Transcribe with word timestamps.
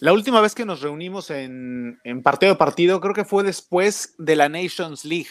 La 0.00 0.12
última 0.12 0.40
vez 0.40 0.54
que 0.54 0.64
nos 0.64 0.80
reunimos 0.80 1.30
en, 1.30 1.98
partido 2.22 2.52
de 2.52 2.58
partido, 2.58 3.00
creo 3.00 3.14
que 3.14 3.24
fue 3.24 3.42
después 3.42 4.14
de 4.18 4.36
la 4.36 4.48
Nations 4.48 5.04
League. 5.04 5.30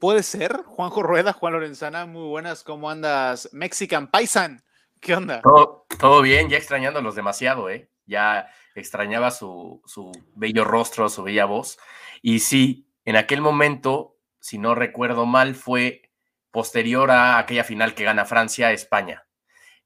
¿Puede 0.00 0.24
ser? 0.24 0.62
Juanjo 0.66 1.02
Rueda, 1.02 1.32
Juan 1.32 1.52
Lorenzana, 1.52 2.04
muy 2.04 2.26
buenas. 2.26 2.64
¿Cómo 2.64 2.90
andas? 2.90 3.48
Mexican 3.52 4.10
Paisan, 4.10 4.64
¿qué 5.00 5.14
onda? 5.14 5.40
Todo, 5.42 5.86
todo 6.00 6.22
bien, 6.22 6.48
ya 6.48 6.56
extrañándolos 6.56 7.14
demasiado, 7.14 7.70
¿eh? 7.70 7.88
Ya 8.04 8.48
extrañaba 8.74 9.30
su, 9.30 9.80
su 9.86 10.10
bello 10.34 10.64
rostro, 10.64 11.08
su 11.08 11.22
bella 11.22 11.44
voz. 11.44 11.78
Y 12.20 12.40
sí, 12.40 12.90
en 13.04 13.14
aquel 13.14 13.40
momento, 13.40 14.18
si 14.40 14.58
no 14.58 14.74
recuerdo 14.74 15.24
mal, 15.24 15.54
fue 15.54 16.10
posterior 16.50 17.12
a 17.12 17.38
aquella 17.38 17.62
final 17.62 17.94
que 17.94 18.04
gana 18.04 18.24
Francia 18.24 18.72
España 18.72 19.23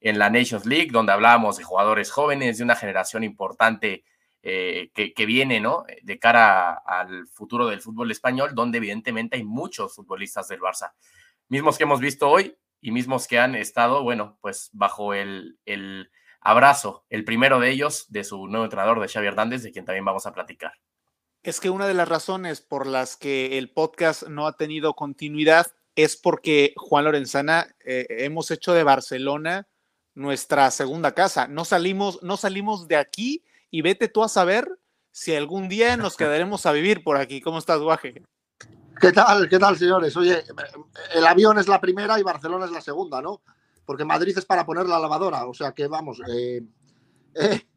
en 0.00 0.18
la 0.18 0.30
Nations 0.30 0.66
League, 0.66 0.90
donde 0.90 1.12
hablábamos 1.12 1.56
de 1.56 1.64
jugadores 1.64 2.10
jóvenes, 2.10 2.58
de 2.58 2.64
una 2.64 2.76
generación 2.76 3.24
importante 3.24 4.04
eh, 4.42 4.90
que, 4.94 5.26
viene, 5.26 5.60
¿no? 5.60 5.84
De 6.02 6.18
cara 6.18 6.72
al 6.72 7.26
futuro 7.26 7.66
del 7.66 7.80
fútbol 7.80 8.10
español, 8.10 8.54
donde 8.54 8.78
evidentemente 8.78 9.36
hay 9.36 9.44
muchos 9.44 9.94
futbolistas 9.94 10.48
del 10.48 10.60
Barça, 10.60 10.92
mismos 11.48 11.76
que 11.76 11.84
hemos 11.84 12.00
visto 12.00 12.28
hoy 12.28 12.56
y 12.80 12.92
mismos 12.92 13.26
que 13.26 13.38
han 13.38 13.54
estado, 13.54 14.02
bueno, 14.02 14.38
pues 14.40 14.70
bajo 14.72 15.12
el, 15.12 15.58
el 15.66 16.10
abrazo, 16.40 17.04
el 17.10 17.24
primero 17.24 17.58
de 17.58 17.70
ellos, 17.70 18.06
de 18.10 18.22
su 18.22 18.46
nuevo 18.46 18.64
entrenador, 18.64 19.00
de 19.00 19.08
Xavi 19.08 19.26
Hernández, 19.26 19.62
de 19.62 19.72
quien 19.72 19.84
también 19.84 20.04
vamos 20.04 20.26
a 20.26 20.32
platicar. 20.32 20.72
Es 21.42 21.60
que 21.60 21.70
una 21.70 21.88
de 21.88 21.94
las 21.94 22.08
razones 22.08 22.60
por 22.60 22.86
las 22.86 23.16
que 23.16 23.58
el 23.58 23.72
podcast 23.72 24.28
no 24.28 24.46
ha 24.46 24.56
tenido 24.56 24.94
continuidad 24.94 25.66
es 25.96 26.16
porque 26.16 26.74
Juan 26.76 27.04
Lorenzana 27.04 27.74
eh, 27.84 28.06
hemos 28.08 28.50
hecho 28.50 28.72
de 28.72 28.84
Barcelona 28.84 29.66
nuestra 30.18 30.70
segunda 30.72 31.12
casa. 31.12 31.46
No 31.46 31.64
salimos, 31.64 32.20
no 32.22 32.36
salimos 32.36 32.88
de 32.88 32.96
aquí 32.96 33.44
y 33.70 33.82
vete 33.82 34.08
tú 34.08 34.24
a 34.24 34.28
saber 34.28 34.68
si 35.12 35.34
algún 35.34 35.68
día 35.68 35.96
nos 35.96 36.16
quedaremos 36.16 36.66
a 36.66 36.72
vivir 36.72 37.04
por 37.04 37.16
aquí. 37.16 37.40
¿Cómo 37.40 37.58
estás, 37.58 37.78
Guaje? 37.80 38.24
¿Qué 39.00 39.12
tal, 39.12 39.48
qué 39.48 39.60
tal, 39.60 39.78
señores? 39.78 40.16
Oye, 40.16 40.42
el 41.14 41.24
avión 41.24 41.56
es 41.58 41.68
la 41.68 41.80
primera 41.80 42.18
y 42.18 42.24
Barcelona 42.24 42.64
es 42.64 42.72
la 42.72 42.80
segunda, 42.80 43.22
¿no? 43.22 43.42
Porque 43.84 44.04
Madrid 44.04 44.36
es 44.36 44.44
para 44.44 44.66
poner 44.66 44.86
la 44.86 44.98
lavadora, 44.98 45.46
o 45.46 45.54
sea 45.54 45.70
que 45.70 45.86
vamos. 45.86 46.20
Eh, 46.28 46.62
eh, 47.36 47.68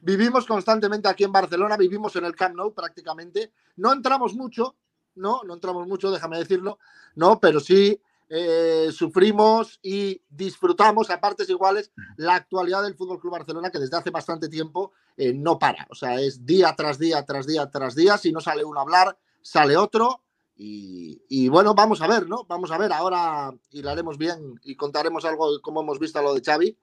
vivimos 0.00 0.46
constantemente 0.46 1.08
aquí 1.08 1.24
en 1.24 1.32
Barcelona, 1.32 1.76
vivimos 1.76 2.16
en 2.16 2.24
el 2.24 2.34
Camp 2.34 2.56
Nou 2.56 2.72
prácticamente. 2.72 3.52
No 3.76 3.92
entramos 3.92 4.32
mucho, 4.34 4.76
no, 5.16 5.42
no 5.44 5.52
entramos 5.52 5.86
mucho, 5.86 6.10
déjame 6.10 6.38
decirlo, 6.38 6.78
no, 7.16 7.38
pero 7.38 7.60
sí 7.60 8.00
eh, 8.34 8.90
sufrimos 8.92 9.78
y 9.82 10.22
disfrutamos 10.30 11.10
a 11.10 11.20
partes 11.20 11.50
iguales 11.50 11.92
la 12.16 12.36
actualidad 12.36 12.82
del 12.82 12.94
Fútbol 12.94 13.20
Club 13.20 13.32
Barcelona 13.34 13.70
que 13.70 13.78
desde 13.78 13.98
hace 13.98 14.08
bastante 14.08 14.48
tiempo 14.48 14.92
eh, 15.18 15.34
no 15.34 15.58
para. 15.58 15.86
O 15.90 15.94
sea, 15.94 16.18
es 16.18 16.46
día 16.46 16.74
tras 16.74 16.98
día, 16.98 17.26
tras 17.26 17.46
día, 17.46 17.68
tras 17.68 17.94
día. 17.94 18.16
Si 18.16 18.32
no 18.32 18.40
sale 18.40 18.64
uno 18.64 18.78
a 18.78 18.84
hablar, 18.84 19.18
sale 19.42 19.76
otro. 19.76 20.22
Y, 20.56 21.48
bueno, 21.50 21.74
vamos 21.74 22.00
a 22.00 22.06
ver, 22.06 22.26
¿no? 22.26 22.44
Vamos 22.48 22.70
a 22.70 22.78
ver. 22.78 22.92
Ahora 22.94 23.52
hilaremos 23.70 24.16
bien 24.16 24.58
y 24.62 24.76
contaremos 24.76 25.26
algo 25.26 25.52
de 25.52 25.60
cómo 25.60 25.82
hemos 25.82 25.98
visto 25.98 26.22
lo 26.22 26.32
de 26.32 26.40
Xavi. 26.40 26.78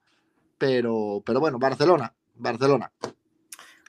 Pero, 0.56 1.20
pero 1.26 1.40
bueno, 1.40 1.58
Barcelona, 1.58 2.14
Barcelona. 2.36 2.92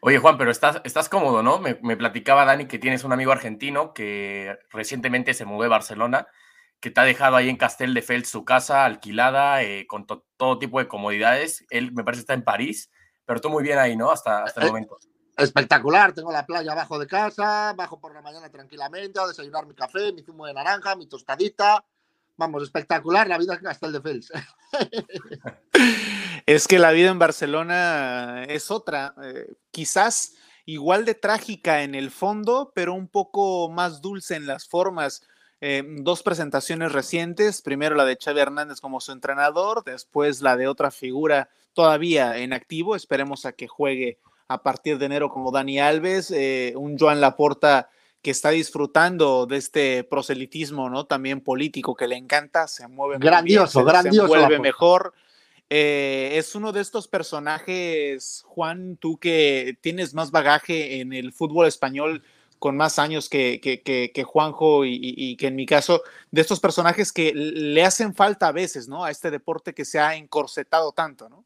Oye, 0.01 0.17
Juan, 0.17 0.39
pero 0.39 0.49
estás, 0.49 0.81
estás 0.83 1.09
cómodo, 1.09 1.43
¿no? 1.43 1.59
Me, 1.59 1.77
me, 1.83 1.95
platicaba 1.95 2.45
Dani 2.45 2.65
que 2.65 2.79
tienes 2.79 3.03
un 3.03 3.13
amigo 3.13 3.31
argentino 3.31 3.93
que 3.93 4.57
recientemente 4.71 5.35
se 5.35 5.45
mudó 5.45 5.65
a 5.65 5.67
Barcelona 5.67 6.27
que 6.81 6.89
te 6.89 6.99
ha 6.99 7.03
dejado 7.03 7.35
ahí 7.35 7.47
en 7.47 7.57
Castel 7.57 7.93
de 7.93 8.01
Fels 8.01 8.27
su 8.27 8.43
casa 8.43 8.83
alquilada, 8.83 9.61
eh, 9.61 9.85
con 9.87 10.07
todo 10.07 10.57
tipo 10.57 10.79
de 10.79 10.88
comodidades. 10.88 11.63
Él 11.69 11.91
me 11.93 12.03
parece 12.03 12.21
está 12.21 12.33
en 12.33 12.43
París, 12.43 12.89
pero 13.23 13.39
tú 13.39 13.49
muy 13.49 13.63
bien 13.63 13.77
ahí, 13.77 13.95
¿no? 13.95 14.11
Hasta, 14.11 14.43
hasta 14.43 14.61
el 14.61 14.67
eh, 14.67 14.69
momento. 14.71 14.97
Espectacular, 15.38 16.11
tengo 16.13 16.31
la 16.31 16.45
playa 16.45 16.71
abajo 16.71 16.97
de 16.97 17.05
casa, 17.05 17.73
bajo 17.77 17.99
por 17.99 18.13
la 18.13 18.21
mañana 18.21 18.49
tranquilamente 18.49 19.19
a 19.19 19.27
desayunar 19.27 19.67
mi 19.67 19.75
café, 19.75 20.11
mi 20.11 20.23
zumo 20.23 20.47
de 20.47 20.53
naranja, 20.53 20.95
mi 20.95 21.07
tostadita. 21.07 21.85
Vamos, 22.35 22.63
espectacular 22.63 23.27
la 23.27 23.38
vida 23.38 23.53
en 23.53 23.61
Castel 23.61 23.94
de 23.94 24.01
Fels. 24.01 24.31
es 26.47 26.67
que 26.67 26.79
la 26.79 26.91
vida 26.91 27.11
en 27.11 27.19
Barcelona 27.19 28.44
es 28.47 28.72
otra, 28.72 29.13
eh, 29.23 29.53
quizás 29.69 30.33
igual 30.66 31.06
de 31.06 31.13
trágica 31.13 31.83
en 31.83 31.94
el 31.94 32.09
fondo, 32.09 32.72
pero 32.73 32.95
un 32.95 33.07
poco 33.07 33.69
más 33.69 34.01
dulce 34.01 34.35
en 34.35 34.47
las 34.47 34.67
formas 34.67 35.27
eh, 35.61 35.83
dos 35.85 36.23
presentaciones 36.23 36.91
recientes, 36.91 37.61
primero 37.61 37.95
la 37.95 38.05
de 38.05 38.17
Xavi 38.17 38.39
Hernández 38.39 38.81
como 38.81 38.99
su 38.99 39.11
entrenador, 39.11 39.83
después 39.83 40.41
la 40.41 40.57
de 40.57 40.67
otra 40.67 40.89
figura 40.89 41.49
todavía 41.73 42.38
en 42.38 42.51
activo, 42.51 42.95
esperemos 42.95 43.45
a 43.45 43.53
que 43.53 43.67
juegue 43.67 44.17
a 44.47 44.63
partir 44.63 44.97
de 44.97 45.05
enero 45.05 45.29
como 45.29 45.51
Dani 45.51 45.79
Alves, 45.79 46.31
eh, 46.31 46.73
un 46.75 46.97
Joan 46.97 47.21
Laporta 47.21 47.89
que 48.21 48.31
está 48.31 48.50
disfrutando 48.50 49.45
de 49.45 49.57
este 49.57 50.03
proselitismo, 50.03 50.89
¿no? 50.89 51.05
También 51.05 51.41
político 51.41 51.95
que 51.95 52.07
le 52.07 52.17
encanta, 52.17 52.67
se 52.67 52.88
mueve 52.88 53.17
grandioso, 53.19 53.83
grandioso, 53.83 54.27
se 54.27 54.27
vuelve 54.27 54.59
mejor. 54.59 55.13
Eh, 55.69 56.31
es 56.33 56.53
uno 56.53 56.71
de 56.71 56.81
estos 56.81 57.07
personajes, 57.07 58.44
Juan, 58.45 58.97
tú 58.97 59.17
que 59.17 59.77
tienes 59.81 60.13
más 60.13 60.31
bagaje 60.31 61.00
en 61.00 61.13
el 61.13 61.31
fútbol 61.31 61.66
español, 61.66 62.23
con 62.61 62.77
más 62.77 62.99
años 62.99 63.27
que, 63.27 63.59
que, 63.59 64.23
Juanjo 64.23 64.85
y, 64.85 65.35
que 65.35 65.47
en 65.47 65.55
mi 65.55 65.66
caso, 65.66 66.03
de 66.29 66.41
estos 66.41 66.59
personajes 66.59 67.11
que 67.11 67.33
le 67.33 67.83
hacen 67.83 68.13
falta 68.13 68.49
a 68.49 68.51
veces, 68.51 68.88
¿no? 68.88 69.03
A 69.03 69.09
este 69.09 69.31
deporte 69.31 69.73
que 69.73 69.83
se 69.83 69.99
ha 69.99 70.16
encorsetado 70.16 70.91
tanto, 70.91 71.27
¿no? 71.27 71.44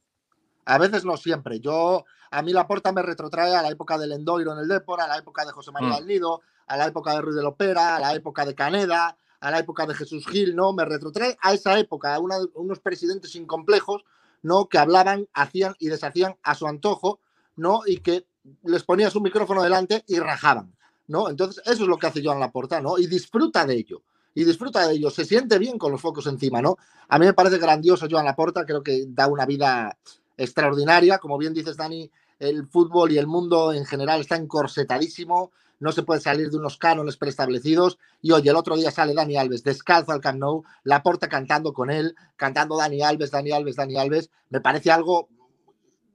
A 0.65 0.77
veces 0.77 1.05
no 1.05 1.15
siempre. 1.15 1.61
Yo, 1.61 2.03
a 2.31 2.41
mí 2.41 2.51
la 2.51 2.67
porta 2.67 2.91
me 2.91 3.01
retrotrae 3.01 3.55
a 3.55 3.61
la 3.61 3.69
época 3.69 3.97
del 3.97 4.11
Endoiro 4.11 4.51
en 4.51 4.59
el 4.59 4.67
Depor, 4.67 4.99
a 4.99 5.07
la 5.07 5.17
época 5.17 5.45
de 5.45 5.53
José 5.53 5.71
María 5.71 6.01
mm. 6.01 6.05
Nido, 6.05 6.41
a 6.67 6.75
la 6.75 6.87
época 6.87 7.13
de 7.13 7.21
Ruiz 7.21 7.37
de 7.37 7.43
Lopera, 7.43 7.95
a 7.95 7.99
la 8.01 8.13
época 8.13 8.45
de 8.45 8.53
Caneda, 8.53 9.17
a 9.39 9.51
la 9.51 9.59
época 9.59 9.85
de 9.85 9.95
Jesús 9.95 10.27
Gil, 10.27 10.53
¿no? 10.53 10.73
Me 10.73 10.83
retrotrae 10.83 11.37
a 11.41 11.53
esa 11.53 11.79
época, 11.79 12.13
a 12.13 12.19
unos 12.19 12.79
presidentes 12.81 13.33
incomplejos, 13.37 14.03
¿no? 14.41 14.67
Que 14.67 14.79
hablaban, 14.79 15.29
hacían 15.33 15.75
y 15.79 15.87
deshacían 15.87 16.35
a 16.43 16.55
su 16.55 16.67
antojo, 16.67 17.21
¿no? 17.55 17.83
Y 17.85 17.99
que 17.99 18.27
les 18.63 18.83
ponías 18.83 19.15
un 19.15 19.23
micrófono 19.23 19.63
delante 19.63 20.03
y 20.07 20.19
rajaban. 20.19 20.75
¿No? 21.07 21.29
Entonces, 21.29 21.61
eso 21.66 21.83
es 21.83 21.89
lo 21.89 21.97
que 21.97 22.07
hace 22.07 22.23
Joan 22.23 22.39
Laporta, 22.39 22.81
¿no? 22.81 22.97
Y 22.97 23.07
disfruta 23.07 23.66
de 23.66 23.75
ello. 23.75 24.03
Y 24.33 24.43
disfruta 24.43 24.88
de 24.88 24.95
ello, 24.95 25.09
se 25.09 25.23
siente 25.23 25.57
bien 25.57 25.77
con 25.77 25.91
los 25.91 26.01
focos 26.01 26.27
encima, 26.27 26.61
¿no? 26.61 26.77
A 27.07 27.17
mí 27.17 27.25
me 27.25 27.33
parece 27.33 27.57
grandioso 27.57 28.07
Joan 28.09 28.25
Laporta, 28.25 28.66
creo 28.66 28.83
que 28.83 29.05
da 29.07 29.27
una 29.27 29.45
vida 29.45 29.97
extraordinaria. 30.35 31.19
Como 31.19 31.38
bien 31.38 31.53
dices, 31.53 31.77
Dani, 31.77 32.11
el 32.39 32.67
fútbol 32.67 33.11
y 33.11 33.17
el 33.17 33.27
mundo 33.27 33.71
en 33.71 33.85
general 33.85 34.21
está 34.21 34.35
encorsetadísimo, 34.35 35.51
no 35.79 35.91
se 35.91 36.03
puede 36.03 36.21
salir 36.21 36.49
de 36.49 36.57
unos 36.57 36.77
cánones 36.77 37.17
preestablecidos. 37.17 37.97
Y 38.22 38.31
oye, 38.31 38.49
el 38.49 38.55
otro 38.55 38.75
día 38.75 38.91
sale 38.91 39.13
Dani 39.13 39.37
Alves 39.37 39.63
descalzo 39.63 40.11
al 40.11 40.22
Camp 40.22 40.39
Nou, 40.39 40.63
Laporta 40.83 41.29
cantando 41.29 41.73
con 41.73 41.89
él, 41.89 42.16
cantando 42.35 42.77
Dani 42.77 43.01
Alves, 43.01 43.31
Dani 43.31 43.51
Alves, 43.51 43.75
Dani 43.75 43.97
Alves. 43.97 44.29
Me 44.49 44.61
parece 44.61 44.91
algo 44.91 45.29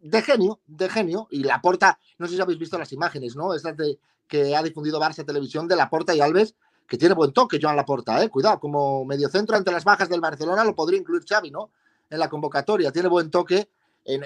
de 0.02 0.22
genio, 0.22 0.60
de 0.66 0.88
genio. 0.88 1.28
Y 1.30 1.42
Laporta, 1.42 1.98
no 2.18 2.26
sé 2.26 2.36
si 2.36 2.40
habéis 2.40 2.58
visto 2.58 2.78
las 2.78 2.92
imágenes, 2.92 3.36
¿no? 3.36 3.54
Estas 3.54 3.76
de 3.76 3.98
que 4.30 4.56
ha 4.56 4.62
difundido 4.62 5.00
Barça 5.00 5.26
Televisión 5.26 5.68
de 5.68 5.76
Laporta 5.76 6.14
y 6.14 6.20
Alves, 6.20 6.54
que 6.86 6.96
tiene 6.96 7.14
buen 7.14 7.32
toque 7.32 7.58
Joan 7.60 7.76
Laporta, 7.76 8.22
¿eh? 8.22 8.30
Cuidado, 8.30 8.58
como 8.58 9.04
mediocentro 9.04 9.56
ante 9.56 9.70
las 9.70 9.84
bajas 9.84 10.08
del 10.08 10.20
Barcelona 10.20 10.64
lo 10.64 10.74
podría 10.74 11.00
incluir 11.00 11.24
Xavi, 11.28 11.50
¿no? 11.50 11.70
En 12.08 12.18
la 12.18 12.30
convocatoria, 12.30 12.90
tiene 12.90 13.08
buen 13.08 13.30
toque 13.30 13.68
en, 14.04 14.24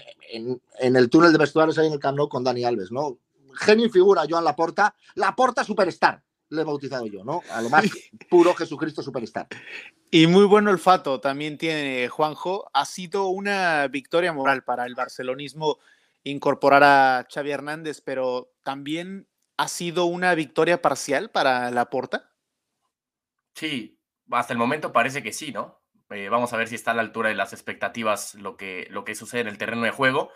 el 0.78 1.10
túnel 1.10 1.32
de 1.32 1.38
vestuarios 1.38 1.76
ahí 1.78 1.88
en 1.88 1.94
el 1.94 1.98
Camp 1.98 2.16
Nou 2.16 2.28
con 2.28 2.44
Dani 2.44 2.64
Alves, 2.64 2.92
¿no? 2.92 3.18
Genio 3.54 3.86
y 3.86 3.90
figura 3.90 4.24
Joan 4.28 4.44
Laporta, 4.44 4.94
Laporta 5.14 5.64
superstar, 5.64 6.22
le 6.50 6.62
he 6.62 6.64
bautizado 6.64 7.06
yo, 7.06 7.24
¿no? 7.24 7.42
A 7.50 7.62
lo 7.62 7.70
más 7.70 7.84
puro 8.30 8.54
Jesucristo 8.54 9.02
superstar. 9.02 9.48
Y 10.10 10.26
muy 10.26 10.44
buen 10.44 10.68
olfato 10.68 11.20
también 11.20 11.58
tiene 11.58 12.08
Juanjo. 12.08 12.70
Ha 12.72 12.84
sido 12.84 13.28
una 13.28 13.88
victoria 13.88 14.32
moral 14.32 14.64
para 14.64 14.86
el 14.86 14.94
barcelonismo 14.94 15.78
incorporar 16.24 16.82
a 16.82 17.26
Xavi 17.32 17.50
Hernández, 17.50 18.00
pero 18.00 18.50
también 18.62 19.26
ha 19.56 19.68
sido 19.68 20.06
una 20.06 20.34
victoria 20.34 20.82
parcial 20.82 21.30
para 21.30 21.70
la 21.70 21.90
Porta? 21.90 22.32
Sí, 23.54 24.00
hasta 24.30 24.52
el 24.52 24.58
momento 24.58 24.92
parece 24.92 25.22
que 25.22 25.32
sí, 25.32 25.52
¿no? 25.52 25.82
Eh, 26.10 26.28
vamos 26.28 26.52
a 26.52 26.56
ver 26.56 26.68
si 26.68 26.74
está 26.74 26.90
a 26.90 26.94
la 26.94 27.02
altura 27.02 27.28
de 27.28 27.34
las 27.34 27.52
expectativas 27.52 28.34
lo 28.34 28.56
que, 28.56 28.86
lo 28.90 29.04
que 29.04 29.14
sucede 29.14 29.42
en 29.42 29.48
el 29.48 29.58
terreno 29.58 29.82
de 29.82 29.90
juego. 29.90 30.30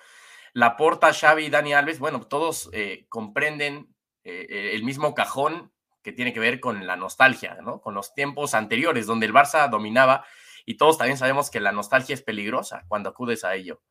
La 0.55 0.77
Porta, 0.77 1.13
Xavi 1.13 1.47
y 1.47 1.51
Dani 1.51 1.75
Alves, 1.75 1.99
bueno, 1.99 2.27
todos 2.27 2.71
eh, 2.73 3.07
comprenden 3.09 3.95
eh, 4.25 4.71
el 4.75 4.83
mismo 4.83 5.15
cajón 5.15 5.73
que 6.03 6.13
tiene 6.13 6.33
que 6.33 6.41
ver 6.41 6.61
con 6.61 6.87
la 6.87 6.97
nostalgia, 6.97 7.59
¿no? 7.63 7.81
Con 7.81 7.95
los 7.95 8.15
tiempos 8.15 8.55
anteriores 8.55 9.07
donde 9.07 9.27
el 9.27 9.35
Barça 9.35 9.69
dominaba 9.69 10.25
y 10.65 10.77
todos 10.77 10.97
también 10.97 11.19
sabemos 11.19 11.51
que 11.51 11.61
la 11.61 11.73
nostalgia 11.73 12.15
es 12.15 12.23
peligrosa 12.23 12.85
cuando 12.89 13.11
acudes 13.11 13.45
a 13.45 13.55
ello. 13.55 13.83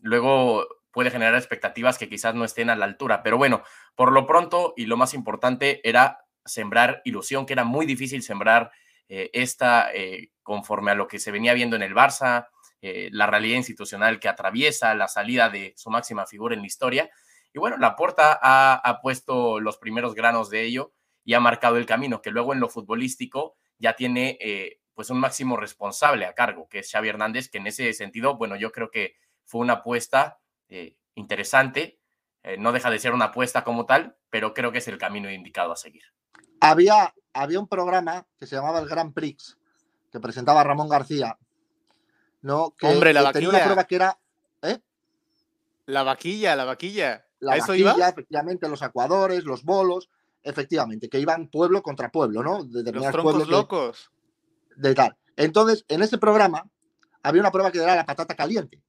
luego 0.00 0.66
puede 0.92 1.10
generar 1.10 1.34
expectativas 1.34 1.98
que 1.98 2.08
quizás 2.08 2.34
no 2.34 2.44
estén 2.44 2.70
a 2.70 2.76
la 2.76 2.84
altura. 2.84 3.22
Pero 3.22 3.38
bueno, 3.38 3.62
por 3.94 4.12
lo 4.12 4.26
pronto 4.26 4.74
y 4.76 4.86
lo 4.86 4.96
más 4.96 5.14
importante 5.14 5.80
era 5.88 6.24
sembrar 6.44 7.02
ilusión, 7.04 7.46
que 7.46 7.54
era 7.54 7.64
muy 7.64 7.86
difícil 7.86 8.22
sembrar 8.22 8.70
eh, 9.08 9.30
esta 9.32 9.92
eh, 9.92 10.30
conforme 10.42 10.90
a 10.90 10.94
lo 10.94 11.08
que 11.08 11.18
se 11.18 11.30
venía 11.30 11.54
viendo 11.54 11.76
en 11.76 11.82
el 11.82 11.94
Barça, 11.94 12.48
eh, 12.80 13.08
la 13.12 13.26
realidad 13.26 13.56
institucional 13.56 14.18
que 14.18 14.28
atraviesa 14.28 14.94
la 14.94 15.08
salida 15.08 15.50
de 15.50 15.72
su 15.76 15.90
máxima 15.90 16.26
figura 16.26 16.54
en 16.54 16.60
la 16.60 16.66
historia. 16.66 17.10
Y 17.52 17.58
bueno, 17.58 17.76
Laporta 17.76 18.38
ha, 18.40 18.74
ha 18.74 19.00
puesto 19.00 19.60
los 19.60 19.76
primeros 19.78 20.14
granos 20.14 20.50
de 20.50 20.62
ello 20.62 20.92
y 21.24 21.34
ha 21.34 21.40
marcado 21.40 21.76
el 21.76 21.86
camino, 21.86 22.22
que 22.22 22.30
luego 22.30 22.52
en 22.52 22.60
lo 22.60 22.68
futbolístico 22.68 23.56
ya 23.78 23.94
tiene 23.94 24.38
pues 24.94 25.10
un 25.10 25.20
máximo 25.20 25.56
responsable 25.56 26.26
a 26.26 26.34
cargo, 26.34 26.68
que 26.68 26.80
es 26.80 26.90
Xavi 26.90 27.08
Hernández, 27.08 27.48
que 27.48 27.58
en 27.58 27.66
ese 27.66 27.92
sentido, 27.92 28.36
bueno, 28.36 28.56
yo 28.56 28.72
creo 28.72 28.90
que 28.90 29.16
fue 29.44 29.60
una 29.60 29.74
apuesta 29.74 30.40
eh, 30.74 30.96
interesante, 31.14 31.98
eh, 32.42 32.56
no 32.58 32.72
deja 32.72 32.90
de 32.90 32.98
ser 32.98 33.12
una 33.12 33.26
apuesta 33.26 33.62
como 33.64 33.84
tal, 33.86 34.16
pero 34.30 34.54
creo 34.54 34.72
que 34.72 34.78
es 34.78 34.88
el 34.88 34.98
camino 34.98 35.30
indicado 35.30 35.70
a 35.72 35.76
seguir. 35.76 36.02
Había, 36.60 37.14
había 37.32 37.60
un 37.60 37.68
programa 37.68 38.26
que 38.38 38.46
se 38.46 38.56
llamaba 38.56 38.80
el 38.80 38.88
Grand 38.88 39.12
Prix, 39.12 39.58
que 40.10 40.18
presentaba 40.20 40.64
Ramón 40.64 40.88
García, 40.88 41.36
¿no? 42.40 42.74
Que, 42.78 42.86
Hombre, 42.86 43.12
la 43.12 43.32
tenía 43.32 43.48
vaquilla. 43.48 43.48
una 43.50 43.64
prueba 43.64 43.84
que 43.84 43.94
era 43.96 44.18
La 45.86 46.02
vaquilla, 46.04 46.56
la 46.56 46.64
vaquilla. 46.64 47.26
la 47.40 47.52
¿A 47.52 47.56
eso 47.56 47.68
vaquilla, 47.68 47.94
iba? 47.96 48.08
efectivamente, 48.08 48.68
los 48.68 48.82
acuadores, 48.82 49.44
los 49.44 49.64
bolos, 49.64 50.08
efectivamente, 50.42 51.08
que 51.08 51.18
iban 51.18 51.48
pueblo 51.48 51.82
contra 51.82 52.10
pueblo, 52.10 52.42
¿no? 52.42 52.58
Los 52.58 52.72
Determinados 52.72 53.12
troncos 53.12 53.32
pueblos 53.34 53.48
de- 53.48 53.52
locos. 53.52 54.10
de 54.76 54.94
tal. 54.94 55.16
Entonces, 55.36 55.84
en 55.88 56.02
ese 56.02 56.18
programa 56.18 56.64
había 57.22 57.40
una 57.42 57.50
prueba 57.50 57.70
que 57.72 57.78
era 57.82 57.94
la 57.96 58.06
patata 58.06 58.34
caliente, 58.34 58.80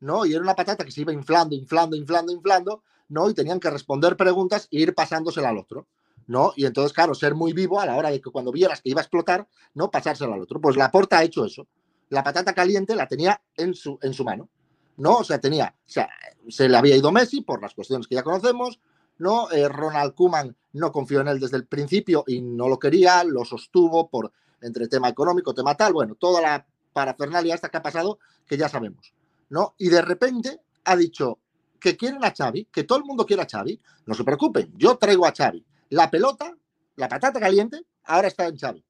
¿no? 0.00 0.26
Y 0.26 0.32
era 0.32 0.42
una 0.42 0.54
patata 0.54 0.84
que 0.84 0.90
se 0.90 1.00
iba 1.02 1.12
inflando, 1.12 1.54
inflando, 1.54 1.96
inflando, 1.96 2.32
inflando, 2.32 2.82
¿no? 3.08 3.28
Y 3.30 3.34
tenían 3.34 3.60
que 3.60 3.70
responder 3.70 4.16
preguntas 4.16 4.68
e 4.70 4.80
ir 4.80 4.94
pasándosela 4.94 5.48
al 5.48 5.58
otro, 5.58 5.86
¿no? 6.26 6.52
Y 6.56 6.66
entonces, 6.66 6.92
claro, 6.92 7.14
ser 7.14 7.34
muy 7.34 7.52
vivo 7.52 7.80
a 7.80 7.86
la 7.86 7.96
hora 7.96 8.10
de 8.10 8.20
que 8.20 8.30
cuando 8.30 8.52
vieras 8.52 8.80
que 8.80 8.90
iba 8.90 9.00
a 9.00 9.04
explotar, 9.04 9.48
¿no? 9.74 9.90
Pasársela 9.90 10.34
al 10.34 10.42
otro. 10.42 10.60
Pues 10.60 10.76
la 10.76 10.90
porta 10.90 11.18
ha 11.18 11.24
hecho 11.24 11.44
eso. 11.44 11.66
La 12.10 12.22
patata 12.22 12.54
caliente 12.54 12.94
la 12.94 13.06
tenía 13.06 13.40
en 13.56 13.74
su, 13.74 13.98
en 14.02 14.14
su 14.14 14.24
mano, 14.24 14.48
¿no? 14.96 15.16
O 15.16 15.24
sea, 15.24 15.40
tenía, 15.40 15.74
o 15.76 15.90
sea, 15.90 16.08
se 16.48 16.68
le 16.68 16.76
había 16.76 16.96
ido 16.96 17.12
Messi 17.12 17.42
por 17.42 17.60
las 17.60 17.74
cuestiones 17.74 18.06
que 18.06 18.14
ya 18.14 18.22
conocemos, 18.22 18.80
¿no? 19.18 19.50
Eh, 19.50 19.68
Ronald 19.68 20.14
Koeman 20.14 20.56
no 20.72 20.92
confió 20.92 21.20
en 21.20 21.28
él 21.28 21.40
desde 21.40 21.56
el 21.56 21.66
principio 21.66 22.24
y 22.26 22.40
no 22.40 22.68
lo 22.68 22.78
quería, 22.78 23.24
lo 23.24 23.44
sostuvo 23.44 24.08
por 24.08 24.32
entre 24.60 24.88
tema 24.88 25.08
económico, 25.08 25.54
tema 25.54 25.76
tal, 25.76 25.92
bueno, 25.92 26.14
toda 26.14 26.40
la 26.40 26.66
parafernalia 26.92 27.54
esta 27.54 27.68
que 27.68 27.76
ha 27.76 27.82
pasado, 27.82 28.18
que 28.46 28.56
ya 28.56 28.68
sabemos, 28.68 29.14
¿no? 29.50 29.74
Y 29.78 29.88
de 29.88 30.02
repente 30.02 30.60
ha 30.84 30.96
dicho 30.96 31.38
que 31.80 31.96
quieren 31.96 32.24
a 32.24 32.34
Xavi, 32.36 32.66
que 32.66 32.84
todo 32.84 32.98
el 32.98 33.04
mundo 33.04 33.24
quiere 33.24 33.42
a 33.42 33.48
Xavi, 33.48 33.80
no 34.06 34.14
se 34.14 34.24
preocupen, 34.24 34.72
yo 34.76 34.96
traigo 34.96 35.26
a 35.26 35.32
Xavi. 35.32 35.64
La 35.90 36.10
pelota, 36.10 36.54
la 36.96 37.08
patata 37.08 37.40
caliente, 37.40 37.84
ahora 38.04 38.28
está 38.28 38.46
en 38.46 38.58
Xavi. 38.58 38.84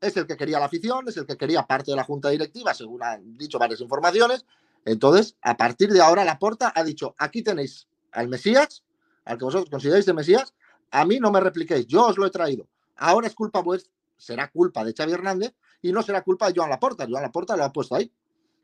Es 0.00 0.16
el 0.16 0.26
que 0.26 0.36
quería 0.36 0.58
la 0.58 0.66
afición, 0.66 1.08
es 1.08 1.16
el 1.16 1.26
que 1.26 1.36
quería 1.36 1.66
parte 1.66 1.90
de 1.90 1.96
la 1.96 2.04
junta 2.04 2.28
directiva, 2.30 2.74
según 2.74 3.02
han 3.02 3.36
dicho 3.36 3.58
varias 3.58 3.80
informaciones. 3.80 4.44
Entonces, 4.84 5.36
a 5.40 5.56
partir 5.56 5.90
de 5.90 6.00
ahora, 6.00 6.24
Laporta 6.24 6.72
ha 6.74 6.84
dicho, 6.84 7.14
aquí 7.18 7.42
tenéis 7.42 7.88
al 8.12 8.28
Mesías, 8.28 8.82
al 9.24 9.38
que 9.38 9.44
vosotros 9.44 9.70
consideráis 9.70 10.06
de 10.06 10.12
Mesías, 10.12 10.54
a 10.90 11.04
mí 11.04 11.18
no 11.18 11.30
me 11.30 11.40
repliquéis, 11.40 11.86
yo 11.86 12.06
os 12.06 12.18
lo 12.18 12.26
he 12.26 12.30
traído. 12.30 12.68
Ahora 12.96 13.26
es 13.26 13.34
culpa 13.34 13.60
vuestra, 13.60 13.92
será 14.16 14.48
culpa 14.48 14.84
de 14.84 14.94
Xavi 14.94 15.12
Hernández 15.12 15.54
y 15.82 15.92
no 15.92 16.02
será 16.02 16.22
culpa 16.22 16.48
de 16.48 16.54
Joan 16.56 16.70
Laporta. 16.70 17.06
Joan 17.08 17.22
Laporta 17.22 17.56
lo 17.56 17.64
ha 17.64 17.72
puesto 17.72 17.94
ahí. 17.94 18.12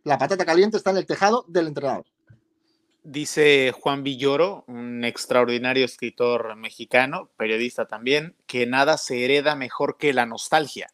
La 0.04 0.18
patata 0.18 0.44
caliente 0.44 0.76
está 0.76 0.90
en 0.90 0.96
el 0.96 1.06
tejado 1.06 1.44
del 1.48 1.66
entrenador. 1.68 2.06
Dice 3.02 3.72
Juan 3.78 4.02
Villoro, 4.02 4.64
un 4.66 5.04
extraordinario 5.04 5.84
escritor 5.84 6.54
mexicano, 6.56 7.30
periodista 7.36 7.86
también, 7.86 8.36
que 8.46 8.66
nada 8.66 8.98
se 8.98 9.24
hereda 9.24 9.56
mejor 9.56 9.96
que 9.98 10.12
la 10.12 10.26
nostalgia. 10.26 10.88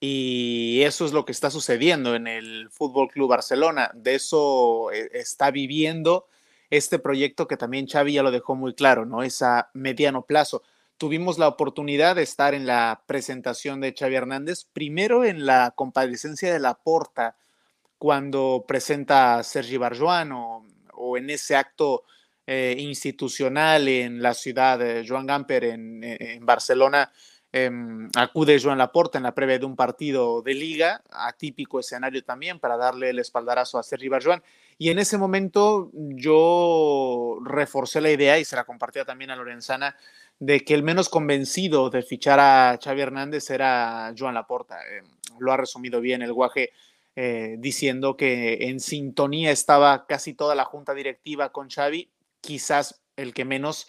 Y 0.00 0.82
eso 0.82 1.04
es 1.04 1.12
lo 1.12 1.24
que 1.24 1.32
está 1.32 1.50
sucediendo 1.50 2.14
en 2.14 2.26
el 2.26 2.68
Fútbol 2.70 3.08
Club 3.08 3.30
Barcelona. 3.30 3.90
De 3.94 4.14
eso 4.14 4.90
eh, 4.92 5.10
está 5.12 5.50
viviendo 5.50 6.26
este 6.70 6.98
proyecto 6.98 7.46
que 7.46 7.56
también 7.56 7.86
Xavi 7.86 8.14
ya 8.14 8.22
lo 8.22 8.30
dejó 8.30 8.54
muy 8.54 8.74
claro, 8.74 9.06
¿no? 9.06 9.22
Es 9.22 9.40
a 9.42 9.70
mediano 9.74 10.26
plazo. 10.26 10.62
Tuvimos 10.96 11.38
la 11.38 11.48
oportunidad 11.48 12.16
de 12.16 12.22
estar 12.22 12.54
en 12.54 12.66
la 12.66 13.02
presentación 13.06 13.80
de 13.80 13.94
Xavi 13.98 14.14
Hernández, 14.14 14.64
primero 14.72 15.24
en 15.24 15.46
la 15.46 15.72
comparecencia 15.74 16.52
de 16.52 16.60
la 16.60 16.74
Porta, 16.74 17.36
cuando 18.04 18.66
presenta 18.68 19.38
a 19.38 19.42
Sergi 19.42 19.78
Barjuan 19.78 20.30
o, 20.32 20.62
o 20.92 21.16
en 21.16 21.30
ese 21.30 21.56
acto 21.56 22.02
eh, 22.46 22.76
institucional 22.78 23.88
en 23.88 24.20
la 24.20 24.34
ciudad 24.34 24.78
de 24.78 25.06
Joan 25.08 25.24
Gamper 25.24 25.64
en, 25.64 26.44
Barcelona, 26.44 27.10
eh, 27.50 27.70
acude 28.14 28.60
Joan 28.60 28.76
Laporta 28.76 29.16
en 29.16 29.24
la 29.24 29.34
previa 29.34 29.58
de 29.58 29.64
un 29.64 29.74
partido 29.74 30.42
de 30.42 30.52
liga, 30.52 31.02
atípico 31.12 31.80
escenario 31.80 32.22
también 32.22 32.60
para 32.60 32.76
darle 32.76 33.08
el 33.08 33.20
espaldarazo 33.20 33.78
a 33.78 33.82
Sergi 33.82 34.10
Barjuan. 34.10 34.42
Y 34.76 34.90
en 34.90 34.98
ese 34.98 35.16
momento 35.16 35.90
yo 35.94 37.38
reforcé 37.42 38.02
la 38.02 38.10
idea 38.10 38.38
y 38.38 38.44
se 38.44 38.54
la 38.54 38.64
compartía 38.64 39.06
también 39.06 39.30
a 39.30 39.36
Lorenzana 39.36 39.96
de 40.38 40.62
que 40.62 40.74
el 40.74 40.82
menos 40.82 41.08
convencido 41.08 41.88
de 41.88 42.02
fichar 42.02 42.38
a 42.38 42.78
Xavi 42.84 43.00
Hernández 43.00 43.48
era 43.48 44.12
Joan 44.14 44.34
Laporta. 44.34 44.76
Eh, 44.82 45.00
lo 45.38 45.54
ha 45.54 45.56
resumido 45.56 46.02
bien 46.02 46.20
el 46.20 46.34
guaje 46.34 46.72
eh, 47.16 47.56
diciendo 47.58 48.16
que 48.16 48.68
en 48.68 48.80
sintonía 48.80 49.50
estaba 49.50 50.06
casi 50.06 50.34
toda 50.34 50.54
la 50.54 50.64
junta 50.64 50.94
directiva 50.94 51.52
con 51.52 51.70
Xavi, 51.70 52.10
quizás 52.40 53.02
el 53.16 53.34
que 53.34 53.44
menos 53.44 53.88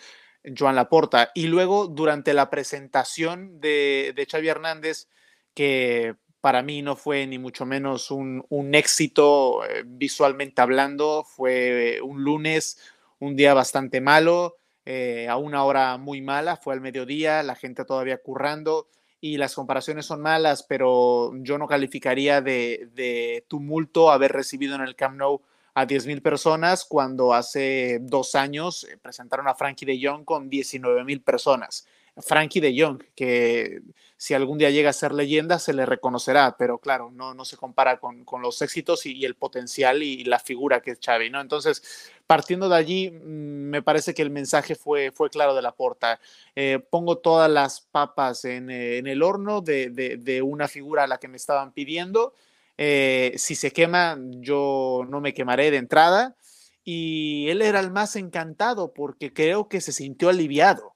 Joan 0.58 0.76
Laporta. 0.76 1.32
Y 1.34 1.48
luego 1.48 1.88
durante 1.88 2.34
la 2.34 2.50
presentación 2.50 3.60
de, 3.60 4.14
de 4.16 4.26
Xavi 4.26 4.48
Hernández, 4.48 5.10
que 5.54 6.16
para 6.42 6.62
mí 6.62 6.84
no 6.84 6.96
fue 6.96 7.26
ni 7.26 7.40
mucho 7.40 7.66
menos 7.66 8.12
un, 8.12 8.46
un 8.50 8.76
éxito 8.76 9.66
eh, 9.66 9.82
visualmente 9.84 10.62
hablando, 10.62 11.24
fue 11.24 12.00
un 12.04 12.24
lunes, 12.24 12.78
un 13.18 13.36
día 13.36 13.56
bastante 13.56 14.02
malo, 14.02 14.58
eh, 14.86 15.28
a 15.28 15.38
una 15.38 15.64
hora 15.64 15.98
muy 15.98 16.22
mala, 16.22 16.58
fue 16.58 16.76
al 16.76 16.82
mediodía, 16.82 17.42
la 17.42 17.56
gente 17.56 17.86
todavía 17.86 18.20
currando 18.20 18.88
y 19.26 19.38
las 19.38 19.56
comparaciones 19.56 20.06
son 20.06 20.22
malas, 20.22 20.62
pero 20.62 21.32
yo 21.38 21.58
no 21.58 21.66
calificaría 21.66 22.42
de, 22.42 23.44
tumulto 23.48 24.12
haber 24.12 24.32
recibido 24.32 24.76
en 24.76 24.82
el 24.82 24.96
Camp 24.96 25.18
Nou 25.18 25.42
a 25.74 25.88
10.000 25.88 26.22
personas 26.22 26.86
cuando 26.86 27.34
hace 27.34 27.98
dos 28.04 28.36
años 28.36 28.86
presentaron 29.02 29.48
a 29.48 29.56
Frankie 29.56 29.88
de 29.88 30.00
Jong 30.00 30.26
con 30.26 30.48
19.000 30.48 31.24
personas. 31.24 31.88
Frankie 32.18 32.62
de 32.62 32.74
Jong, 32.80 33.04
que 33.14 33.82
si 34.18 34.34
algún 34.34 34.58
día 34.58 34.70
llega 34.70 34.90
a 34.90 34.94
ser 34.94 35.14
leyenda 35.14 35.60
se 35.60 35.74
le 35.74 35.86
reconocerá, 35.86 36.56
pero 36.58 36.80
claro, 36.80 37.12
no, 37.12 37.34
no 37.34 37.44
se 37.44 37.58
compara 37.58 38.00
con, 38.00 38.24
con 38.24 38.42
los 38.42 38.62
éxitos 38.62 39.06
y, 39.06 39.26
el 39.26 39.36
potencial 39.36 40.02
y, 40.02 40.24
la 40.24 40.40
figura 40.40 40.82
que 40.82 40.92
es 40.92 41.00
Xavi, 41.04 41.30
¿no? 41.30 41.42
Entonces, 41.42 42.12
partiendo 42.26 42.70
de 42.70 42.78
allí, 42.78 43.12
me 43.12 43.82
parece 43.82 44.14
que 44.14 44.22
el 44.22 44.30
mensaje 44.30 44.76
fue, 44.76 45.12
fue 45.12 45.30
claro 45.30 45.54
de 45.54 45.62
la 45.62 45.74
porta. 45.74 46.20
Eh, 46.56 46.80
pongo 46.90 47.18
todas 47.18 47.52
las 47.52 47.82
papas 47.82 48.46
en, 48.46 48.70
eh, 48.70 48.98
en 48.98 49.08
el 49.08 49.22
horno 49.22 49.62
de, 49.62 49.90
de, 49.90 50.18
de, 50.18 50.42
una 50.42 50.68
figura 50.70 51.04
a 51.04 51.08
la 51.08 51.18
que 51.18 51.28
me 51.28 51.38
estaban 51.38 51.74
pidiendo. 51.74 52.34
Eh, 52.78 53.34
si 53.38 53.56
se 53.56 53.72
quema, 53.72 54.18
yo 54.40 55.06
no 55.10 55.22
me 55.22 55.34
quemaré 55.34 55.70
de 55.72 55.78
entrada. 55.78 56.36
Y 56.84 57.50
él 57.50 57.62
era 57.62 57.80
el 57.80 57.92
más 57.92 58.16
encantado 58.16 58.94
porque 58.94 59.34
creo 59.34 59.68
que 59.68 59.82
se 59.82 59.92
sintió 59.92 60.30
aliviado 60.30 60.95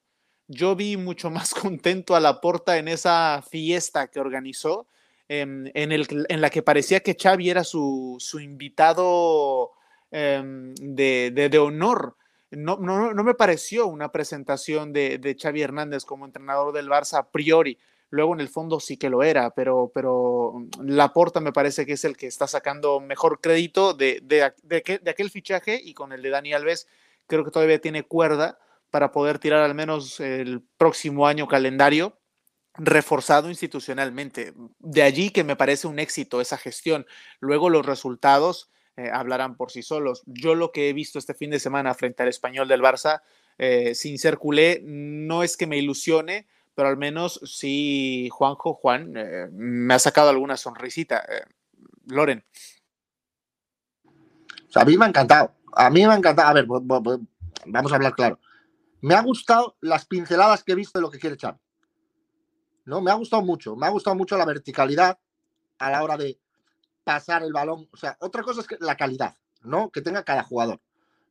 yo 0.50 0.74
vi 0.74 0.96
mucho 0.96 1.30
más 1.30 1.54
contento 1.54 2.14
a 2.14 2.20
Laporta 2.20 2.76
en 2.76 2.88
esa 2.88 3.42
fiesta 3.48 4.08
que 4.08 4.20
organizó, 4.20 4.86
eh, 5.28 5.40
en, 5.40 5.92
el, 5.92 6.26
en, 6.28 6.40
la 6.40 6.50
que 6.50 6.62
parecía 6.62 7.00
que 7.00 7.16
Xavi 7.18 7.50
era 7.50 7.62
su, 7.62 8.16
su 8.18 8.40
invitado 8.40 9.70
eh, 10.10 10.42
de, 10.80 11.48
de, 11.50 11.58
honor. 11.58 12.16
No, 12.50 12.78
no, 12.78 13.14
no, 13.14 13.24
me 13.24 13.34
pareció 13.34 13.86
una 13.86 14.10
presentación 14.10 14.92
de, 14.92 15.18
de, 15.18 15.36
Xavi 15.40 15.62
Hernández 15.62 16.04
como 16.04 16.26
entrenador 16.26 16.74
del 16.74 16.88
Barça 16.88 17.18
a 17.18 17.30
priori. 17.30 17.78
Luego 18.12 18.34
en 18.34 18.40
el 18.40 18.48
fondo 18.48 18.80
sí 18.80 18.96
que 18.96 19.08
lo 19.08 19.22
era, 19.22 19.50
pero, 19.50 19.92
pero 19.94 20.66
Laporta 20.82 21.38
me 21.38 21.52
parece 21.52 21.86
que 21.86 21.92
es 21.92 22.04
el 22.04 22.16
que 22.16 22.26
está 22.26 22.48
sacando 22.48 22.98
mejor 22.98 23.40
crédito 23.40 23.94
de, 23.94 24.18
de, 24.24 24.52
de 24.64 25.10
aquel 25.10 25.30
fichaje 25.30 25.80
y 25.80 25.94
con 25.94 26.12
el 26.12 26.20
de 26.20 26.30
Dani 26.30 26.52
Alves 26.52 26.88
creo 27.28 27.44
que 27.44 27.52
todavía 27.52 27.80
tiene 27.80 28.02
cuerda 28.02 28.58
para 28.90 29.12
poder 29.12 29.38
tirar 29.38 29.62
al 29.62 29.74
menos 29.74 30.20
el 30.20 30.62
próximo 30.76 31.26
año 31.26 31.46
calendario 31.46 32.18
reforzado 32.74 33.48
institucionalmente. 33.48 34.54
De 34.78 35.02
allí 35.02 35.30
que 35.30 35.44
me 35.44 35.56
parece 35.56 35.86
un 35.86 35.98
éxito 35.98 36.40
esa 36.40 36.56
gestión. 36.56 37.06
Luego 37.40 37.68
los 37.70 37.86
resultados 37.86 38.70
eh, 38.96 39.10
hablarán 39.12 39.56
por 39.56 39.70
sí 39.70 39.82
solos. 39.82 40.22
Yo 40.26 40.54
lo 40.54 40.72
que 40.72 40.88
he 40.88 40.92
visto 40.92 41.18
este 41.18 41.34
fin 41.34 41.50
de 41.50 41.60
semana 41.60 41.94
frente 41.94 42.22
al 42.22 42.28
español 42.28 42.68
del 42.68 42.82
Barça, 42.82 43.22
eh, 43.58 43.94
sin 43.94 44.18
ser 44.18 44.38
culé, 44.38 44.82
no 44.84 45.42
es 45.42 45.56
que 45.56 45.66
me 45.66 45.78
ilusione, 45.78 46.46
pero 46.74 46.88
al 46.88 46.96
menos 46.96 47.40
sí, 47.44 48.28
Juanjo, 48.32 48.74
Juan, 48.74 49.14
eh, 49.16 49.48
me 49.52 49.94
ha 49.94 49.98
sacado 49.98 50.30
alguna 50.30 50.56
sonrisita. 50.56 51.24
Loren. 52.06 52.44
A 54.74 54.84
mí 54.84 54.96
me 54.96 55.04
ha 55.04 55.08
encantado. 55.08 55.52
A 55.72 55.90
mí 55.90 56.06
me 56.06 56.12
ha 56.12 56.16
encantado. 56.16 56.48
A 56.48 56.52
ver, 56.54 56.66
vamos 56.66 57.92
a 57.92 57.96
hablar 57.96 58.14
claro 58.14 58.38
me 59.02 59.14
ha 59.14 59.22
gustado 59.22 59.76
las 59.80 60.04
pinceladas 60.06 60.64
que 60.64 60.72
he 60.72 60.76
visto 60.76 60.98
de 60.98 61.02
lo 61.02 61.10
que 61.10 61.18
quiere 61.18 61.36
Xavi. 61.36 61.58
¿No? 62.84 63.00
Me 63.00 63.10
ha 63.10 63.14
gustado 63.14 63.42
mucho. 63.42 63.76
Me 63.76 63.86
ha 63.86 63.90
gustado 63.90 64.16
mucho 64.16 64.36
la 64.36 64.44
verticalidad 64.44 65.18
a 65.78 65.90
la 65.90 66.02
hora 66.02 66.16
de 66.16 66.38
pasar 67.04 67.42
el 67.42 67.52
balón. 67.52 67.88
O 67.92 67.96
sea, 67.96 68.16
otra 68.20 68.42
cosa 68.42 68.60
es 68.60 68.80
la 68.80 68.96
calidad, 68.96 69.36
¿no? 69.62 69.90
Que 69.90 70.02
tenga 70.02 70.24
cada 70.24 70.42
jugador. 70.42 70.80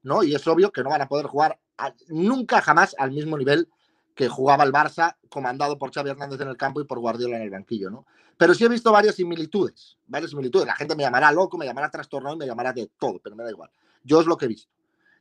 ¿no? 0.04 0.24
Y 0.24 0.36
es 0.36 0.48
obvio 0.48 0.72
que 0.72 0.84
no 0.84 0.90
van 0.90 1.02
a 1.02 1.08
poder 1.08 1.28
jugar 1.28 1.60
nunca 2.08 2.62
jamás 2.62 2.96
al 2.98 3.12
mismo 3.12 3.38
nivel 3.38 3.70
que 4.16 4.28
jugaba 4.28 4.66
el 4.66 4.74
Barça, 4.74 5.16
comandado 5.30 5.78
por 5.78 5.94
Xavi 5.94 6.10
Hernández 6.10 6.42
en 6.42 6.50
el 6.50 6.58
campo 6.58 6.82
y 6.82 6.86
por 6.86 7.00
Guardiola 7.00 7.38
en 7.38 7.44
el 7.44 7.50
banquillo, 7.50 7.90
¿no? 7.90 8.06
Pero 8.38 8.54
sí 8.54 8.66
he 8.66 8.70
visto 8.70 8.92
varias 8.92 9.16
similitudes, 9.16 9.98
varias 10.08 10.32
similitudes. 10.32 10.66
La 10.66 10.76
gente 10.76 10.96
me 10.96 11.04
llamará 11.04 11.32
loco, 11.32 11.58
me 11.58 11.66
llamará 11.66 11.90
trastornado 11.90 12.36
y 12.36 12.40
me 12.40 12.46
llamará 12.46 12.74
de 12.74 12.90
todo, 12.98 13.20
pero 13.20 13.36
me 13.36 13.44
da 13.44 13.50
igual. 13.50 13.70
Yo 14.04 14.20
es 14.20 14.28
lo 14.28 14.38
que 14.38 14.46
he 14.46 14.48
visto. 14.48 14.72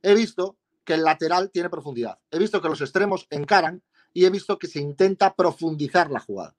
He 0.03 0.15
visto 0.15 0.57
que 0.89 0.95
el 0.95 1.05
lateral 1.05 1.51
tiene 1.51 1.69
profundidad. 1.69 2.19
He 2.31 2.39
visto 2.39 2.63
que 2.63 2.69
los 2.71 2.81
extremos 2.81 3.27
encaran 3.29 3.83
y 4.15 4.25
he 4.25 4.31
visto 4.31 4.59
que 4.59 4.69
se 4.69 4.81
intenta 4.81 5.35
profundizar 5.35 6.11
la 6.11 6.19
jugada. 6.19 6.57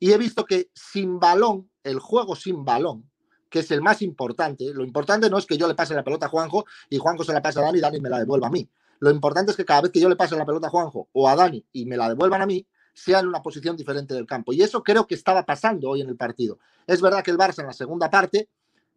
Y 0.00 0.10
he 0.10 0.18
visto 0.18 0.44
que 0.44 0.72
sin 0.74 1.20
balón, 1.20 1.70
el 1.84 2.00
juego 2.00 2.34
sin 2.34 2.64
balón, 2.64 3.08
que 3.48 3.60
es 3.60 3.70
el 3.70 3.80
más 3.80 4.02
importante, 4.02 4.74
lo 4.74 4.82
importante 4.82 5.30
no 5.30 5.38
es 5.38 5.46
que 5.46 5.56
yo 5.56 5.68
le 5.68 5.76
pase 5.76 5.94
la 5.94 6.02
pelota 6.02 6.26
a 6.26 6.28
Juanjo 6.28 6.64
y 6.88 6.98
Juanjo 6.98 7.22
se 7.22 7.32
la 7.32 7.40
pase 7.40 7.60
a 7.60 7.62
Dani 7.62 7.78
y 7.78 7.80
Dani 7.80 8.00
me 8.00 8.10
la 8.10 8.18
devuelva 8.18 8.48
a 8.48 8.50
mí. 8.50 8.68
Lo 8.98 9.12
importante 9.12 9.52
es 9.52 9.56
que 9.56 9.64
cada 9.64 9.82
vez 9.82 9.92
que 9.92 10.00
yo 10.00 10.08
le 10.08 10.16
pase 10.16 10.34
la 10.34 10.44
pelota 10.44 10.66
a 10.66 10.70
Juanjo 10.70 11.08
o 11.12 11.28
a 11.28 11.36
Dani 11.36 11.64
y 11.72 11.86
me 11.86 11.96
la 11.96 12.08
devuelvan 12.08 12.42
a 12.42 12.46
mí, 12.46 12.66
sea 12.92 13.20
en 13.20 13.28
una 13.28 13.40
posición 13.40 13.76
diferente 13.76 14.14
del 14.14 14.26
campo. 14.26 14.52
Y 14.52 14.62
eso 14.62 14.82
creo 14.82 15.06
que 15.06 15.14
estaba 15.14 15.46
pasando 15.46 15.90
hoy 15.90 16.00
en 16.00 16.08
el 16.08 16.16
partido. 16.16 16.58
Es 16.88 17.00
verdad 17.00 17.22
que 17.22 17.30
el 17.30 17.38
Barça 17.38 17.60
en 17.60 17.66
la 17.68 17.72
segunda 17.72 18.10
parte 18.10 18.48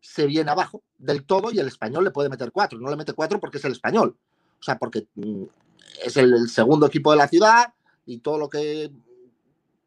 se 0.01 0.25
viene 0.25 0.49
abajo 0.49 0.81
del 0.97 1.27
todo 1.27 1.51
y 1.51 1.59
el 1.59 1.67
español 1.67 2.03
le 2.05 2.09
puede 2.09 2.29
meter 2.29 2.51
cuatro. 2.51 2.79
No 2.79 2.89
le 2.89 2.95
mete 2.95 3.13
cuatro 3.13 3.39
porque 3.39 3.59
es 3.59 3.65
el 3.65 3.73
español. 3.73 4.17
O 4.63 4.65
sea, 4.65 4.77
porque 4.77 5.07
mm, 5.15 5.43
es 6.05 6.15
el, 6.15 6.47
segundo 6.47 6.87
equipo 6.87 7.11
de 7.11 7.17
la 7.17 7.27
ciudad 7.27 7.73
y 8.05 8.19
todo 8.19 8.37
lo 8.37 8.47
que, 8.47 8.89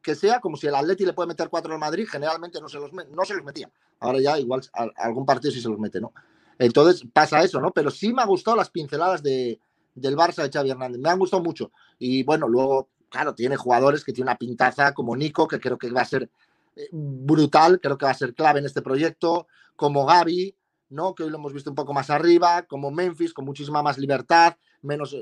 que 0.03 0.15
sea, 0.15 0.39
como 0.39 0.59
si 0.59 0.67
el 0.67 0.75
Atleti 0.75 1.07
le 1.07 1.15
puede 1.15 1.29
meter 1.29 1.49
cuatro 1.49 1.73
al 1.73 1.79
Madrid, 1.79 2.07
generalmente 2.07 2.61
no 2.61 2.69
se 2.69 2.79
los, 2.79 2.93
no 2.93 3.25
se 3.25 3.35
los 3.35 3.43
metía. 3.43 3.71
Ahora 4.01 4.21
ya 4.21 4.39
igual 4.39 4.61
algún 4.97 5.25
partido 5.25 5.51
sí 5.51 5.63
se 5.63 5.71
los 5.71 5.79
mete, 5.79 5.99
¿no? 5.99 6.13
Entonces 6.59 7.09
pasa 7.11 7.43
eso, 7.43 7.59
¿no? 7.59 7.71
Pero 7.71 7.91
sí 7.91 8.13
me 8.13 8.21
ha 8.21 8.27
gustado 8.27 8.55
las 8.55 8.69
pinceladas 8.69 9.23
de, 9.23 9.59
del 9.95 10.15
Barça 10.15 10.43
de 10.43 10.51
Xavi 10.51 10.71
Hernández. 10.71 11.01
Me 11.01 11.09
han 11.09 11.19
gustado 11.19 11.43
mucho. 11.43 11.73
Y 11.99 12.23
bueno, 12.23 12.47
luego, 12.47 12.91
claro, 13.09 13.35
tiene 13.35 13.57
jugadores 13.57 14.05
que 14.05 14.13
tiene 14.13 14.31
una 14.31 14.39
pintaza 14.39 14.93
como 14.93 15.17
Nico, 15.17 15.49
que 15.49 15.59
creo 15.59 15.79
que 15.79 15.91
va 15.91 16.03
a 16.03 16.05
ser 16.05 16.29
eh, 16.77 16.89
brutal, 16.93 17.81
creo 17.81 17.97
que 17.97 18.05
va 18.05 18.11
a 18.11 18.15
ser 18.15 18.35
clave 18.35 18.59
en 18.59 18.67
este 18.67 18.83
proyecto, 18.83 19.47
como 19.75 20.05
Gaby, 20.05 20.55
¿no? 20.89 21.15
Que 21.15 21.25
hoy 21.25 21.31
lo 21.31 21.37
hemos 21.37 21.53
visto 21.53 21.71
un 21.71 21.77
poco 21.77 21.93
más 21.93 22.11
arriba, 22.11 22.63
como 22.63 22.91
Memphis, 22.91 23.33
con 23.33 23.45
muchísima 23.45 23.83
más 23.83 23.99
libertad, 23.99 24.57
menos 24.83 25.17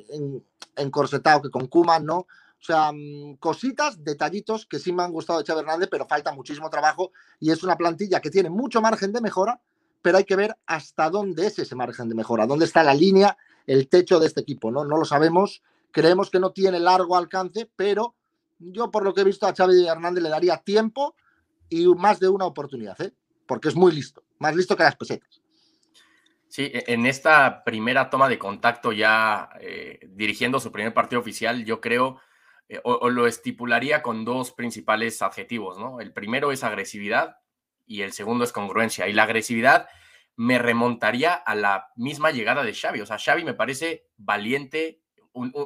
encorsetado 0.76 1.42
que 1.42 1.50
con 1.50 1.66
Kuman, 1.66 2.04
¿no? 2.04 2.18
O 2.64 2.66
sea, 2.66 2.92
mm, 2.92 3.36
cositas, 3.36 4.02
detallitos 4.02 4.64
que 4.64 4.78
sí 4.78 4.90
me 4.90 5.02
han 5.02 5.12
gustado 5.12 5.38
de 5.38 5.44
Xavi 5.44 5.60
Hernández, 5.60 5.88
pero 5.90 6.06
falta 6.06 6.32
muchísimo 6.32 6.70
trabajo 6.70 7.12
y 7.38 7.50
es 7.50 7.62
una 7.62 7.76
plantilla 7.76 8.20
que 8.20 8.30
tiene 8.30 8.48
mucho 8.48 8.80
margen 8.80 9.12
de 9.12 9.20
mejora, 9.20 9.60
pero 10.00 10.16
hay 10.16 10.24
que 10.24 10.36
ver 10.36 10.56
hasta 10.66 11.10
dónde 11.10 11.46
es 11.46 11.58
ese 11.58 11.74
margen 11.74 12.08
de 12.08 12.14
mejora, 12.14 12.46
dónde 12.46 12.64
está 12.64 12.82
la 12.82 12.94
línea 12.94 13.36
el 13.66 13.88
techo 13.88 14.18
de 14.18 14.26
este 14.26 14.40
equipo, 14.40 14.70
¿no? 14.70 14.84
No 14.84 14.96
lo 14.96 15.04
sabemos, 15.04 15.62
creemos 15.90 16.30
que 16.30 16.40
no 16.40 16.52
tiene 16.52 16.80
largo 16.80 17.16
alcance, 17.16 17.70
pero 17.76 18.14
yo 18.58 18.90
por 18.90 19.04
lo 19.04 19.12
que 19.12 19.20
he 19.20 19.24
visto 19.24 19.46
a 19.46 19.54
Xavi 19.54 19.86
Hernández 19.86 20.22
le 20.22 20.30
daría 20.30 20.56
tiempo 20.56 21.16
y 21.68 21.86
más 21.88 22.18
de 22.18 22.28
una 22.28 22.46
oportunidad, 22.46 22.98
¿eh? 23.02 23.14
Porque 23.46 23.68
es 23.68 23.76
muy 23.76 23.92
listo, 23.92 24.22
más 24.38 24.56
listo 24.56 24.74
que 24.74 24.84
las 24.84 24.96
pesetas. 24.96 25.43
Sí, 26.54 26.70
e, 26.72 26.84
en 26.92 27.04
esta 27.06 27.64
primera 27.64 28.10
toma 28.10 28.28
de 28.28 28.38
contacto 28.38 28.92
ya 28.92 29.50
eh, 29.60 29.98
dirigiendo 30.10 30.60
su 30.60 30.70
primer 30.70 30.94
partido 30.94 31.20
oficial, 31.20 31.64
yo 31.64 31.80
creo, 31.80 32.20
eh, 32.68 32.80
o, 32.84 33.10
lo 33.10 33.26
estipularía 33.26 34.02
con 34.02 34.24
dos 34.24 34.52
principales 34.52 35.20
adjetivos, 35.20 35.78
¿no? 35.80 36.00
El 36.00 36.12
primero 36.12 36.52
es 36.52 36.62
agresividad 36.62 37.38
y 37.86 38.02
el 38.02 38.12
segundo 38.12 38.44
es 38.44 38.52
congruencia. 38.52 39.08
Y 39.08 39.12
la 39.12 39.24
agresividad 39.24 39.88
me 40.36 40.60
remontaría 40.60 41.34
a 41.34 41.56
la 41.56 41.88
misma 41.96 42.30
llegada 42.30 42.62
de 42.62 42.72
Xavi. 42.72 43.00
O 43.00 43.06
sea, 43.06 43.18
Xavi 43.18 43.42
me 43.42 43.54
parece 43.54 44.06
valiente. 44.16 45.02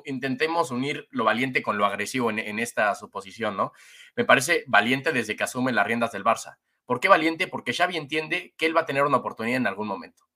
intentemos 0.07 0.71
unir 0.71 1.07
lo 1.11 1.25
valiente 1.25 1.63
con 1.63 1.77
lo 1.77 1.85
agresivo 1.85 2.31
en, 2.31 2.59
esta 2.59 2.95
suposición, 2.95 3.59
¿no? 3.59 3.73
Me 4.17 4.25
parece 4.25 4.65
valiente 4.67 5.13
desde 5.13 5.37
que 5.37 5.45
asume 5.45 5.73
las 5.73 5.87
riendas 5.87 6.13
del 6.13 6.25
Barça. 6.25 6.57
¿Por 6.87 6.99
qué 6.99 7.09
valiente? 7.09 7.47
Porque 7.47 7.75
Xavi 7.75 7.99
entiende 7.99 8.55
que 8.57 8.65
él 8.65 8.75
va 8.75 8.83
a 8.83 8.87
tener 8.87 9.05
una 9.05 9.19
oportunidad 9.19 9.59
en 9.59 9.67
algún 9.67 9.87
momento. 9.89 10.28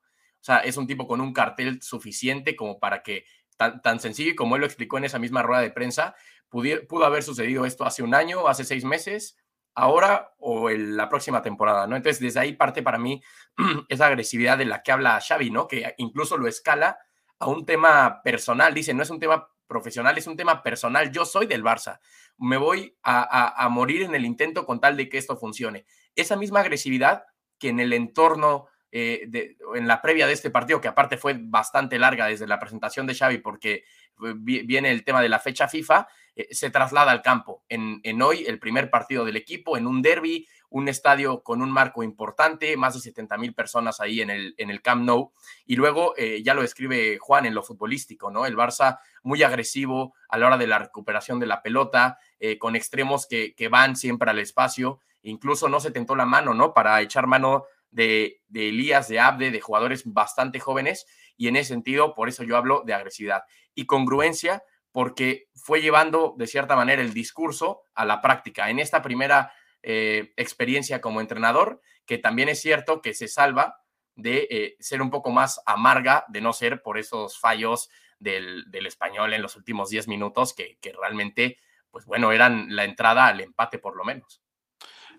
O 0.42 0.44
sea, 0.44 0.58
es 0.58 0.76
un 0.76 0.86
tipo 0.86 1.06
con 1.06 1.20
un 1.20 1.32
cartel 1.32 1.80
suficiente 1.80 2.56
como 2.56 2.78
para 2.80 3.02
que, 3.02 3.24
tan, 3.56 3.80
tan 3.80 4.00
sencillo 4.00 4.34
como 4.36 4.56
él 4.56 4.60
lo 4.60 4.66
explicó 4.66 4.98
en 4.98 5.04
esa 5.04 5.20
misma 5.20 5.42
rueda 5.42 5.62
de 5.62 5.70
prensa, 5.70 6.16
pudo 6.50 7.04
haber 7.04 7.22
sucedido 7.22 7.64
esto 7.64 7.84
hace 7.84 8.02
un 8.02 8.14
año, 8.14 8.48
hace 8.48 8.64
seis 8.64 8.84
meses, 8.84 9.38
ahora 9.74 10.34
o 10.38 10.68
en 10.68 10.96
la 10.96 11.08
próxima 11.08 11.42
temporada, 11.42 11.86
¿no? 11.86 11.96
Entonces, 11.96 12.20
desde 12.20 12.40
ahí 12.40 12.54
parte 12.54 12.82
para 12.82 12.98
mí 12.98 13.22
esa 13.88 14.06
agresividad 14.06 14.58
de 14.58 14.66
la 14.66 14.82
que 14.82 14.92
habla 14.92 15.20
Xavi, 15.20 15.50
¿no? 15.50 15.66
Que 15.66 15.94
incluso 15.98 16.36
lo 16.36 16.48
escala 16.48 16.98
a 17.38 17.46
un 17.46 17.64
tema 17.64 18.20
personal, 18.22 18.74
dice, 18.74 18.94
no 18.94 19.02
es 19.02 19.10
un 19.10 19.20
tema 19.20 19.48
profesional, 19.66 20.18
es 20.18 20.26
un 20.26 20.36
tema 20.36 20.62
personal, 20.62 21.10
yo 21.10 21.24
soy 21.24 21.46
del 21.46 21.64
Barça, 21.64 21.98
me 22.36 22.56
voy 22.56 22.96
a, 23.02 23.66
morir 23.70 24.02
en 24.02 24.14
el 24.14 24.24
intento 24.24 24.66
con 24.66 24.80
tal 24.80 24.96
de 24.96 25.08
que 25.08 25.18
esto 25.18 25.36
funcione. 25.36 25.86
Esa 26.14 26.36
misma 26.36 26.60
agresividad 26.60 27.24
que 27.58 27.70
en 27.70 27.80
el 27.80 27.92
entorno 27.92 28.66
eh, 28.94 29.56
en 29.74 29.88
la 29.88 30.02
previa 30.02 30.26
de 30.26 30.34
este 30.34 30.50
partido, 30.50 30.82
que 30.82 30.88
aparte 30.88 31.16
fue 31.16 31.34
bastante 31.40 31.98
larga 31.98 32.26
desde 32.26 32.46
la 32.46 32.58
presentación 32.58 33.06
de 33.06 33.14
Xavi, 33.14 33.38
porque 33.38 33.84
eh, 34.22 34.34
viene 34.36 34.90
el 34.90 35.02
tema 35.02 35.22
de 35.22 35.30
la 35.30 35.38
fecha 35.38 35.66
FIFA, 35.66 36.08
eh, 36.36 36.48
se 36.50 36.68
traslada 36.68 37.10
al 37.10 37.22
campo. 37.22 37.64
En, 37.70 38.20
hoy, 38.20 38.44
el 38.46 38.58
primer 38.58 38.90
partido 38.90 39.24
del 39.24 39.36
equipo, 39.36 39.78
en 39.78 39.86
un 39.86 40.02
derby, 40.02 40.46
un 40.68 40.88
estadio 40.88 41.42
con 41.42 41.62
un 41.62 41.70
marco 41.70 42.02
importante, 42.02 42.76
más 42.76 42.92
de 42.92 43.00
70 43.00 43.38
mil 43.38 43.54
personas 43.54 43.98
ahí 43.98 44.20
en 44.20 44.28
el, 44.28 44.54
en 44.58 44.68
el 44.68 44.82
Camp 44.82 45.04
Nou. 45.04 45.32
Y 45.64 45.76
luego, 45.76 46.14
ya 46.16 46.52
lo 46.52 46.60
describe 46.60 47.18
Juan 47.18 47.46
en 47.46 47.54
lo 47.54 47.62
futbolístico, 47.62 48.30
¿no? 48.30 48.46
El 48.46 48.56
Barça 48.56 48.98
muy 49.22 49.42
agresivo 49.42 50.14
a 50.28 50.36
la 50.38 50.46
hora 50.46 50.58
de 50.58 50.66
la 50.66 50.78
recuperación 50.78 51.38
de 51.40 51.46
la 51.46 51.62
pelota, 51.62 52.18
con 52.58 52.74
extremos 52.74 53.26
que, 53.26 53.54
que, 53.54 53.68
van 53.68 53.96
siempre 53.96 54.30
al 54.30 54.38
espacio. 54.38 55.00
Incluso 55.22 55.68
no 55.68 55.78
se 55.78 55.90
tentó 55.90 56.16
la 56.16 56.24
mano, 56.24 56.54
¿no? 56.54 56.72
Para 56.72 57.02
echar 57.02 57.26
mano 57.26 57.64
de, 57.92 58.42
de 58.48 58.70
Elías, 58.70 59.06
de 59.06 59.20
Abde, 59.20 59.52
de 59.52 59.60
jugadores 59.60 60.02
bastante 60.04 60.58
jóvenes. 60.58 61.06
Y 61.36 61.48
en 61.48 61.56
ese 61.56 61.68
sentido, 61.68 62.14
por 62.14 62.28
eso 62.28 62.42
yo 62.42 62.56
hablo 62.56 62.82
de 62.84 62.94
agresividad. 62.94 63.44
Y 63.74 63.86
congruencia, 63.86 64.64
porque 64.90 65.48
fue 65.54 65.80
llevando 65.80 66.34
de 66.36 66.46
cierta 66.46 66.76
manera 66.76 67.00
el 67.00 67.14
discurso 67.14 67.82
a 67.94 68.04
la 68.04 68.20
práctica. 68.20 68.68
En 68.68 68.78
esta 68.78 69.02
primera 69.02 69.52
eh, 69.82 70.32
experiencia 70.36 71.00
como 71.00 71.20
entrenador, 71.20 71.80
que 72.06 72.18
también 72.18 72.48
es 72.48 72.60
cierto 72.60 73.00
que 73.00 73.14
se 73.14 73.28
salva 73.28 73.78
de 74.14 74.46
eh, 74.50 74.76
ser 74.78 75.00
un 75.02 75.10
poco 75.10 75.30
más 75.30 75.60
amarga, 75.66 76.24
de 76.28 76.40
no 76.40 76.52
ser 76.52 76.82
por 76.82 76.98
esos 76.98 77.38
fallos 77.38 77.88
del, 78.18 78.66
español 78.86 79.32
en 79.32 79.42
los 79.42 79.56
últimos 79.56 79.90
10 79.90 80.08
minutos, 80.08 80.54
que, 80.54 80.78
realmente, 80.96 81.58
pues 81.90 82.04
bueno, 82.04 82.30
eran 82.30 82.76
la 82.76 82.84
entrada 82.84 83.26
al 83.26 83.40
empate 83.40 83.78
por 83.78 83.96
lo 83.96 84.04
menos. 84.04 84.40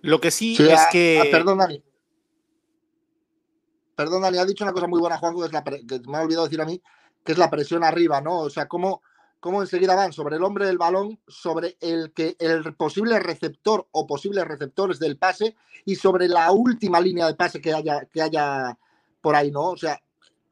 Lo 0.01 0.21
que 0.21 0.31
sí, 0.31 0.55
es 0.59 0.79
ah, 0.79 0.89
que... 0.91 1.21
Ah, 1.23 1.27
perdón, 1.31 1.59
Perdón, 3.95 4.23
Dani, 4.23 4.37
ha 4.37 4.45
dicho 4.45 4.63
una 4.63 4.73
cosa 4.73 4.87
muy 4.87 4.99
buena, 4.99 5.17
Juan, 5.17 5.35
que, 5.35 5.45
es 5.45 5.51
la, 5.51 5.63
me 6.07 6.17
ha 6.17 6.21
olvidado 6.21 6.45
decir 6.45 6.61
a 6.61 6.65
mí, 6.65 6.81
que 7.23 7.31
es 7.31 7.37
la 7.37 7.49
presión 7.49 7.83
arriba, 7.83 8.21
¿no? 8.21 8.39
O 8.39 8.49
sea, 8.49 8.67
cómo 8.67 9.01
cómo 9.43 9.61
enseguida 9.61 9.93
van 9.93 10.13
sobre 10.13 10.37
el 10.37 10.43
hombre 10.43 10.65
del 10.65 10.77
balón, 10.77 11.19
sobre 11.27 11.75
el 11.81 12.13
el 12.39 12.75
posible 12.75 13.19
receptor 13.19 13.85
o 13.91 14.07
posibles 14.07 14.47
receptores 14.47 14.99
del 14.99 15.17
pase 15.17 15.57
y 15.83 15.95
sobre 15.95 16.29
la 16.29 16.49
última 16.53 17.01
línea 17.01 17.27
de 17.27 17.35
pase 17.35 17.59
que 17.59 17.73
haya, 17.73 18.05
que 18.05 18.21
haya 18.21 18.77
por 19.19 19.35
ahí, 19.35 19.51
¿no? 19.51 19.71
O 19.71 19.77
sea, 19.77 20.01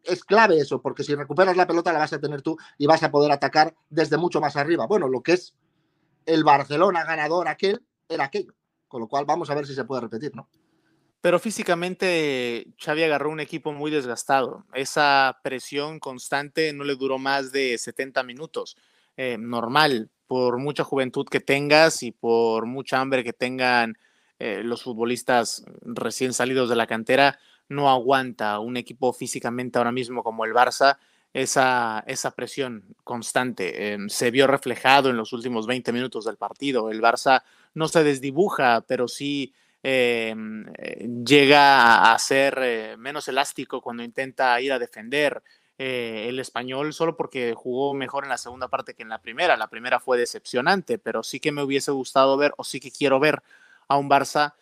es 0.03 0.25
clave 0.25 0.57
eso, 0.57 0.81
porque 0.81 1.05
si 1.05 1.15
recuperas 1.15 1.55
la 1.55 1.67
pelota 1.67 1.93
la 1.93 2.00
vas 2.00 2.12
a 2.12 2.19
tener 2.19 2.41
tú 2.41 2.57
y 2.77 2.86
vas 2.86 3.01
a 3.01 3.12
poder 3.12 3.31
atacar 3.31 3.74
desde 3.89 4.17
mucho 4.17 4.41
más 4.41 4.57
arriba. 4.57 4.88
Bueno, 4.88 5.07
lo 5.07 5.21
que 5.21 5.33
es 5.33 5.55
el 6.25 6.43
Barcelona 6.43 7.05
ganador 7.05 7.48
aquel 7.48 7.81
era 8.10 8.25
aquello, 8.25 8.53
con 8.89 9.00
lo 9.00 9.07
cual 9.07 9.24
vamos 9.24 9.50
a 9.50 9.55
ver 9.55 9.65
si 9.65 9.74
se 9.74 9.86
puede 9.86 10.01
repetir, 10.01 10.36
¿no? 10.36 10.50
Pero 11.22 11.40
físicamente 11.40 12.68
Xavi 12.80 13.04
agarró 13.04 13.30
un 13.30 13.40
equipo 13.40 13.72
muy 13.74 13.92
desgastado. 13.92 14.66
Esa 14.74 15.40
presión 15.44 16.00
constante 16.00 16.74
no 16.74 16.84
le 16.84 16.96
duró 16.96 17.20
más 17.20 17.51
de 17.51 17.78
70 17.78 18.24
minutos. 18.24 18.75
Eh, 19.18 19.38
normal, 19.40 20.10
por 20.28 20.58
mucha 20.58 20.84
juventud 20.84 21.28
que 21.28 21.40
tengas 21.40 22.01
y 22.01 22.12
por 22.12 22.66
mucha 22.66 23.00
hambre 23.00 23.24
que 23.24 23.34
tengan 23.34 23.98
eh, 24.40 24.62
los 24.63 24.82
futbolistas 24.82 25.63
recién 25.84 26.34
salidos 26.34 26.70
de 26.70 26.75
la 26.75 26.88
cantera, 26.88 27.38
no 27.70 27.90
aguanta 27.90 28.58
un 28.60 28.75
equipo 28.78 29.13
físicamente 29.13 29.78
ahora 29.78 29.92
mismo 29.92 30.24
como 30.24 30.44
el 30.46 30.54
Barça 30.54 30.98
esa, 31.34 32.04
esa 32.08 32.32
presión 32.32 32.84
constante. 33.04 33.94
Em, 33.94 34.10
se 34.10 34.32
vio 34.32 34.48
reflejado 34.48 35.10
en 35.10 35.18
los 35.18 35.34
últimos 35.34 35.68
20 35.68 35.94
minutos 35.94 36.25
del 36.25 36.38
partido. 36.38 36.90
El 36.90 37.01
Barça 37.01 37.44
no 37.75 37.88
se 37.88 38.04
desdibuja, 38.04 38.82
pero 38.88 39.08
sí 39.08 39.54
eh, 39.84 40.36
llega 41.26 42.14
a 42.14 42.20
ser 42.20 42.60
eh, 42.62 42.98
menos 42.98 43.28
elástico 43.28 43.82
cuando 43.82 44.04
intenta 44.04 44.60
ir 44.62 44.72
a 44.74 44.80
defender 44.80 45.42
eh, 45.78 46.28
el 46.30 46.40
español 46.40 46.94
solo 46.94 47.18
porque 47.18 47.54
jugó 47.56 47.94
mejor 47.96 48.24
en 48.24 48.30
la 48.30 48.38
segunda 48.38 48.68
parte 48.68 48.94
que 48.94 49.04
en 49.04 49.10
la 49.10 49.22
primera. 49.22 49.58
La 49.58 49.70
primera 49.70 50.00
fue 50.00 50.18
decepcionante, 50.18 51.00
pero 51.00 51.24
sí 51.24 51.40
que 51.40 51.52
me 51.52 51.64
hubiese 51.64 51.92
gustado 51.92 52.38
ver 52.38 52.54
o 52.58 52.64
sí 52.64 52.80
que 52.80 52.92
quiero 52.92 53.20
ver 53.20 53.42
a 53.88 53.98
un 53.98 54.10
Barça 54.10 54.54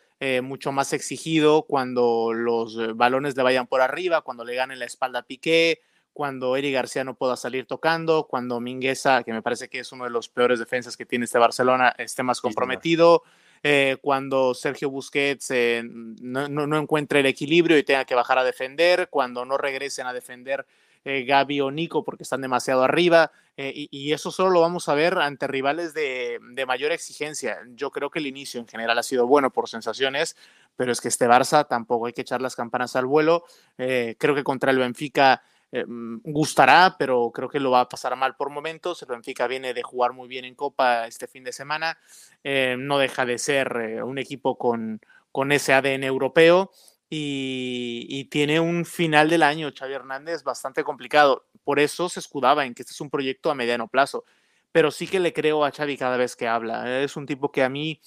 mucho 0.43 0.73
más 0.73 0.91
exigido 0.91 1.61
cuando 1.61 2.33
los 2.33 2.97
balones 2.97 3.37
le 3.37 3.43
vayan 3.43 3.67
por 3.67 3.79
arriba, 3.79 4.19
cuando 4.19 4.43
le 4.43 4.53
ganen 4.53 4.77
la 4.77 4.83
espalda 4.83 5.19
a 5.19 5.23
Piqué, 5.23 5.79
cuando 6.11 6.57
Eri 6.57 6.73
García 6.73 7.05
no 7.05 7.15
pueda 7.15 7.37
salir 7.37 7.65
tocando, 7.65 8.27
cuando 8.27 8.59
Mingueza, 8.59 9.23
que 9.23 9.31
me 9.31 9.41
parece 9.41 9.69
que 9.69 9.79
es 9.79 9.91
uno 9.93 10.03
de 10.03 10.09
los 10.09 10.27
peores 10.27 10.59
defensas 10.59 10.97
que 10.97 11.05
tiene 11.05 11.23
este 11.23 11.39
Barcelona, 11.39 11.95
esté 11.97 12.23
más 12.23 12.41
comprometido, 12.41 13.23
eh, 13.63 13.97
cuando 14.01 14.53
Sergio 14.53 14.89
Busquets 14.89 15.51
eh, 15.51 15.83
no, 15.83 16.47
no, 16.47 16.77
encuentre 16.77 17.19
el 17.19 17.25
equilibrio 17.25 17.77
y 17.77 17.83
tenga 17.83 18.05
que 18.05 18.15
bajar 18.15 18.37
a 18.37 18.43
defender, 18.43 19.09
cuando 19.09 19.45
no 19.45 19.57
regresen 19.57 20.07
a 20.07 20.13
defender 20.13 20.65
eh, 21.03 21.23
Gaby 21.23 21.61
o 21.61 21.71
Nico 21.71 22.03
porque 22.03 22.23
están 22.23 22.41
demasiado 22.41 22.83
arriba. 22.83 23.31
y, 23.57 24.13
eso 24.13 24.31
solo 24.31 24.51
lo 24.51 24.61
vamos 24.61 24.87
a 24.87 24.93
ver 24.93 25.17
ante 25.17 25.45
rivales 25.47 25.93
de, 25.93 26.39
de, 26.53 26.65
mayor 26.65 26.93
exigencia. 26.93 27.59
Yo 27.75 27.91
creo 27.91 28.09
que 28.09 28.19
el 28.19 28.27
inicio 28.27 28.59
en 28.61 28.67
general 28.67 28.97
ha 28.97 29.03
sido 29.03 29.27
bueno 29.27 29.51
por 29.51 29.67
sensaciones, 29.67 30.37
pero 30.77 30.93
es 30.93 31.01
que 31.01 31.09
este 31.09 31.27
Barça 31.27 31.67
tampoco 31.67 32.05
hay 32.05 32.13
que 32.13 32.21
echar 32.21 32.41
las 32.41 32.55
campanas 32.55 32.95
al 32.95 33.05
vuelo. 33.05 33.43
creo 33.75 34.35
que 34.35 34.43
contra 34.43 34.71
el 34.71 34.77
Benfica 34.77 35.43
eh, 35.71 35.85
mm, 35.85 36.21
gustará, 36.23 36.95
pero 36.97 37.31
creo 37.31 37.49
que 37.49 37.59
lo 37.59 37.71
va 37.71 37.81
a 37.81 37.89
pasar 37.89 38.15
mal 38.15 38.35
por 38.35 38.49
momentos. 38.49 39.01
El 39.01 39.09
Benfica 39.09 39.47
viene 39.47 39.73
de 39.73 39.83
jugar 39.83 40.13
muy 40.13 40.27
bien 40.27 40.45
en 40.45 40.55
Copa 40.55 41.07
este 41.07 41.27
fin 41.27 41.43
de 41.43 41.53
semana. 41.53 41.97
Eh, 42.43 42.75
no 42.77 42.97
deja 42.97 43.25
de 43.25 43.37
ser 43.37 43.77
eh, 43.81 44.03
un 44.03 44.17
equipo 44.17 44.57
con, 44.57 45.01
con 45.31 45.51
ese 45.51 45.73
ADN 45.73 46.03
europeo 46.03 46.71
y, 47.09 48.25
tiene 48.25 48.59
un 48.59 48.85
final 48.85 49.29
del 49.29 49.41
año, 49.43 49.71
Xavi 49.75 49.93
Hernández, 49.93 50.43
bastante 50.43 50.83
complicado. 50.83 51.45
Por 51.63 51.79
eso 51.79 52.09
se 52.09 52.19
escudaba 52.19 52.65
en 52.65 52.75
que 52.75 52.83
este 52.83 52.93
es 52.93 53.01
un 53.01 53.09
proyecto 53.09 53.49
a 53.49 53.55
mediano 53.55 53.87
plazo. 53.87 54.25
Pero 54.71 54.91
sí 54.91 55.07
que 55.07 55.19
le 55.19 55.33
creo 55.33 55.65
a 55.65 55.71
Xavi 55.71 55.97
cada 55.97 56.17
vez 56.17 56.35
que 56.35 56.47
habla. 56.47 57.01
Es 57.01 57.15
un 57.15 57.25
tipo 57.25 57.51
que 57.51 57.63
a 57.63 57.69
mí 57.69 58.01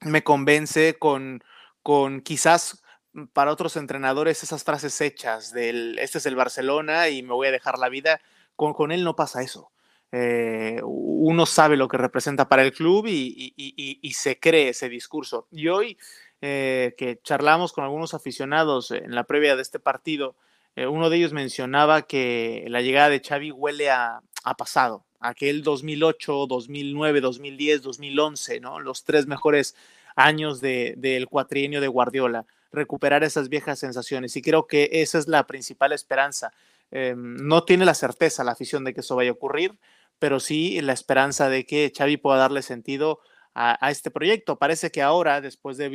me 0.00 0.22
convence 0.22 0.96
con, 0.98 1.42
con 1.82 2.20
quizás 2.20 2.82
para 3.32 3.52
otros 3.52 3.76
entrenadores 3.76 4.42
esas 4.42 4.64
frases 4.64 5.00
hechas 5.00 5.52
del 5.52 5.98
este 5.98 6.18
es 6.18 6.26
el 6.26 6.36
Barcelona 6.36 7.08
y 7.08 7.22
me 7.22 7.32
voy 7.32 7.48
a 7.48 7.52
dejar 7.52 7.78
la 7.78 7.88
vida, 7.88 8.20
con, 8.54 8.74
con 8.74 8.92
él 8.92 9.04
no 9.04 9.16
pasa 9.16 9.42
eso. 9.42 9.70
Eh, 10.12 10.80
uno 10.84 11.46
sabe 11.46 11.76
lo 11.76 11.88
que 11.88 11.96
representa 11.96 12.48
para 12.48 12.62
el 12.62 12.72
club 12.72 13.06
y, 13.08 13.52
y, 13.56 14.12
se 14.12 14.38
cree 14.38 14.70
ese 14.70 14.88
discurso. 14.88 15.48
Y 15.50 15.68
hoy 15.68 15.98
eh, 16.40 16.94
que 16.96 17.20
charlamos 17.22 17.72
con 17.72 17.84
algunos 17.84 18.14
aficionados 18.14 18.92
en 18.92 19.14
la 19.14 19.24
previa 19.24 19.56
de 19.56 19.62
este 19.62 19.80
partido, 19.80 20.36
eh, 20.76 20.86
uno 20.86 21.10
de 21.10 21.16
ellos 21.16 21.32
mencionaba 21.32 22.02
que 22.02 22.64
la 22.68 22.82
llegada 22.82 23.08
de 23.08 23.20
Xavi 23.20 23.50
huele 23.50 23.90
a, 23.90 24.20
a 24.44 24.54
pasado, 24.54 25.04
aquel 25.20 25.62
2008, 25.62 26.46
2009, 26.46 27.20
2010, 27.20 27.82
2011, 27.82 28.60
¿no? 28.60 28.80
los 28.80 29.04
tres 29.04 29.26
mejores 29.26 29.74
años 30.14 30.60
del 30.60 31.00
de, 31.00 31.26
cuatrienio 31.28 31.80
de 31.80 31.88
Guardiola 31.88 32.46
recuperar 32.76 33.24
esas 33.24 33.48
viejas 33.48 33.80
sensaciones. 33.80 34.36
Y 34.36 34.42
creo 34.42 34.66
que 34.68 34.88
esa 34.92 35.18
es 35.18 35.26
la 35.26 35.46
principal 35.46 35.92
esperanza. 35.92 36.52
Em, 36.92 37.36
no 37.36 37.64
tiene 37.64 37.84
la 37.84 37.94
certeza 37.94 38.44
la 38.44 38.52
afición 38.52 38.84
de 38.84 38.94
que 38.94 39.00
eso 39.00 39.16
vaya 39.16 39.30
a 39.30 39.32
ocurrir, 39.32 39.76
pero 40.18 40.38
sí 40.38 40.80
la 40.80 40.92
esperanza 40.92 41.48
de 41.48 41.66
que 41.66 41.92
Xavi 41.96 42.16
pueda 42.16 42.38
darle 42.38 42.62
sentido 42.62 43.20
a, 43.58 43.90
este 43.90 44.10
proyecto. 44.10 44.56
Parece 44.56 44.90
que 44.90 45.02
ahora, 45.02 45.40
después 45.40 45.78
de, 45.78 45.86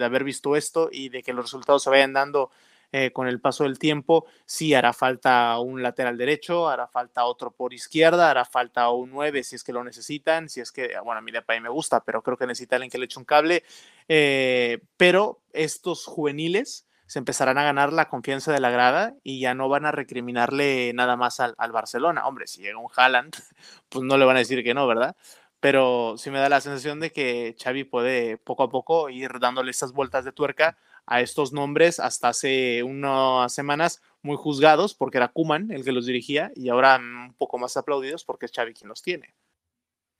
haber 0.00 0.24
visto 0.24 0.56
esto 0.56 0.88
y 0.90 1.10
de 1.10 1.22
que 1.22 1.34
los 1.34 1.44
resultados 1.44 1.82
se 1.82 1.90
vayan 1.90 2.14
dando 2.14 2.50
eh, 2.92 3.10
con 3.12 3.28
el 3.28 3.40
paso 3.40 3.64
del 3.64 3.78
tiempo, 3.78 4.24
sí 4.46 4.72
hará 4.72 4.94
falta 4.94 5.58
un 5.58 5.82
lateral 5.82 6.16
derecho, 6.16 6.68
hará 6.68 6.86
falta 6.88 7.26
otro 7.26 7.50
por 7.50 7.74
izquierda, 7.74 8.30
hará 8.30 8.46
falta 8.46 8.88
un 8.90 9.10
9 9.10 9.44
si 9.44 9.56
es 9.56 9.64
que 9.64 9.72
lo 9.72 9.84
necesitan, 9.84 10.48
si 10.48 10.60
es 10.60 10.72
que, 10.72 10.98
bueno, 11.04 11.18
a 11.18 11.22
mí 11.22 11.30
de 11.30 11.42
me 11.60 11.68
gusta, 11.68 12.00
pero 12.00 12.22
creo 12.22 12.38
que 12.38 12.46
necesita 12.46 12.76
alguien 12.76 12.90
que 12.90 12.98
le 12.98 13.04
eche 13.04 13.18
un 13.18 13.26
cable. 13.26 13.64
Eh, 14.08 14.80
pero 14.96 15.42
estos 15.52 16.06
juveniles 16.06 16.86
se 17.06 17.18
empezarán 17.18 17.58
a 17.58 17.64
ganar 17.64 17.92
la 17.92 18.08
confianza 18.08 18.52
de 18.52 18.60
la 18.60 18.70
grada 18.70 19.14
y 19.22 19.40
ya 19.40 19.54
no 19.54 19.68
van 19.68 19.84
a 19.84 19.92
recriminarle 19.92 20.92
nada 20.94 21.16
más 21.16 21.40
al, 21.40 21.54
al 21.58 21.72
Barcelona. 21.72 22.26
Hombre, 22.26 22.46
si 22.46 22.62
llega 22.62 22.78
un 22.78 22.88
Haaland, 22.94 23.34
pues 23.88 24.04
no 24.04 24.16
le 24.16 24.24
van 24.24 24.36
a 24.36 24.40
decir 24.40 24.64
que 24.64 24.74
no, 24.74 24.86
¿verdad? 24.86 25.14
Pero 25.60 26.14
sí 26.16 26.30
me 26.30 26.40
da 26.40 26.48
la 26.48 26.60
sensación 26.60 27.00
de 27.00 27.12
que 27.12 27.54
Xavi 27.62 27.84
puede 27.84 28.38
poco 28.38 28.64
a 28.64 28.70
poco 28.70 29.10
ir 29.10 29.38
dándole 29.38 29.70
esas 29.70 29.92
vueltas 29.92 30.24
de 30.24 30.32
tuerca 30.32 30.76
a 31.06 31.20
estos 31.20 31.52
nombres 31.52 32.00
hasta 32.00 32.28
hace 32.28 32.82
unas 32.82 33.52
semanas 33.52 34.02
muy 34.22 34.36
juzgados 34.36 34.94
porque 34.94 35.18
era 35.18 35.28
Kuman 35.28 35.70
el 35.70 35.84
que 35.84 35.92
los 35.92 36.06
dirigía 36.06 36.50
y 36.54 36.68
ahora 36.68 36.96
un 36.96 37.34
poco 37.38 37.58
más 37.58 37.76
aplaudidos 37.76 38.24
porque 38.24 38.46
es 38.46 38.52
Xavi 38.52 38.74
quien 38.74 38.88
los 38.88 39.02
tiene. 39.02 39.34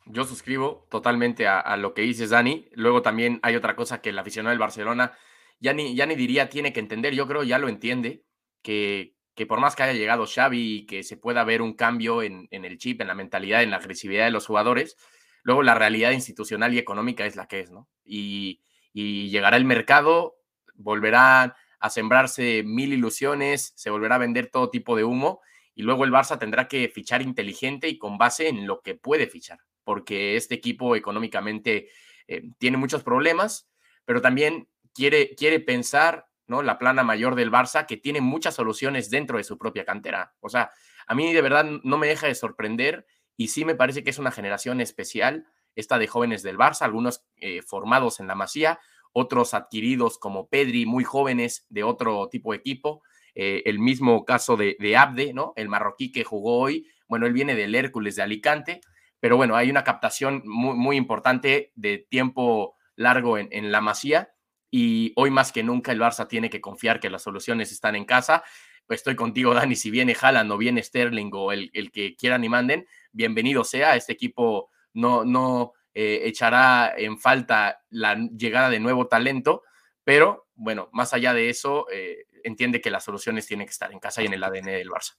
Yo 0.06 0.24
suscribo 0.24 0.86
totalmente 0.90 1.46
a, 1.46 1.76
lo 1.76 1.94
que 1.94 2.02
dices, 2.02 2.30
Dani. 2.30 2.68
Luego 2.72 3.02
también 3.02 3.38
hay 3.42 3.56
otra 3.56 3.76
cosa 3.76 4.00
que 4.00 4.10
el 4.10 4.18
aficionado 4.18 4.50
del 4.50 4.58
Barcelona 4.58 5.12
ya 5.60 5.72
ni, 5.72 5.94
ya 5.94 6.06
ni 6.06 6.16
diría 6.16 6.48
tiene 6.48 6.72
que 6.72 6.80
entender, 6.80 7.14
yo 7.14 7.28
creo 7.28 7.44
ya 7.44 7.58
lo 7.58 7.68
entiende, 7.68 8.24
que, 8.62 9.14
que 9.36 9.46
por 9.46 9.60
más 9.60 9.76
que 9.76 9.84
haya 9.84 9.92
llegado 9.92 10.26
Xavi 10.26 10.78
y 10.78 10.86
que 10.86 11.04
se 11.04 11.16
pueda 11.16 11.44
ver 11.44 11.62
un 11.62 11.74
cambio 11.74 12.22
en, 12.22 12.48
en 12.50 12.64
el 12.64 12.78
chip, 12.78 13.00
en 13.00 13.06
la 13.06 13.14
mentalidad, 13.14 13.62
en 13.62 13.70
la 13.70 13.76
agresividad 13.76 14.24
de 14.24 14.32
los 14.32 14.46
jugadores, 14.46 14.96
luego 15.44 15.62
la 15.62 15.74
realidad 15.74 16.10
institucional 16.10 16.74
y 16.74 16.78
económica 16.78 17.24
es 17.26 17.36
la 17.36 17.46
que 17.46 17.60
es, 17.60 17.70
¿no? 17.70 17.88
Y, 18.04 18.60
y 18.92 19.30
llegará 19.30 19.56
el 19.56 19.64
mercado, 19.64 20.36
volverán 20.74 21.54
a 21.78 21.90
sembrarse 21.90 22.62
mil 22.64 22.92
ilusiones, 22.92 23.72
se 23.76 23.90
volverá 23.90 24.16
a 24.16 24.18
vender 24.18 24.48
todo 24.48 24.70
tipo 24.70 24.96
de 24.96 25.04
humo 25.04 25.40
y 25.74 25.82
luego 25.82 26.04
el 26.04 26.12
Barça 26.12 26.38
tendrá 26.38 26.68
que 26.68 26.88
fichar 26.88 27.22
inteligente 27.22 27.88
y 27.88 27.98
con 27.98 28.18
base 28.18 28.48
en 28.48 28.66
lo 28.66 28.82
que 28.82 28.94
puede 28.94 29.26
fichar, 29.26 29.58
porque 29.84 30.36
este 30.36 30.54
equipo 30.54 30.96
económicamente 30.96 31.88
eh, 32.28 32.42
tiene 32.58 32.76
muchos 32.76 33.02
problemas, 33.02 33.68
pero 34.04 34.20
también 34.20 34.68
quiere, 34.94 35.34
quiere 35.34 35.60
pensar 35.60 36.26
¿no? 36.46 36.62
la 36.62 36.78
plana 36.78 37.02
mayor 37.02 37.34
del 37.34 37.50
Barça, 37.50 37.86
que 37.86 37.96
tiene 37.96 38.20
muchas 38.20 38.54
soluciones 38.54 39.10
dentro 39.10 39.38
de 39.38 39.44
su 39.44 39.58
propia 39.58 39.84
cantera. 39.84 40.34
O 40.40 40.48
sea, 40.48 40.70
a 41.06 41.14
mí 41.14 41.32
de 41.32 41.42
verdad 41.42 41.64
no 41.82 41.98
me 41.98 42.06
deja 42.06 42.26
de 42.26 42.34
sorprender 42.34 43.06
y 43.36 43.48
sí 43.48 43.64
me 43.64 43.74
parece 43.74 44.04
que 44.04 44.10
es 44.10 44.18
una 44.18 44.30
generación 44.30 44.80
especial, 44.80 45.46
esta 45.74 45.98
de 45.98 46.06
jóvenes 46.06 46.42
del 46.42 46.58
Barça, 46.58 46.82
algunos 46.82 47.24
eh, 47.36 47.62
formados 47.62 48.20
en 48.20 48.26
la 48.26 48.34
Masía, 48.34 48.78
otros 49.12 49.54
adquiridos 49.54 50.18
como 50.18 50.48
Pedri, 50.48 50.86
muy 50.86 51.04
jóvenes 51.04 51.66
de 51.68 51.84
otro 51.84 52.28
tipo 52.28 52.52
de 52.52 52.58
equipo. 52.58 53.02
Eh, 53.34 53.62
el 53.64 53.78
mismo 53.78 54.24
caso 54.24 54.56
de, 54.56 54.96
Abde, 54.96 55.32
¿no? 55.32 55.52
El 55.56 55.68
marroquí 55.68 56.12
que 56.12 56.24
jugó 56.24 56.58
hoy. 56.58 56.86
Bueno, 57.08 57.26
él 57.26 57.32
viene 57.32 57.54
del 57.54 57.74
Hércules 57.74 58.16
de 58.16 58.22
Alicante, 58.22 58.80
pero 59.22 59.36
bueno, 59.36 59.54
hay 59.54 59.70
una 59.70 59.84
captación 59.84 60.42
muy, 60.44 60.74
muy 60.74 60.96
importante 60.96 61.70
de 61.76 61.98
tiempo 62.10 62.76
largo 62.96 63.38
en, 63.38 63.70
la 63.70 63.80
masía 63.80 64.34
y 64.68 65.12
hoy 65.14 65.30
más 65.30 65.52
que 65.52 65.62
nunca 65.62 65.92
el 65.92 66.00
Barça 66.00 66.26
tiene 66.26 66.50
que 66.50 66.60
confiar 66.60 66.98
que 66.98 67.08
las 67.08 67.22
soluciones 67.22 67.70
están 67.70 67.94
en 67.94 68.04
casa. 68.04 68.42
Estoy 68.88 69.14
contigo, 69.14 69.54
Dani, 69.54 69.76
si 69.76 69.92
viene 69.92 70.16
Haaland 70.20 70.50
o 70.50 70.58
viene 70.58 70.82
Sterling 70.82 71.30
o 71.34 71.52
el, 71.52 71.70
el 71.72 71.92
que 71.92 72.16
quieran 72.16 72.42
y 72.42 72.48
manden, 72.48 72.84
bienvenido 73.12 73.62
sea. 73.62 73.94
Este 73.94 74.12
equipo 74.12 74.70
no, 74.92 75.24
no, 75.24 75.72
eh, 75.94 76.22
echará 76.24 76.92
en 76.96 77.16
falta 77.16 77.80
la 77.90 78.16
llegada 78.16 78.70
de 78.70 78.80
nuevo 78.80 79.06
talento, 79.06 79.62
pero 80.02 80.48
bueno, 80.56 80.88
más 80.92 81.14
allá 81.14 81.32
de 81.32 81.48
eso, 81.48 81.86
eh, 81.92 82.24
entiende 82.42 82.80
que 82.80 82.90
las 82.90 83.04
soluciones 83.04 83.46
tienen 83.46 83.68
que 83.68 83.72
estar 83.72 83.92
en 83.92 84.00
casa 84.00 84.20
y 84.20 84.26
en 84.26 84.32
el 84.32 84.42
ADN 84.42 84.64
del 84.64 84.90
Barça. 84.90 85.12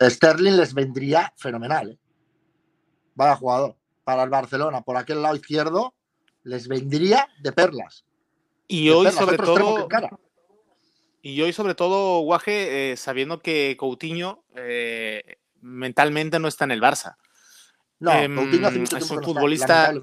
Sterling 0.00 0.56
les 0.56 0.74
vendría 0.74 1.32
fenomenal. 1.36 1.90
¿eh? 1.90 2.11
Vaya 3.14 3.36
jugador. 3.36 3.76
Para 4.04 4.24
el 4.24 4.30
Barcelona, 4.30 4.82
por 4.82 4.96
aquel 4.96 5.22
lado 5.22 5.36
izquierdo, 5.36 5.94
les 6.42 6.66
vendría 6.66 7.28
de 7.40 7.52
perlas. 7.52 8.04
Y 8.66 8.90
hoy, 8.90 9.10
sobre 9.12 9.36
todo. 9.36 9.88
Y 11.20 11.40
hoy, 11.40 11.52
sobre 11.52 11.76
todo, 11.76 12.20
Guaje, 12.20 12.96
sabiendo 12.96 13.40
que 13.40 13.76
Coutinho 13.78 14.42
mentalmente 15.60 16.38
no 16.38 16.48
está 16.48 16.64
en 16.64 16.72
el 16.72 16.80
Barça. 16.82 17.16
No, 18.00 18.12
em, 18.12 18.36
es 18.82 19.10
un 19.10 19.22
futbolista. 19.22 19.94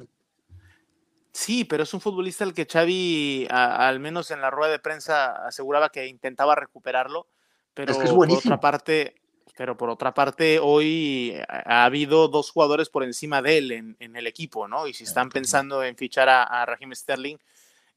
sí, 1.33 1.65
pero 1.65 1.83
es 1.83 1.93
un 1.93 1.99
futbolista 1.99 2.45
el 2.45 2.53
que 2.53 2.65
Xavi, 2.65 3.45
al 3.49 3.99
menos 3.99 4.31
en 4.31 4.39
la 4.41 4.49
rueda 4.49 4.71
de 4.71 4.79
prensa, 4.79 5.45
aseguraba 5.45 5.89
que 5.89 6.07
intentaba 6.07 6.55
recuperarlo. 6.55 7.27
Pero 7.73 7.93
por 7.93 8.31
otra 8.31 8.59
parte, 8.59 9.15
pero 9.59 9.75
por 9.75 9.89
otra 9.89 10.13
parte, 10.13 10.57
hoy 10.57 11.35
ha 11.49 11.83
habido 11.83 12.29
dos 12.29 12.49
jugadores 12.49 12.87
por 12.87 13.03
encima 13.03 13.41
de 13.41 13.57
él 13.57 13.71
en, 13.99 14.15
el 14.15 14.25
equipo, 14.25 14.69
¿no? 14.69 14.87
Y 14.87 14.93
si 14.93 15.03
están 15.03 15.27
pensando 15.27 15.83
en 15.83 15.97
fichar 15.97 16.29
a, 16.29 16.43
a 16.43 16.65
Raheem 16.65 16.95
Sterling, 16.95 17.35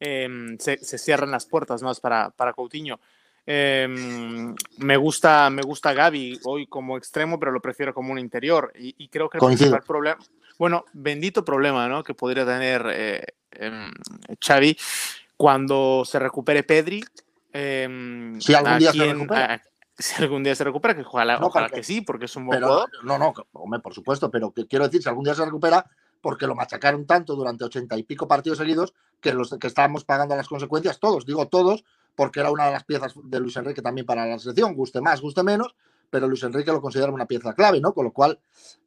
em, 0.01 0.59
se, 0.59 0.77
cierran 0.99 1.31
las 1.31 1.47
puertas 1.47 1.81
más 1.81 2.01
para, 2.01 2.31
para 2.31 2.53
Coutinho. 2.53 2.99
Em, 3.47 4.57
me 4.79 4.97
gusta, 4.97 5.51
me 5.51 5.63
gusta 5.63 5.93
Gaby 5.93 6.41
hoy 6.43 6.67
como 6.67 6.99
extremo, 6.99 7.39
pero 7.39 7.53
lo 7.53 7.61
prefiero 7.61 7.95
como 7.95 8.11
un 8.11 8.19
interior. 8.19 8.73
Y, 8.75 9.07
creo 9.07 9.31
que 9.31 9.39
el 9.39 9.47
principal 9.47 9.85
problema, 9.87 10.19
bueno, 10.59 10.85
bendito 10.93 11.45
problema, 11.45 11.87
¿no? 11.87 12.03
Que 12.03 12.15
podría 12.15 12.45
tener 12.45 12.85
eh, 12.93 13.25
em, 13.53 13.89
Xavi 14.45 14.77
cuando 15.37 16.03
se 16.05 16.19
recupere 16.19 16.65
Pedri. 16.65 17.05
Si 17.53 18.53
algún 18.53 18.79
día 18.81 18.91
se 18.91 19.13
recupera. 19.13 19.63
Si 19.99 20.23
algún 20.23 20.43
día 20.43 20.55
se 20.55 20.65
recupera, 20.65 20.95
que 20.95 21.03
ojalá, 21.03 21.39
ojalá 21.41 21.69
que 21.69 21.83
sí, 21.83 22.01
porque 22.01 22.25
es 22.25 22.37
un 22.37 22.47
buen 22.47 22.63
jugador. 22.63 22.91
No, 23.05 23.19
no, 23.19 23.33
hombre, 23.53 23.81
por 23.81 23.95
supuesto, 23.95 24.31
pero 24.31 24.53
que 24.53 24.67
quiero 24.67 24.87
decir, 24.87 25.03
si 25.03 25.09
algún 25.09 25.25
día 25.25 25.35
se 25.35 25.45
recupera, 25.45 25.89
porque 26.21 26.47
lo 26.47 26.55
machacaron 26.55 27.07
tanto 27.07 27.35
durante 27.35 27.65
ochenta 27.65 27.97
y 27.97 28.05
pico 28.05 28.29
partidos 28.29 28.59
seguidos 28.59 28.95
que 29.21 29.35
los 29.35 29.57
que 29.59 29.67
estábamos 29.67 30.05
pagando 30.05 30.37
las 30.37 30.49
consecuencias, 30.49 30.99
todos, 30.99 31.27
digo 31.27 31.49
todos, 31.49 31.85
porque 32.15 32.41
era 32.41 32.51
una 32.51 32.67
de 32.67 32.73
las 32.73 32.85
piezas 32.85 33.15
de 33.23 33.41
Luis 33.41 33.57
Enrique 33.57 33.83
también 33.83 34.07
para 34.07 34.27
la 34.27 34.39
selección, 34.39 34.75
guste 34.75 35.01
más, 35.01 35.21
guste 35.21 35.43
menos, 35.43 35.75
pero 36.11 36.29
Luis 36.29 36.43
Enrique 36.43 36.71
lo 36.71 36.81
considera 36.81 37.11
una 37.11 37.27
pieza 37.27 37.55
clave, 37.55 37.81
¿no? 37.81 37.93
Con 37.95 38.05
lo 38.05 38.13
cual, 38.13 38.39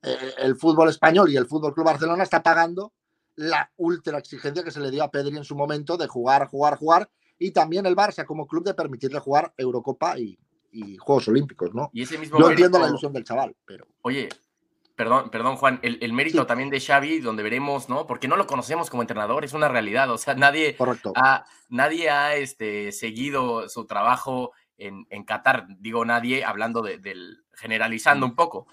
eh, 0.03 0.33
el 0.37 0.55
fútbol 0.55 0.89
español 0.89 1.31
y 1.31 1.37
el 1.37 1.47
Fútbol 1.47 1.73
Club 1.73 1.87
Barcelona 1.87 2.23
está 2.23 2.43
pagando 2.43 2.93
la 3.35 3.71
ultra 3.77 4.17
exigencia 4.17 4.63
que 4.63 4.71
se 4.71 4.79
le 4.79 4.91
dio 4.91 5.03
a 5.03 5.11
Pedri 5.11 5.35
en 5.35 5.43
su 5.43 5.55
momento 5.55 5.97
de 5.97 6.07
jugar, 6.07 6.47
jugar, 6.47 6.77
jugar, 6.77 7.09
y 7.37 7.51
también 7.51 7.85
el 7.85 7.95
Barça 7.95 8.25
como 8.25 8.47
club 8.47 8.63
de 8.63 8.73
permitirle 8.73 9.19
jugar 9.19 9.53
Eurocopa 9.57 10.17
y, 10.17 10.37
Juegos 10.97 11.27
Olímpicos, 11.27 11.73
¿no? 11.73 11.89
Y 11.93 12.03
ese 12.03 12.17
mismo 12.17 12.39
Yo 12.39 12.49
entiendo 12.49 12.79
la 12.79 12.87
ilusión 12.87 13.13
del 13.13 13.23
chaval, 13.23 13.55
pero. 13.65 13.85
Oye, 14.01 14.29
Perdón, 14.95 15.29
perdón, 15.29 15.57
Juan, 15.57 15.79
el, 15.83 16.13
mérito 16.13 16.45
también 16.45 16.69
de 16.69 16.79
Xavi, 16.79 17.19
donde 17.19 17.43
veremos, 17.43 17.89
¿no? 17.89 18.07
Porque 18.07 18.29
no 18.29 18.37
lo 18.37 18.47
conocemos 18.47 18.89
como 18.89 19.03
entrenador, 19.03 19.43
es 19.43 19.51
una 19.51 19.67
realidad. 19.67 20.09
O 20.09 20.17
sea, 20.17 20.35
nadie 20.35 20.77
ha, 21.15 21.45
nadie 21.67 22.09
ha 22.09 22.35
este, 22.35 22.93
seguido 22.93 23.67
su 23.67 23.85
trabajo 23.87 24.53
en, 24.77 25.05
en 25.09 25.25
Qatar. 25.25 25.67
Digo 25.79 26.05
nadie, 26.05 26.45
hablando 26.45 26.81
de, 26.81 26.97
del 26.97 27.43
generalizando 27.55 28.25
un 28.25 28.35
poco. 28.35 28.67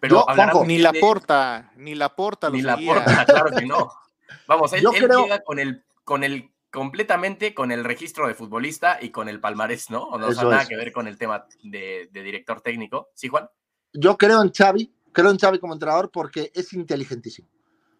Pero 0.00 0.24
ni 0.64 0.78
la 0.78 0.94
porta, 0.94 1.72
ni 1.76 1.94
la 1.94 2.14
porta. 2.14 2.48
Ni 2.48 2.62
la 2.62 2.78
porta, 2.78 3.26
claro 3.26 3.54
que 3.54 3.66
no. 3.66 3.92
Vamos, 4.48 4.72
él, 4.72 4.82
llega 4.82 5.40
con 5.40 5.58
el, 5.58 5.84
con 6.04 6.24
el 6.24 6.50
completamente 6.70 7.54
con 7.54 7.70
el 7.72 7.84
registro 7.84 8.28
de 8.28 8.34
futbolista 8.34 8.98
y 9.00 9.10
con 9.10 9.28
el 9.28 9.40
palmarés, 9.40 9.90
¿no? 9.90 10.02
O 10.04 10.18
no 10.18 10.28
tiene 10.28 10.50
nada 10.50 10.66
que 10.66 10.76
ver 10.76 10.92
con 10.92 11.06
el 11.06 11.16
tema 11.18 11.46
de, 11.62 12.08
de 12.12 12.22
director 12.22 12.60
técnico. 12.60 13.10
¿Sí, 13.14 13.28
Juan? 13.28 13.48
Yo 13.92 14.16
creo 14.16 14.42
en 14.42 14.50
Xavi 14.50 14.92
creo 15.16 15.30
en 15.30 15.38
Xavi 15.38 15.58
como 15.58 15.72
entrenador 15.72 16.10
porque 16.10 16.52
es 16.54 16.74
inteligentísimo. 16.74 17.48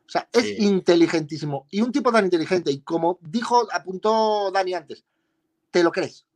O 0.06 0.08
sea, 0.08 0.28
es 0.30 0.60
inteligentísimo. 0.60 1.66
Y 1.70 1.80
un 1.80 1.90
tipo 1.90 2.12
tan 2.12 2.26
inteligente, 2.26 2.70
y 2.70 2.82
como 2.82 3.18
dijo, 3.22 3.66
apuntó 3.72 4.50
Dani 4.52 4.74
antes, 4.74 5.02
te 5.70 5.82
lo 5.82 5.90
crees. 5.90 6.26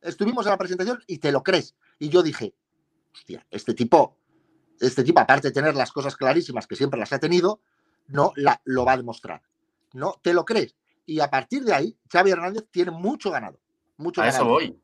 Estuvimos 0.00 0.46
en 0.46 0.52
la 0.52 0.56
presentación 0.56 1.04
y 1.06 1.18
te 1.18 1.30
lo 1.32 1.42
crees. 1.42 1.76
Y 1.98 2.08
yo 2.08 2.22
dije, 2.22 2.54
hostia, 3.14 3.46
este 3.50 3.74
tipo, 3.74 4.16
este 4.80 5.04
tipo, 5.04 5.20
aparte 5.20 5.48
de 5.48 5.52
tener 5.52 5.76
las 5.76 5.92
cosas 5.92 6.16
clarísimas, 6.16 6.66
que 6.66 6.76
siempre 6.76 6.98
las 6.98 7.12
ha 7.12 7.18
tenido, 7.18 7.60
no 8.08 8.32
la, 8.34 8.62
lo 8.64 8.86
va 8.86 8.92
a 8.92 8.96
demostrar. 8.96 9.42
No, 9.92 10.18
te 10.22 10.32
lo 10.32 10.46
crees. 10.46 10.74
Y 11.06 11.20
a 11.20 11.28
partir 11.28 11.64
de 11.64 11.74
ahí, 11.74 11.98
Xavi 12.10 12.30
Hernández 12.30 12.64
tiene 12.70 12.90
mucho 12.90 13.30
ganado. 13.30 13.58
Mucho 13.96 14.22
a 14.22 14.28
eso 14.28 14.44
voy. 14.44 14.80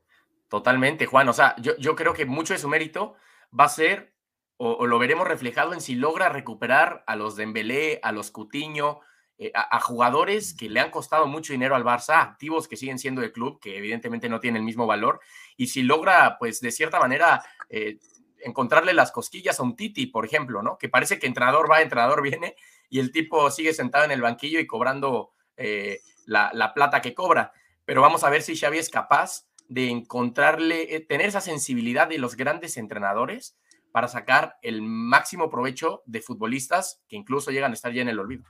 Totalmente, 0.48 1.06
Juan. 1.06 1.28
O 1.28 1.32
sea, 1.32 1.54
yo, 1.58 1.76
yo 1.76 1.94
creo 1.94 2.14
que 2.14 2.26
mucho 2.26 2.54
de 2.54 2.58
su 2.58 2.68
mérito 2.68 3.14
va 3.58 3.64
a 3.64 3.68
ser 3.68 4.12
o, 4.58 4.86
lo 4.86 4.98
veremos 4.98 5.26
reflejado 5.26 5.72
en 5.72 5.80
si 5.80 5.94
logra 5.94 6.28
recuperar 6.28 7.04
a 7.06 7.16
los 7.16 7.36
Dembélé, 7.36 8.00
a 8.02 8.10
los 8.10 8.32
Cutiño, 8.32 9.00
eh, 9.38 9.52
a, 9.54 9.78
jugadores 9.78 10.52
que 10.52 10.68
le 10.68 10.80
han 10.80 10.90
costado 10.90 11.28
mucho 11.28 11.52
dinero 11.52 11.76
al 11.76 11.84
Barça, 11.84 12.20
activos 12.20 12.66
que 12.66 12.76
siguen 12.76 12.98
siendo 12.98 13.20
del 13.20 13.32
club, 13.32 13.60
que 13.60 13.78
evidentemente 13.78 14.28
no 14.28 14.40
tienen 14.40 14.60
el 14.60 14.66
mismo 14.66 14.86
valor, 14.86 15.20
y 15.56 15.68
si 15.68 15.84
logra, 15.84 16.38
pues 16.40 16.60
de 16.60 16.72
cierta 16.72 16.98
manera, 16.98 17.44
eh, 17.68 17.98
encontrarle 18.40 18.92
las 18.94 19.12
cosquillas 19.12 19.60
a 19.60 19.62
un 19.62 19.76
Titi, 19.76 20.06
por 20.06 20.24
ejemplo, 20.24 20.60
¿no? 20.60 20.76
Que 20.76 20.88
parece 20.88 21.20
que 21.20 21.28
entrenador 21.28 21.70
va, 21.70 21.80
entrenador 21.80 22.20
viene, 22.20 22.56
y 22.90 22.98
el 22.98 23.12
tipo 23.12 23.48
sigue 23.52 23.72
sentado 23.72 24.04
en 24.04 24.10
el 24.10 24.22
banquillo 24.22 24.58
y 24.58 24.66
cobrando 24.66 25.30
eh, 25.58 26.00
la, 26.26 26.50
la, 26.54 26.72
plata 26.72 27.02
que 27.02 27.14
cobra. 27.14 27.52
Pero 27.84 28.02
vamos 28.02 28.24
a 28.24 28.30
ver 28.30 28.42
si 28.42 28.56
Xavi 28.56 28.78
es 28.78 28.90
capaz 28.90 29.46
de 29.68 29.90
encontrarle, 29.90 31.00
tener 31.08 31.26
esa 31.26 31.40
sensibilidad 31.40 32.08
de 32.08 32.18
los 32.18 32.36
grandes 32.36 32.76
entrenadores 32.76 33.56
para 33.92 34.08
sacar 34.08 34.58
el 34.62 34.82
máximo 34.82 35.50
provecho 35.50 36.02
de 36.06 36.20
futbolistas 36.20 37.00
que 37.08 37.16
incluso 37.16 37.50
llegan 37.50 37.72
a 37.72 37.74
estar 37.74 37.92
ya 37.92 38.02
en 38.02 38.08
el 38.08 38.18
olvido. 38.18 38.44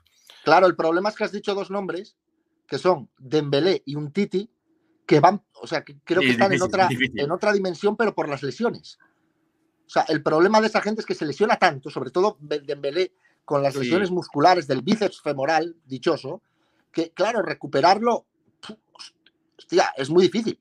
Claro, 0.44 0.66
el 0.66 0.77
problema 0.77 1.09
es 1.09 1.16
que 1.16 1.25
has 1.25 1.33
dicho 1.33 1.55
dos 1.55 1.71
nombres, 1.71 2.16
que 2.66 2.79
son 2.79 3.11
Dembélé 3.18 3.83
y 3.85 3.97
un 3.97 4.12
Titi, 4.12 4.51
que 5.07 5.21
van, 5.21 5.42
o 5.55 5.66
sea, 5.66 5.85
que 5.85 5.99
creo 6.05 6.21
que 6.21 6.31
están 6.31 6.53
en, 6.53 6.62
otra, 6.62 6.88
en 6.90 7.31
otra 7.31 7.53
dimensión, 7.53 7.97
pero 7.97 8.14
por 8.14 8.29
las 8.29 8.42
lesiones. 8.42 8.99
O 9.87 9.90
sea, 9.90 10.05
el 10.09 10.23
problema 10.23 10.61
de 10.61 10.66
esa 10.66 10.83
gente 10.83 11.01
es 11.01 11.07
que 11.07 11.14
se 11.14 11.25
lesiona 11.25 11.57
tanto, 11.57 11.88
sobre 11.88 12.11
todo 12.11 12.37
Dembélé, 12.40 13.12
con 13.44 13.62
las 13.62 13.75
lesiones 13.75 14.11
musculares 14.11 14.66
del 14.66 14.83
bíceps 14.83 15.23
femoral, 15.23 15.77
dichoso, 15.87 16.42
que 16.92 17.11
claro, 17.11 17.42
recuperarlo, 17.42 18.27
hostia, 19.59 19.92
es 19.96 20.11
muy 20.11 20.24
difícil. 20.24 20.61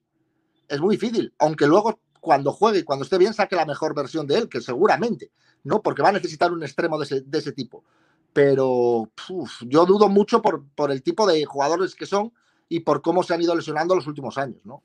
Es 0.68 0.82
muy 0.82 0.98
difícil, 0.98 1.34
aunque 1.40 1.66
luego 1.66 2.02
cuando 2.20 2.52
juegue 2.52 2.80
y 2.80 2.84
cuando 2.84 3.06
esté 3.06 3.18
bien 3.18 3.34
saque 3.34 3.56
la 3.56 3.66
mejor 3.66 3.96
versión 3.96 4.28
de 4.28 4.38
él, 4.38 4.50
que 4.50 4.60
seguramente, 4.60 5.32
¿no? 5.64 5.82
Porque 5.82 6.02
va 6.02 6.10
a 6.10 6.14
necesitar 6.14 6.52
un 6.52 6.62
extremo 6.64 7.00
de 7.00 7.24
ese, 7.32 7.52
tipo. 7.54 7.84
Pero 8.34 9.10
yo 9.62 9.86
dudo 9.86 10.10
mucho 10.10 10.42
por, 10.42 10.66
por, 10.76 10.92
el 10.92 11.02
tipo 11.04 11.26
de 11.26 11.46
jugadores 11.46 11.96
que 11.96 12.06
son 12.06 12.34
y 12.68 12.82
por 12.82 13.02
cómo 13.02 13.24
se 13.24 13.34
han 13.34 13.42
ido 13.42 13.56
lesionando 13.56 13.96
los 13.96 14.08
últimos 14.08 14.38
años, 14.38 14.60
¿no? 14.66 14.84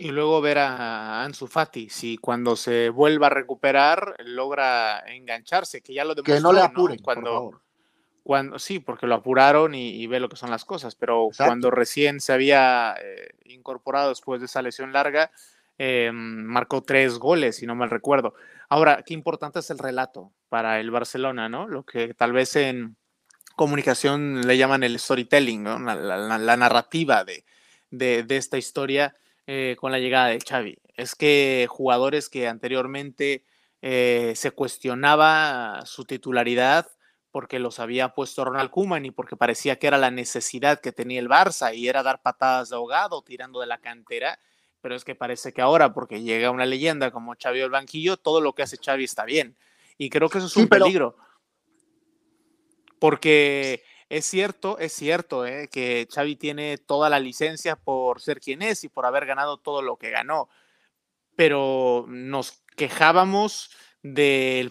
Y 0.00 0.12
luego 0.12 0.40
ver 0.40 0.58
a 0.58 1.24
Ansu 1.24 1.48
Fati, 1.48 1.88
si 1.90 2.18
cuando 2.18 2.54
se 2.54 2.88
vuelva 2.88 3.26
a 3.26 3.30
recuperar 3.30 4.14
logra 4.24 5.00
engancharse, 5.08 5.80
que 5.80 5.92
ya 5.92 6.04
lo 6.04 6.14
demostró. 6.14 6.36
Que 6.36 6.40
no 6.40 6.52
le 6.52 6.60
apuren, 6.60 7.00
cuando, 7.00 7.60
Cuando, 8.28 8.58
sí, 8.58 8.78
porque 8.78 9.06
lo 9.06 9.14
apuraron 9.14 9.74
y, 9.74 10.06
ve 10.06 10.20
lo 10.20 10.28
que 10.28 10.36
son 10.36 10.50
las 10.50 10.66
cosas, 10.66 10.94
pero 10.94 11.30
cuando 11.34 11.70
recién 11.70 12.20
se 12.20 12.34
había 12.34 12.94
eh, 13.02 13.30
incorporado 13.46 14.10
después 14.10 14.40
de 14.40 14.44
esa 14.44 14.60
lesión 14.60 14.92
larga, 14.92 15.30
eh, 15.78 16.10
marcó 16.12 16.82
tres 16.82 17.18
goles, 17.18 17.56
si 17.56 17.66
no 17.66 17.74
mal 17.74 17.88
recuerdo. 17.88 18.34
Ahora, 18.68 19.02
qué 19.02 19.14
importante 19.14 19.60
es 19.60 19.70
el 19.70 19.78
relato 19.78 20.30
para 20.50 20.78
el 20.78 20.90
Barcelona, 20.90 21.48
¿no? 21.48 21.68
Lo 21.68 21.84
que 21.84 22.12
tal 22.12 22.34
vez 22.34 22.54
en 22.56 22.96
comunicación 23.56 24.46
le 24.46 24.58
llaman 24.58 24.82
el 24.82 24.98
storytelling, 24.98 25.64
la, 25.64 26.56
narrativa 26.58 27.24
de, 27.24 27.46
de, 27.90 28.36
esta 28.36 28.58
historia 28.58 29.14
eh, 29.46 29.74
con 29.80 29.90
la 29.90 30.00
llegada 30.00 30.26
de 30.26 30.40
Xavi. 30.46 30.76
Es 30.98 31.14
que 31.14 31.66
jugadores 31.70 32.28
que 32.28 32.46
anteriormente 32.46 33.42
eh, 33.80 34.34
se 34.36 34.50
cuestionaba 34.50 35.80
su 35.86 36.04
titularidad 36.04 36.88
porque 37.30 37.58
los 37.58 37.78
había 37.78 38.10
puesto 38.10 38.44
Ronald 38.44 38.70
Koeman 38.70 39.04
y 39.04 39.10
porque 39.10 39.36
parecía 39.36 39.78
que 39.78 39.86
era 39.86 39.98
la 39.98 40.10
necesidad 40.10 40.80
que 40.80 40.92
tenía 40.92 41.20
el 41.20 41.28
Barça 41.28 41.74
y 41.74 41.88
era 41.88 42.02
dar 42.02 42.22
patadas 42.22 42.70
de 42.70 42.76
ahogado 42.76 43.22
tirando 43.22 43.60
de 43.60 43.66
la 43.66 43.78
cantera, 43.78 44.40
pero 44.80 44.94
es 44.94 45.04
que 45.04 45.14
parece 45.14 45.52
que 45.52 45.60
ahora, 45.60 45.92
porque 45.92 46.22
llega 46.22 46.50
una 46.50 46.66
leyenda 46.66 47.10
como 47.10 47.34
Xavi 47.40 47.60
al 47.60 47.70
banquillo, 47.70 48.16
todo 48.16 48.40
lo 48.40 48.54
que 48.54 48.62
hace 48.62 48.78
Xavi 48.78 49.04
está 49.04 49.24
bien. 49.24 49.56
Y 49.98 50.10
creo 50.10 50.28
que 50.28 50.38
eso 50.38 50.46
es 50.46 50.56
un 50.56 50.68
peligro. 50.68 51.16
Porque 53.00 53.82
es 54.08 54.24
cierto, 54.24 54.78
es 54.78 54.92
cierto 54.92 55.46
eh, 55.46 55.68
que 55.70 56.08
Xavi 56.12 56.36
tiene 56.36 56.78
toda 56.78 57.10
la 57.10 57.20
licencia 57.20 57.76
por 57.76 58.20
ser 58.20 58.40
quien 58.40 58.62
es 58.62 58.84
y 58.84 58.88
por 58.88 59.04
haber 59.04 59.26
ganado 59.26 59.58
todo 59.58 59.82
lo 59.82 59.96
que 59.96 60.10
ganó. 60.10 60.48
Pero 61.36 62.06
nos 62.08 62.62
quejábamos 62.76 63.70
del, 64.02 64.70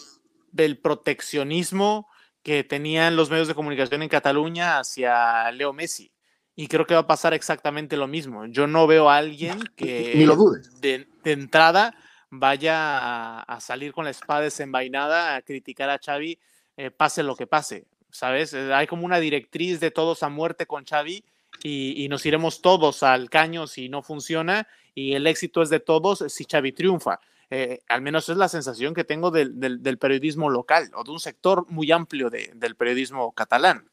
del 0.51 0.79
proteccionismo 0.79 2.07
que 2.47 2.63
tenían 2.63 3.17
los 3.17 3.29
medios 3.29 3.49
de 3.49 3.55
comunicación 3.55 4.03
en 4.03 4.07
Cataluña 4.07 4.79
hacia 4.79 5.51
Leo 5.51 5.73
Messi. 5.73 6.13
Y 6.55 6.69
creo 6.69 6.87
que 6.87 6.93
va 6.93 7.01
a 7.01 7.05
pasar 7.05 7.33
exactamente 7.33 7.97
lo 7.97 8.07
mismo. 8.07 8.45
Yo 8.45 8.67
no 8.67 8.87
veo 8.87 9.09
a 9.09 9.17
alguien 9.17 9.59
que 9.75 10.13
Ni 10.15 10.25
lo 10.25 10.37
dudes. 10.37 10.79
De, 10.79 11.09
entrada 11.25 11.93
vaya 12.29 13.39
a, 13.41 13.59
salir 13.59 13.91
con 13.91 14.05
la 14.05 14.11
espada 14.11 14.43
desenvainada 14.43 15.35
a 15.35 15.41
criticar 15.41 15.89
a 15.89 15.99
Xavi, 15.99 16.39
eh, 16.77 16.89
pase 16.89 17.21
lo 17.21 17.35
que 17.35 17.47
pase, 17.47 17.85
¿sabes? 18.11 18.53
Eh, 18.53 18.73
hay 18.73 18.87
como 18.87 19.05
una 19.05 19.19
directriz 19.19 19.81
de 19.81 19.91
todos 19.91 20.23
a 20.23 20.29
muerte 20.29 20.67
con 20.67 20.85
Xavi 20.85 21.25
y, 21.63 22.07
nos 22.07 22.25
iremos 22.25 22.61
todos 22.61 23.03
al 23.03 23.29
caño 23.29 23.67
si 23.67 23.89
no 23.89 24.03
funciona 24.03 24.69
y 24.95 25.15
el 25.15 25.27
éxito 25.27 25.61
es 25.61 25.69
de 25.69 25.81
todos 25.81 26.23
si 26.29 26.45
Xavi 26.45 26.71
triunfa. 26.71 27.19
Eh, 27.49 27.79
al 27.87 28.01
menos 28.01 28.27
es 28.27 28.35
la 28.35 28.49
sensación 28.49 28.93
que 28.93 29.05
tengo 29.05 29.31
del, 29.31 29.59
del, 29.59 29.97
periodismo 29.97 30.49
local 30.49 30.91
o 30.95 31.03
de 31.05 31.11
un 31.11 31.19
sector 31.19 31.65
muy 31.69 31.91
amplio 31.93 32.29
de, 32.29 32.51
del 32.55 32.75
periodismo 32.75 33.31
catalán. 33.31 33.89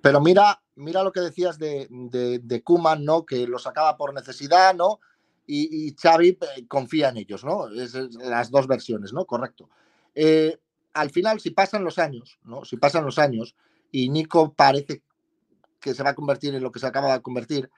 Pero 0.00 0.20
mira, 0.20 0.60
mira 0.74 1.04
lo 1.04 1.12
que 1.12 1.20
decías 1.20 1.58
de, 1.58 1.86
de, 1.88 2.62
Kuman, 2.62 3.04
¿no? 3.04 3.24
Que 3.24 3.46
lo 3.46 3.60
sacaba 3.60 3.96
por 3.96 4.12
necesidad, 4.12 4.74
¿no? 4.74 4.98
Y, 5.46 5.94
Xavi 5.94 6.28
eh, 6.28 6.66
confía 6.66 7.10
en 7.10 7.18
ellos, 7.18 7.44
¿no? 7.44 7.68
Es, 7.68 7.94
las 7.94 8.50
dos 8.50 8.66
versiones, 8.66 9.12
¿no? 9.12 9.24
Correcto. 9.24 9.68
Eh, 10.14 10.58
al 10.94 11.10
final, 11.10 11.40
si 11.40 11.50
pasan 11.50 11.84
los 11.84 11.98
años, 11.98 12.38
¿no? 12.44 12.64
Si 12.64 12.76
pasan 12.76 13.04
los 13.04 13.18
años 13.18 13.54
y 13.92 14.08
Nico 14.08 14.52
parece 14.52 15.02
que 15.78 15.94
se 15.94 16.02
va 16.02 16.10
a 16.10 16.14
convertir 16.14 16.54
en 16.54 16.62
lo 16.62 16.72
que 16.72 16.80
se 16.80 16.86
acaba 16.86 17.12
de 17.12 17.22
convertir, 17.22 17.70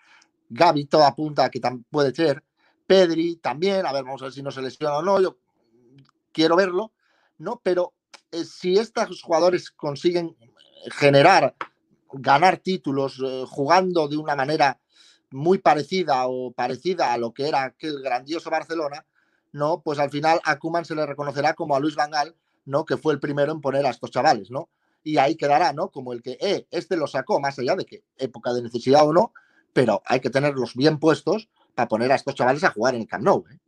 Gaby 0.48 0.86
todo 0.86 1.04
apunta 1.04 1.44
a 1.44 1.50
que 1.50 1.60
puede 1.90 2.14
ser, 2.14 2.42
Pedri 2.86 3.36
también, 3.36 3.86
a 3.86 3.92
ver, 3.92 4.04
vamos 4.04 4.22
a 4.22 4.26
ver 4.26 4.34
si 4.34 4.42
no 4.42 4.50
se 4.50 4.62
lesiona 4.62 4.98
o 4.98 5.02
no, 5.02 5.20
yo 5.20 5.38
quiero 6.32 6.56
verlo, 6.56 6.92
¿no? 7.38 7.60
Pero 7.62 7.94
eh, 8.30 8.44
si 8.44 8.76
estos 8.76 9.22
jugadores 9.22 9.70
consiguen 9.70 10.36
generar 10.90 11.54
ganar 12.14 12.58
títulos 12.58 13.20
eh, 13.24 13.44
jugando 13.48 14.08
de 14.08 14.16
una 14.16 14.36
manera 14.36 14.80
muy 15.30 15.58
parecida 15.58 16.26
o 16.26 16.52
parecida 16.52 17.12
a 17.12 17.18
lo 17.18 17.32
que 17.32 17.48
era 17.48 17.64
aquel 17.64 18.00
grandioso 18.02 18.50
Barcelona, 18.50 19.04
¿no? 19.52 19.82
Pues 19.82 19.98
al 19.98 20.10
final 20.10 20.40
a 20.44 20.58
Kuman 20.58 20.84
se 20.84 20.94
le 20.94 21.06
reconocerá 21.06 21.54
como 21.54 21.74
a 21.74 21.80
Luis 21.80 21.96
Van 21.96 22.10
Gaal, 22.10 22.36
¿no? 22.64 22.84
Que 22.84 22.96
fue 22.96 23.14
el 23.14 23.20
primero 23.20 23.52
en 23.52 23.60
poner 23.60 23.84
a 23.86 23.90
estos 23.90 24.10
chavales, 24.10 24.50
¿no? 24.50 24.68
Y 25.02 25.18
ahí 25.18 25.36
quedará, 25.36 25.72
¿no? 25.72 25.90
Como 25.90 26.12
el 26.12 26.22
que, 26.22 26.38
eh, 26.40 26.66
este 26.70 26.96
lo 26.96 27.06
sacó, 27.06 27.40
más 27.40 27.58
allá 27.58 27.74
de 27.74 27.84
que 27.84 28.04
época 28.16 28.52
de 28.52 28.62
necesidad 28.62 29.06
o 29.06 29.12
no, 29.12 29.32
pero 29.72 30.02
hay 30.06 30.20
que 30.20 30.30
tenerlos 30.30 30.74
bien 30.74 30.98
puestos 30.98 31.48
para 31.74 31.88
poner 31.88 32.12
a 32.12 32.16
estos 32.16 32.34
chavales 32.34 32.64
a 32.64 32.70
jugar 32.70 32.94
en 32.94 33.02
el 33.02 33.06
Camp 33.06 33.24
Nou. 33.24 33.44
¿eh? 33.50 33.58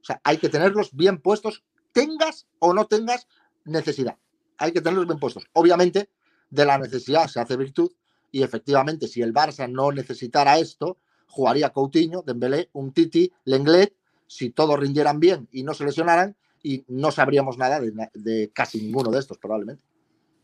O 0.00 0.04
sea, 0.04 0.20
hay 0.24 0.38
que 0.38 0.48
tenerlos 0.48 0.94
bien 0.94 1.18
puestos 1.18 1.64
tengas 1.92 2.46
o 2.58 2.72
no 2.72 2.86
tengas 2.86 3.26
necesidad. 3.64 4.16
Hay 4.58 4.72
que 4.72 4.80
tenerlos 4.80 5.06
bien 5.06 5.18
puestos. 5.18 5.44
Obviamente, 5.52 6.10
de 6.50 6.64
la 6.64 6.78
necesidad 6.78 7.26
se 7.26 7.40
hace 7.40 7.56
virtud 7.56 7.90
y 8.30 8.42
efectivamente, 8.42 9.08
si 9.08 9.22
el 9.22 9.32
Barça 9.32 9.70
no 9.70 9.90
necesitara 9.92 10.58
esto, 10.58 10.98
jugaría 11.26 11.70
Coutinho, 11.70 12.22
Dembélé, 12.22 12.68
un 12.72 12.92
Titi, 12.92 13.32
Lenglet, 13.44 13.94
si 14.26 14.50
todos 14.50 14.78
rindieran 14.78 15.20
bien 15.20 15.48
y 15.50 15.62
no 15.62 15.74
se 15.74 15.84
lesionaran 15.84 16.36
y 16.62 16.84
no 16.88 17.10
sabríamos 17.10 17.56
nada 17.56 17.80
de, 17.80 18.50
casi 18.52 18.80
ninguno 18.80 19.10
de 19.10 19.20
estos 19.20 19.38
probablemente. 19.38 19.84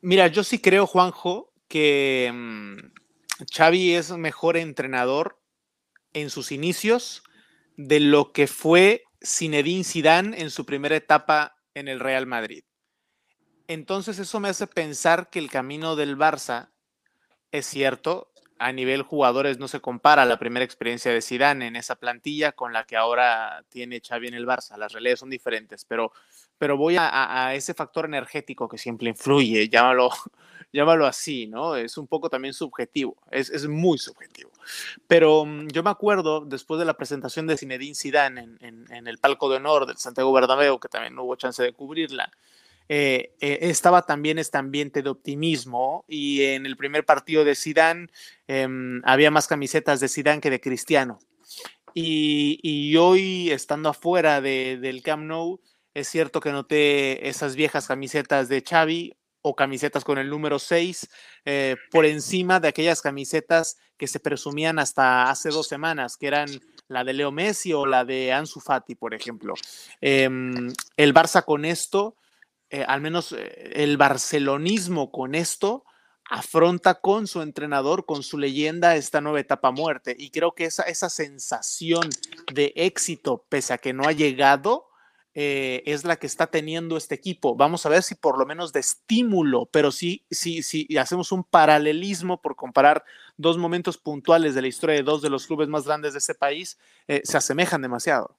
Mira, 0.01 0.29
yo 0.29 0.45
sí 0.45 0.59
creo, 0.59 0.87
Juanjo, 0.87 1.53
que 1.69 2.31
mm, 2.33 2.77
Xavi 3.55 3.95
es 3.95 4.11
mejor 4.13 4.57
entrenador 4.57 5.39
en 6.15 6.31
sus 6.31 6.53
inicios 6.53 7.23
de 7.77 8.01
lo 8.01 8.33
que 8.33 8.47
fue 8.47 9.03
Zinedine 9.23 9.85
Zidane 9.85 10.41
en 10.41 10.51
su 10.51 10.65
primera 10.65 10.97
etapa 10.97 11.57
en 11.75 11.89
el 11.89 12.01
Real 12.01 12.27
Madrid. 12.27 12.65
Entonces 13.67 14.19
eso 14.19 14.41
me 14.41 14.49
hace 14.49 14.67
pensar 14.67 15.31
que 15.31 15.39
el 15.39 15.51
camino 15.51 15.97
del 15.97 16.17
Barça 16.17 16.71
es 17.51 17.67
cierto, 17.67 18.33
a 18.59 18.73
nivel 18.73 19.03
jugadores 19.03 19.59
no 19.59 19.69
se 19.69 19.81
compara 19.81 20.25
la 20.25 20.39
primera 20.39 20.65
experiencia 20.65 21.13
de 21.13 21.23
Zidane 21.23 21.67
en 21.67 21.77
esa 21.77 21.97
plantilla 21.97 22.53
con 22.53 22.73
la 22.73 22.85
que 22.85 22.97
ahora 22.97 23.65
tiene 23.69 24.01
Xavi 24.01 24.29
en 24.29 24.35
el 24.35 24.47
Barça. 24.47 24.77
Las 24.77 24.93
realidades 24.93 25.21
son 25.21 25.31
diferentes, 25.31 25.85
pero, 25.85 26.13
pero 26.59 26.77
voy 26.77 26.97
a, 26.99 27.53
ese 27.55 27.75
factor 27.75 28.05
energético 28.05 28.69
que 28.69 28.79
siempre 28.79 29.09
influye, 29.09 29.69
llámalo, 29.69 30.11
llámalo 30.73 31.07
así, 31.07 31.47
¿no? 31.47 31.77
Es 31.77 31.99
un 31.99 32.07
poco 32.07 32.31
también 32.31 32.55
subjetivo, 32.55 33.17
es, 33.31 33.67
muy 33.69 33.99
subjetivo. 33.99 34.51
Pero 35.07 35.45
mm, 35.45 35.69
yo 35.69 35.83
me 35.83 35.91
acuerdo, 35.91 36.45
después 36.45 36.79
de 36.79 36.87
la 36.87 36.97
presentación 36.97 37.47
de 37.47 37.57
Zinedine 37.57 37.95
Zidane 37.95 38.57
en, 38.61 38.87
en 38.91 39.07
el 39.07 39.19
palco 39.19 39.49
de 39.49 39.57
honor 39.57 39.87
del 39.87 39.97
Santiago 39.97 40.33
Bernabéu, 40.33 40.79
que 40.79 40.89
también 40.89 41.15
no 41.15 41.25
hubo 41.25 41.37
chance 41.37 41.63
de 41.63 41.73
cubrirla, 41.73 42.31
eh, 42.89 43.35
eh, 43.41 43.59
estaba 43.63 44.03
también 44.03 44.39
este 44.39 44.59
ambiente 44.59 45.03
de 45.03 45.09
optimismo 45.11 46.05
y 46.07 46.43
en 46.43 46.67
el 46.67 46.77
primer 46.77 47.05
partido 47.05 47.45
de 47.45 47.55
Sidán 47.55 48.11
em, 48.47 49.01
había 49.05 49.31
más 49.31 49.47
camisetas 49.47 50.01
de 50.01 50.09
Sidán 50.09 50.41
que 50.41 50.51
de 50.51 50.61
Cristiano. 50.61 51.19
Y, 51.97 52.97
hoy, 52.97 53.51
estando 53.53 53.89
afuera 53.89 54.41
del 54.41 55.01
Camp 55.03 55.25
Nou, 55.25 55.61
es 55.95 56.09
cierto 56.09 56.41
que 56.41 56.51
noté 56.51 57.29
esas 57.29 57.55
viejas 57.55 57.87
camisetas 57.87 58.49
de 58.49 58.63
Xavi 58.63 59.15
o 59.43 59.55
camisetas 59.55 60.03
con 60.03 60.19
el 60.19 60.29
número 60.29 60.59
6 60.59 61.09
eh, 61.45 61.77
por 61.93 62.05
encima 62.05 62.59
de 62.59 62.69
aquellas 62.69 63.01
camisetas 63.01 63.77
que 63.97 64.09
se 64.09 64.19
presumían 64.19 64.81
hasta 64.81 65.31
hace 65.31 65.51
dos 65.51 65.69
semanas, 65.69 66.17
que 66.17 66.27
eran 66.27 66.49
la 66.89 67.05
de 67.05 67.13
Leo 67.13 67.31
Messi 67.31 67.73
o 67.73 67.87
la 67.87 68.05
de 68.05 68.33
Ansu 68.33 68.59
Fati, 68.59 68.97
por 68.97 69.15
ejemplo. 69.15 69.55
Em, 70.01 70.73
el 70.97 71.15
Barça 71.15 71.45
con 71.45 71.65
esto 71.65 72.17
eh, 72.75 72.85
al 72.89 73.01
menos 73.01 73.31
eh, 73.31 73.71
el 73.75 73.97
barcelonismo 73.97 75.13
con 75.13 75.37
esto, 75.37 75.85
afronta 76.29 76.97
con 76.97 77.29
su 77.29 77.41
entrenador, 77.41 78.05
con 78.05 78.25
su 78.25 78.37
leyenda, 78.37 78.97
esta 78.97 79.21
nueva 79.21 79.39
etapa 79.39 79.71
muerte. 79.71 80.17
Y 80.19 80.31
creo 80.31 80.57
que 80.57 80.65
esa, 80.65 80.83
esa 80.83 81.09
sensación 81.09 82.11
de 82.53 82.73
éxito, 82.75 83.45
pese 83.49 83.75
a 83.75 83.79
que 83.79 83.93
no 83.93 84.09
ha 84.09 84.11
llegado, 84.11 84.89
eh, 85.35 85.85
es 85.87 86.03
la 86.05 86.17
que 86.17 86.27
está 86.27 86.49
teniendo 86.49 86.97
este 86.97 87.15
equipo. 87.15 87.55
Vamos 87.55 87.87
a 87.87 87.91
ver 87.91 88.03
si 88.03 88.17
por 88.17 88.41
lo 88.41 88.45
menos 88.45 88.73
de 88.73 88.81
estímulo, 88.81 89.67
pero 89.67 89.93
sí, 89.93 90.27
sí, 90.29 90.65
sí, 90.65 90.89
hacemos 90.99 91.31
un 91.31 91.45
paralelismo 91.45 92.43
por 92.43 92.57
comparar 92.57 93.05
dos 93.37 93.57
momentos 93.57 93.99
puntuales 93.99 94.57
de 94.57 94.63
la 94.63 94.69
historia 94.69 94.97
de 94.97 95.05
dos 95.05 95.23
de 95.23 95.31
los 95.31 95.47
clubes 95.47 95.69
más 95.69 95.85
grandes 95.85 96.15
de 96.15 96.19
este 96.19 96.35
país, 96.35 96.77
se 97.07 97.37
asemejan 97.37 97.83
demasiado. 97.83 98.37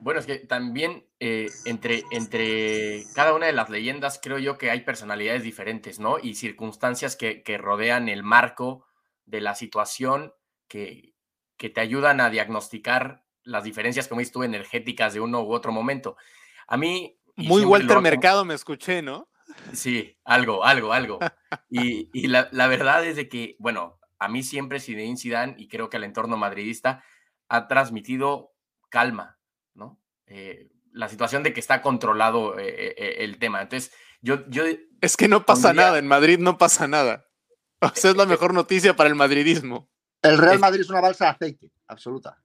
Bueno, 0.00 0.20
es 0.20 0.26
que 0.26 0.38
también 0.38 1.06
eh, 1.18 1.48
entre, 1.64 2.04
entre 2.12 3.04
cada 3.14 3.34
una 3.34 3.46
de 3.46 3.52
las 3.52 3.68
leyendas 3.68 4.20
creo 4.22 4.38
yo 4.38 4.56
que 4.56 4.70
hay 4.70 4.82
personalidades 4.82 5.42
diferentes, 5.42 5.98
¿no? 5.98 6.18
Y 6.20 6.34
circunstancias 6.34 7.16
que, 7.16 7.42
rodean 7.58 8.08
el 8.08 8.22
marco 8.22 8.86
de 9.26 9.40
la 9.40 9.56
situación 9.56 10.32
que, 10.68 11.14
que, 11.56 11.68
te 11.68 11.80
ayudan 11.80 12.20
a 12.20 12.30
diagnosticar 12.30 13.24
las 13.42 13.64
diferencias, 13.64 14.06
como 14.06 14.20
dices 14.20 14.32
tú, 14.32 14.44
energéticas 14.44 15.14
de 15.14 15.20
uno 15.20 15.42
u 15.42 15.52
otro 15.52 15.72
momento. 15.72 16.16
A 16.68 16.76
mí... 16.76 17.18
Muy 17.34 17.64
Walter 17.64 18.00
Mercado 18.00 18.44
me 18.44 18.54
escuché, 18.54 19.02
¿no? 19.02 19.28
Sí, 19.72 20.16
algo, 20.24 20.64
algo, 20.64 20.92
algo. 20.92 21.18
Y, 21.70 22.10
y 22.12 22.26
la, 22.28 22.48
la, 22.52 22.66
verdad 22.66 23.06
es 23.06 23.16
de 23.16 23.28
que, 23.28 23.56
bueno, 23.58 23.98
a 24.18 24.28
mí 24.28 24.42
siempre 24.42 24.80
Zinedine 24.80 25.16
Zidane 25.16 25.54
y 25.56 25.68
creo 25.68 25.88
que 25.88 25.96
al 25.96 26.04
entorno 26.04 26.36
madridista 26.36 27.02
ha 27.48 27.68
transmitido 27.68 28.52
calma, 28.90 29.37
eh, 30.26 30.68
la 30.92 31.08
situación 31.08 31.42
de 31.42 31.52
que 31.52 31.60
está 31.60 31.82
controlado 31.82 32.58
eh, 32.58 32.94
eh, 32.96 33.16
el 33.20 33.38
tema. 33.38 33.62
Entonces, 33.62 33.92
yo... 34.20 34.48
yo 34.48 34.64
es 35.00 35.16
que 35.16 35.28
no 35.28 35.46
pasa 35.46 35.72
nada, 35.72 35.98
en 35.98 36.08
Madrid 36.08 36.38
no 36.38 36.58
pasa 36.58 36.88
nada. 36.88 37.26
O 37.80 37.88
sea, 37.94 38.10
es 38.10 38.16
la 38.16 38.26
mejor 38.26 38.52
noticia 38.52 38.96
para 38.96 39.08
el 39.08 39.14
madridismo. 39.14 39.88
El 40.22 40.38
Real 40.38 40.58
Madrid 40.58 40.80
es 40.80 40.90
una 40.90 41.00
balsa 41.00 41.26
de 41.26 41.30
aceite, 41.30 41.72
absoluta. 41.86 42.42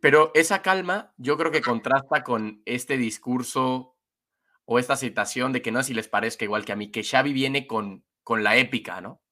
Pero 0.00 0.32
esa 0.34 0.60
calma 0.60 1.14
yo 1.16 1.38
creo 1.38 1.50
que 1.50 1.62
contrasta 1.62 2.22
con 2.22 2.60
este 2.66 2.98
discurso 2.98 3.96
o 4.66 4.78
esta 4.78 4.96
citación 4.96 5.52
de 5.52 5.62
que 5.62 5.72
no 5.72 5.80
sé 5.80 5.88
si 5.88 5.94
les 5.94 6.08
parezca 6.08 6.44
igual 6.44 6.64
que 6.64 6.72
a 6.72 6.76
mí, 6.76 6.90
que 6.90 7.04
Xavi 7.04 7.32
viene 7.32 7.66
con, 7.66 8.04
con 8.22 8.42
la 8.42 8.56
épica, 8.56 9.00
¿no? 9.00 9.22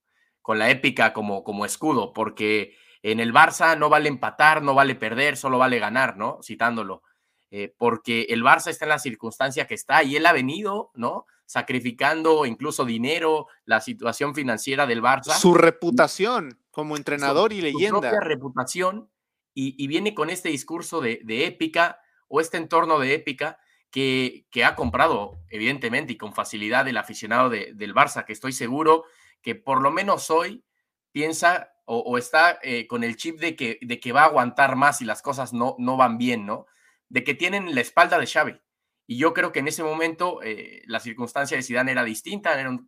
Con 0.40 0.58
la 0.58 0.70
épica 0.70 1.12
como, 1.12 1.44
como 1.44 1.66
escudo, 1.66 2.12
porque 2.12 2.76
en 3.02 3.20
el 3.20 3.32
Barça 3.32 3.76
no 3.78 3.88
vale 3.88 4.08
empatar, 4.08 4.62
no 4.62 4.74
vale 4.74 4.94
perder, 4.94 5.36
solo 5.36 5.58
vale 5.58 5.78
ganar, 5.78 6.16
¿no? 6.16 6.38
Citándolo. 6.42 7.02
Eh, 7.50 7.74
porque 7.76 8.26
el 8.30 8.44
Barça 8.44 8.68
está 8.68 8.84
en 8.84 8.90
la 8.90 8.98
circunstancia 8.98 9.66
que 9.66 9.74
está 9.74 10.02
y 10.02 10.16
él 10.16 10.26
ha 10.26 10.32
venido, 10.32 10.90
¿no? 10.94 11.26
Sacrificando 11.46 12.46
incluso 12.46 12.84
dinero, 12.84 13.48
la 13.64 13.80
situación 13.80 14.34
financiera 14.34 14.86
del 14.86 15.02
Barça. 15.02 15.32
Su 15.32 15.54
reputación 15.54 16.60
como 16.70 16.96
entrenador 16.96 17.52
y 17.52 17.60
leyenda. 17.60 17.96
Su 17.96 18.00
propia 18.00 18.20
reputación 18.20 19.10
y, 19.52 19.86
viene 19.88 20.14
con 20.14 20.30
este 20.30 20.48
discurso 20.48 21.00
de, 21.00 21.20
épica 21.26 22.00
o 22.28 22.40
este 22.40 22.56
entorno 22.56 22.98
de 22.98 23.14
épica 23.14 23.58
que, 23.90 24.46
que, 24.50 24.64
ha 24.64 24.76
comprado, 24.76 25.40
evidentemente, 25.48 26.12
y 26.12 26.16
con 26.16 26.32
facilidad 26.32 26.86
el 26.86 26.96
aficionado 26.96 27.50
del 27.50 27.94
Barça, 27.94 28.24
que 28.24 28.32
estoy 28.32 28.52
seguro 28.52 29.04
que 29.42 29.56
por 29.56 29.82
lo 29.82 29.90
menos 29.90 30.30
hoy 30.30 30.64
piensa 31.10 31.72
o, 31.92 32.18
está 32.18 32.58
eh, 32.62 32.86
con 32.86 33.02
el 33.02 33.16
chip 33.16 33.40
de 33.40 33.56
que, 33.56 33.78
de 33.82 33.98
que 33.98 34.12
va 34.12 34.22
a 34.22 34.26
aguantar 34.26 34.76
más 34.76 35.00
y 35.00 35.04
las 35.04 35.22
cosas 35.22 35.52
no, 35.52 35.74
no 35.78 35.96
van 35.96 36.18
bien, 36.18 36.46
¿no? 36.46 36.66
de 37.10 37.24
que 37.24 37.34
tienen 37.34 37.74
la 37.74 37.82
espalda 37.82 38.18
de 38.18 38.26
Xavi. 38.26 38.58
Y 39.06 39.18
yo 39.18 39.34
creo 39.34 39.52
que 39.52 39.58
en 39.58 39.68
ese 39.68 39.82
momento 39.82 40.40
eh, 40.42 40.82
la 40.86 41.00
circunstancia 41.00 41.56
de 41.56 41.64
Zidane 41.64 41.92
era 41.92 42.04
distinta, 42.04 42.58
era 42.58 42.78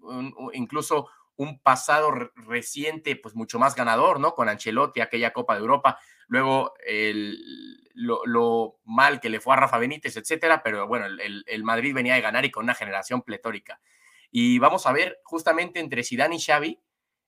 incluso 0.55 1.09
un 1.35 1.59
pasado 1.61 2.13
reciente, 2.37 3.17
pues 3.17 3.35
mucho 3.35 3.59
más 3.59 3.75
ganador, 3.75 4.21
¿no? 4.21 4.35
Con 4.35 4.49
Ancelotti, 4.49 5.01
aquella 5.01 5.33
Copa 5.33 5.55
de 5.55 5.61
Europa, 5.61 5.99
luego 6.29 6.75
lo, 7.95 8.79
mal 8.85 9.21
que 9.21 9.31
le 9.31 9.41
fue 9.41 9.55
a 9.55 9.57
Rafa 9.57 9.79
Benítez, 9.79 10.17
etcétera, 10.17 10.63
pero 10.63 10.87
bueno, 10.87 11.07
el, 11.07 11.65
Madrid 11.65 11.93
venía 11.93 12.15
de 12.15 12.21
ganar 12.21 12.45
y 12.45 12.53
con 12.53 12.65
una 12.65 12.75
generación 12.75 13.23
pletórica. 13.23 13.81
Y 14.31 14.61
vamos 14.61 14.87
a 14.87 14.93
ver, 14.93 15.19
justamente 15.25 15.81
entre 15.81 16.05
Zidane 16.05 16.37
y 16.37 16.41
Xavi, 16.41 16.81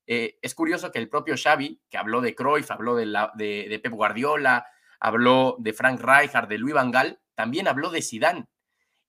eh, 0.06 0.38
es 0.42 0.54
curioso 0.54 0.92
que 0.92 0.98
el 0.98 1.08
propio 1.08 1.34
Xavi, 1.36 1.80
que 1.88 1.96
habló 1.96 2.20
de 2.20 2.34
Cruyff, 2.34 2.70
habló 2.70 2.94
de, 2.94 3.06
la, 3.06 3.32
de, 3.34 3.80
Pep 3.82 3.92
Guardiola, 3.92 4.66
habló 5.00 5.56
de 5.58 5.72
Frank 5.72 6.00
Rijkaard, 6.00 6.48
de 6.48 6.58
Luis 6.58 6.74
Van 6.74 6.90
Gaal, 6.90 7.20
también 7.34 7.68
habló 7.68 7.90
de 7.90 8.02
Zidane 8.02 8.46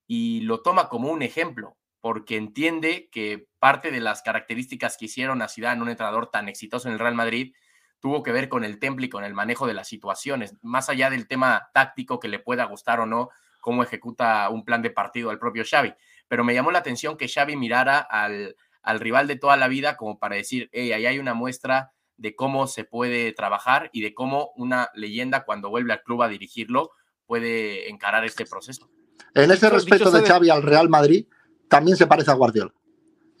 y 0.06 0.40
lo 0.42 0.62
toma 0.62 0.88
como 0.88 1.10
un 1.10 1.22
ejemplo 1.22 1.76
porque 2.00 2.36
entiende 2.36 3.08
que 3.10 3.48
parte 3.58 3.90
de 3.90 4.00
las 4.00 4.22
características 4.22 4.96
que 4.96 5.06
hicieron 5.06 5.42
a 5.42 5.48
Zidane 5.48 5.82
un 5.82 5.88
entrenador 5.88 6.30
tan 6.30 6.48
exitoso 6.48 6.88
en 6.88 6.94
el 6.94 7.00
Real 7.00 7.14
Madrid 7.14 7.54
tuvo 8.00 8.22
que 8.22 8.32
ver 8.32 8.48
con 8.48 8.64
el 8.64 8.78
temple 8.78 9.06
y 9.06 9.08
con 9.08 9.24
el 9.24 9.34
manejo 9.34 9.66
de 9.66 9.74
las 9.74 9.88
situaciones, 9.88 10.54
más 10.62 10.88
allá 10.88 11.10
del 11.10 11.26
tema 11.26 11.70
táctico 11.74 12.20
que 12.20 12.28
le 12.28 12.38
pueda 12.38 12.64
gustar 12.64 13.00
o 13.00 13.06
no 13.06 13.30
cómo 13.60 13.82
ejecuta 13.82 14.48
un 14.50 14.64
plan 14.64 14.82
de 14.82 14.90
partido 14.90 15.30
al 15.30 15.40
propio 15.40 15.64
Xavi. 15.68 15.92
Pero 16.28 16.44
me 16.44 16.54
llamó 16.54 16.70
la 16.70 16.78
atención 16.78 17.16
que 17.16 17.26
Xavi 17.26 17.56
mirara 17.56 17.98
al, 17.98 18.54
al 18.86 19.00
rival 19.00 19.26
de 19.26 19.36
toda 19.36 19.56
la 19.56 19.66
vida 19.66 19.96
como 19.96 20.18
para 20.18 20.36
decir, 20.36 20.70
hey, 20.72 20.92
ahí 20.92 21.06
hay 21.06 21.18
una 21.18 21.34
muestra 21.34 21.92
de 22.16 22.36
cómo 22.36 22.68
se 22.68 22.84
puede 22.84 23.32
trabajar 23.32 23.90
y 23.92 24.00
de 24.00 24.14
cómo 24.14 24.52
una 24.56 24.90
leyenda 24.94 25.44
cuando 25.44 25.68
vuelve 25.68 25.92
al 25.92 26.02
club 26.02 26.22
a 26.22 26.28
dirigirlo 26.28 26.92
puede 27.26 27.90
encarar 27.90 28.24
este 28.24 28.46
proceso. 28.46 28.88
En 29.34 29.50
ese 29.50 29.68
respeto 29.68 30.10
de 30.12 30.22
Xavi 30.22 30.50
al 30.50 30.62
Real 30.62 30.88
Madrid, 30.88 31.26
también 31.68 31.96
se 31.96 32.06
parece 32.06 32.30
a 32.30 32.34
Guardiola. 32.34 32.72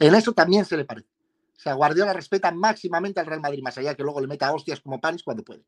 En 0.00 0.16
eso 0.16 0.32
también 0.32 0.64
se 0.64 0.76
le 0.76 0.84
parece. 0.84 1.08
O 1.56 1.60
sea, 1.60 1.74
Guardiola 1.74 2.12
respeta 2.12 2.50
máximamente 2.50 3.20
al 3.20 3.26
Real 3.26 3.40
Madrid, 3.40 3.62
más 3.62 3.78
allá 3.78 3.94
que 3.94 4.02
luego 4.02 4.20
le 4.20 4.26
meta 4.26 4.52
hostias 4.52 4.80
como 4.80 5.00
panes 5.00 5.22
cuando 5.22 5.44
puede. 5.44 5.64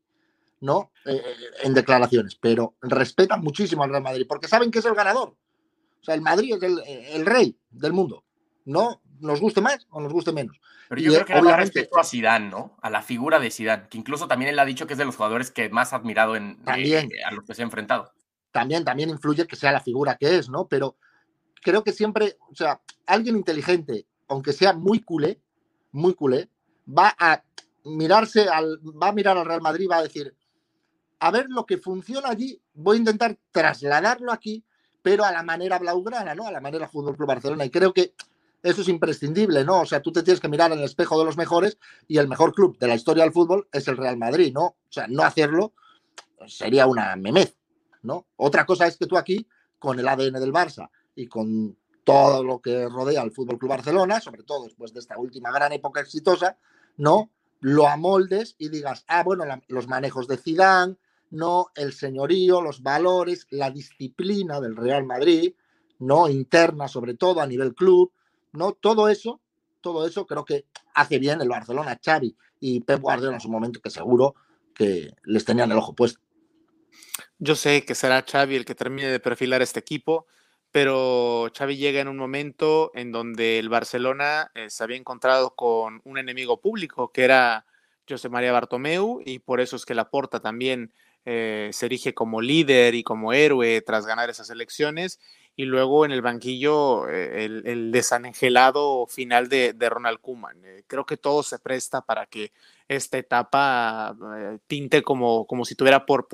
¿No? 0.59 0.91
Eh, 1.05 1.15
eh, 1.15 1.35
en 1.63 1.73
declaraciones. 1.73 2.35
Pero 2.35 2.75
respeta 2.81 3.37
muchísimo 3.37 3.83
al 3.83 3.91
Real 3.91 4.03
Madrid, 4.03 4.25
porque 4.27 4.49
saben 4.49 4.71
que 4.71 4.79
es 4.79 4.85
el 4.85 4.93
ganador. 4.93 5.29
O 5.29 6.03
sea, 6.03 6.15
el 6.15 6.21
Madrid 6.21 6.55
es 6.55 6.63
el, 6.63 6.79
el 6.85 7.25
rey 7.25 7.57
del 7.71 7.93
mundo. 7.93 8.25
No 8.65 9.01
nos 9.19 9.39
guste 9.39 9.61
más 9.61 9.87
o 9.89 10.01
nos 10.01 10.11
guste 10.11 10.31
menos. 10.31 10.59
Pero 10.87 11.01
yo 11.01 11.13
creo 11.13 11.25
que 11.25 11.33
obviamente... 11.33 11.79
respeto 11.79 11.99
a 11.99 12.03
Zidane, 12.03 12.49
¿no? 12.49 12.77
A 12.81 12.89
la 12.89 13.01
figura 13.01 13.39
de 13.39 13.51
Zidane, 13.51 13.87
que 13.89 13.97
incluso 13.97 14.27
también 14.27 14.49
él 14.49 14.59
ha 14.59 14.65
dicho 14.65 14.87
que 14.87 14.93
es 14.93 14.99
de 14.99 15.05
los 15.05 15.15
jugadores 15.15 15.51
que 15.51 15.69
más 15.69 15.93
ha 15.93 15.97
admirado 15.97 16.35
en, 16.35 16.59
eh, 16.75 17.09
a 17.25 17.31
los 17.31 17.45
que 17.45 17.53
se 17.53 17.61
ha 17.61 17.65
enfrentado. 17.65 18.11
también, 18.51 18.83
también 18.83 19.09
influye 19.09 19.45
que 19.45 19.55
sea 19.55 19.71
la 19.71 19.81
figura 19.81 20.15
que 20.15 20.37
es, 20.37 20.49
¿no? 20.49 20.67
Pero 20.67 20.97
creo 21.61 21.83
que 21.83 21.91
siempre, 21.91 22.37
o 22.51 22.55
sea, 22.55 22.81
alguien 23.05 23.35
inteligente, 23.35 24.07
aunque 24.27 24.53
sea 24.53 24.73
muy 24.73 25.01
culé, 25.01 25.39
muy 25.91 26.13
culé, 26.13 26.49
va 26.87 27.15
a 27.19 27.43
mirarse 27.83 28.47
al, 28.47 28.79
va 28.79 29.09
a 29.09 29.13
mirar 29.13 29.37
al 29.37 29.45
Real 29.45 29.61
Madrid, 29.61 29.87
va 29.89 29.97
a 29.97 30.03
decir, 30.03 30.35
a 31.19 31.31
ver 31.31 31.47
lo 31.49 31.65
que 31.65 31.77
funciona 31.77 32.29
allí, 32.29 32.61
voy 32.73 32.97
a 32.97 32.99
intentar 32.99 33.37
trasladarlo 33.51 34.31
aquí, 34.31 34.63
pero 35.01 35.23
a 35.23 35.31
la 35.31 35.43
manera 35.43 35.79
blaugrana, 35.79 36.35
¿no? 36.35 36.45
A 36.47 36.51
la 36.51 36.61
manera 36.61 36.87
Fútbol 36.87 37.15
Club 37.15 37.27
Barcelona. 37.27 37.65
Y 37.65 37.69
creo 37.69 37.93
que 37.93 38.13
eso 38.63 38.81
es 38.81 38.87
imprescindible, 38.87 39.63
¿no? 39.63 39.81
O 39.81 39.85
sea, 39.85 40.01
tú 40.01 40.11
te 40.11 40.23
tienes 40.23 40.39
que 40.39 40.49
mirar 40.49 40.71
en 40.71 40.79
el 40.79 40.85
espejo 40.85 41.17
de 41.17 41.25
los 41.25 41.37
mejores 41.37 41.77
y 42.07 42.17
el 42.17 42.27
mejor 42.27 42.53
club 42.53 42.77
de 42.77 42.87
la 42.87 42.95
historia 42.95 43.23
del 43.23 43.33
fútbol 43.33 43.67
es 43.71 43.87
el 43.87 43.97
Real 43.97 44.17
Madrid, 44.17 44.51
¿no? 44.53 44.63
O 44.63 44.77
sea, 44.89 45.07
no 45.07 45.23
hacerlo 45.23 45.73
sería 46.47 46.87
una 46.87 47.15
memez, 47.15 47.55
¿no? 48.03 48.27
Otra 48.37 48.65
cosa 48.65 48.87
es 48.87 48.97
que 48.97 49.07
tú 49.07 49.17
aquí, 49.17 49.47
con 49.77 49.99
el 49.99 50.07
ADN 50.07 50.39
del 50.39 50.53
Barça 50.53 50.89
y 51.15 51.27
con 51.27 51.77
todo 52.03 52.43
lo 52.43 52.59
que 52.59 52.87
rodea 52.87 53.21
al 53.21 53.31
Fútbol 53.31 53.59
Club 53.59 53.69
Barcelona, 53.69 54.19
sobre 54.19 54.43
todo 54.43 54.63
después 54.63 54.93
de 54.93 54.99
esta 54.99 55.17
última 55.17 55.51
gran 55.51 55.71
época 55.73 56.01
exitosa, 56.01 56.57
¿no? 56.97 57.29
Lo 57.61 57.87
amoldes 57.87 58.55
y 58.57 58.69
digas, 58.69 59.03
ah, 59.07 59.23
bueno, 59.23 59.45
los 59.67 59.87
manejos 59.87 60.27
de 60.27 60.37
Zidane, 60.37 60.95
no 61.31 61.67
el 61.75 61.93
señorío, 61.93 62.61
los 62.61 62.81
valores, 62.81 63.45
la 63.51 63.69
disciplina 63.69 64.59
del 64.59 64.75
Real 64.75 65.05
Madrid, 65.05 65.53
no 65.99 66.29
interna 66.29 66.87
sobre 66.87 67.13
todo 67.13 67.41
a 67.41 67.47
nivel 67.47 67.75
club, 67.75 68.11
no 68.51 68.73
todo 68.73 69.09
eso, 69.09 69.41
todo 69.81 70.07
eso 70.07 70.25
creo 70.25 70.45
que 70.45 70.65
hace 70.93 71.19
bien 71.19 71.41
el 71.41 71.49
Barcelona, 71.49 71.99
Xavi 72.03 72.35
y 72.59 72.81
Pep 72.81 73.01
Guardiola 73.01 73.35
en 73.35 73.41
su 73.41 73.49
momento 73.49 73.79
que 73.81 73.89
seguro 73.89 74.35
que 74.73 75.13
les 75.23 75.45
tenían 75.45 75.71
el 75.71 75.77
ojo 75.77 75.93
puesto. 75.93 76.19
Yo 77.37 77.55
sé 77.55 77.85
que 77.85 77.95
será 77.95 78.25
Xavi 78.29 78.55
el 78.55 78.65
que 78.65 78.75
termine 78.75 79.07
de 79.09 79.19
perfilar 79.19 79.61
este 79.61 79.79
equipo, 79.79 80.25
pero 80.71 81.49
Xavi 81.57 81.77
llega 81.77 82.01
en 82.01 82.07
un 82.07 82.17
momento 82.17 82.91
en 82.93 83.11
donde 83.11 83.59
el 83.59 83.69
Barcelona 83.69 84.51
eh, 84.53 84.69
se 84.69 84.83
había 84.83 84.97
encontrado 84.97 85.55
con 85.55 86.01
un 86.03 86.17
enemigo 86.17 86.59
público 86.59 87.11
que 87.11 87.23
era 87.23 87.65
José 88.07 88.29
María 88.29 88.51
Bartomeu 88.51 89.21
y 89.25 89.39
por 89.39 89.61
eso 89.61 89.75
es 89.75 89.85
que 89.85 89.95
la 89.95 90.09
Porta 90.09 90.39
también 90.39 90.93
eh, 91.25 91.69
se 91.73 91.85
erige 91.85 92.13
como 92.13 92.41
líder 92.41 92.95
y 92.95 93.03
como 93.03 93.33
héroe 93.33 93.81
tras 93.81 94.05
ganar 94.05 94.29
esas 94.29 94.49
elecciones 94.49 95.19
y 95.59 95.65
luego 95.65 96.05
en 96.05 96.13
el 96.13 96.21
banquillo 96.21 97.09
eh, 97.09 97.43
el, 97.43 97.91
desangelado 97.91 99.05
final 99.07 99.49
de, 99.49 99.75
Ronald 99.89 100.21
Koeman. 100.21 100.55
Eh, 100.63 100.83
creo 100.87 101.05
que 101.05 101.17
todo 101.17 101.43
se 101.43 101.59
presta 101.59 101.99
para 101.99 102.27
que 102.27 102.53
esta 102.87 103.17
etapa 103.17 104.15
tinte 104.67 105.01
como, 105.01 105.45
como 105.45 105.65
si 105.65 105.75
tuviera 105.75 106.05
por, 106.05 106.29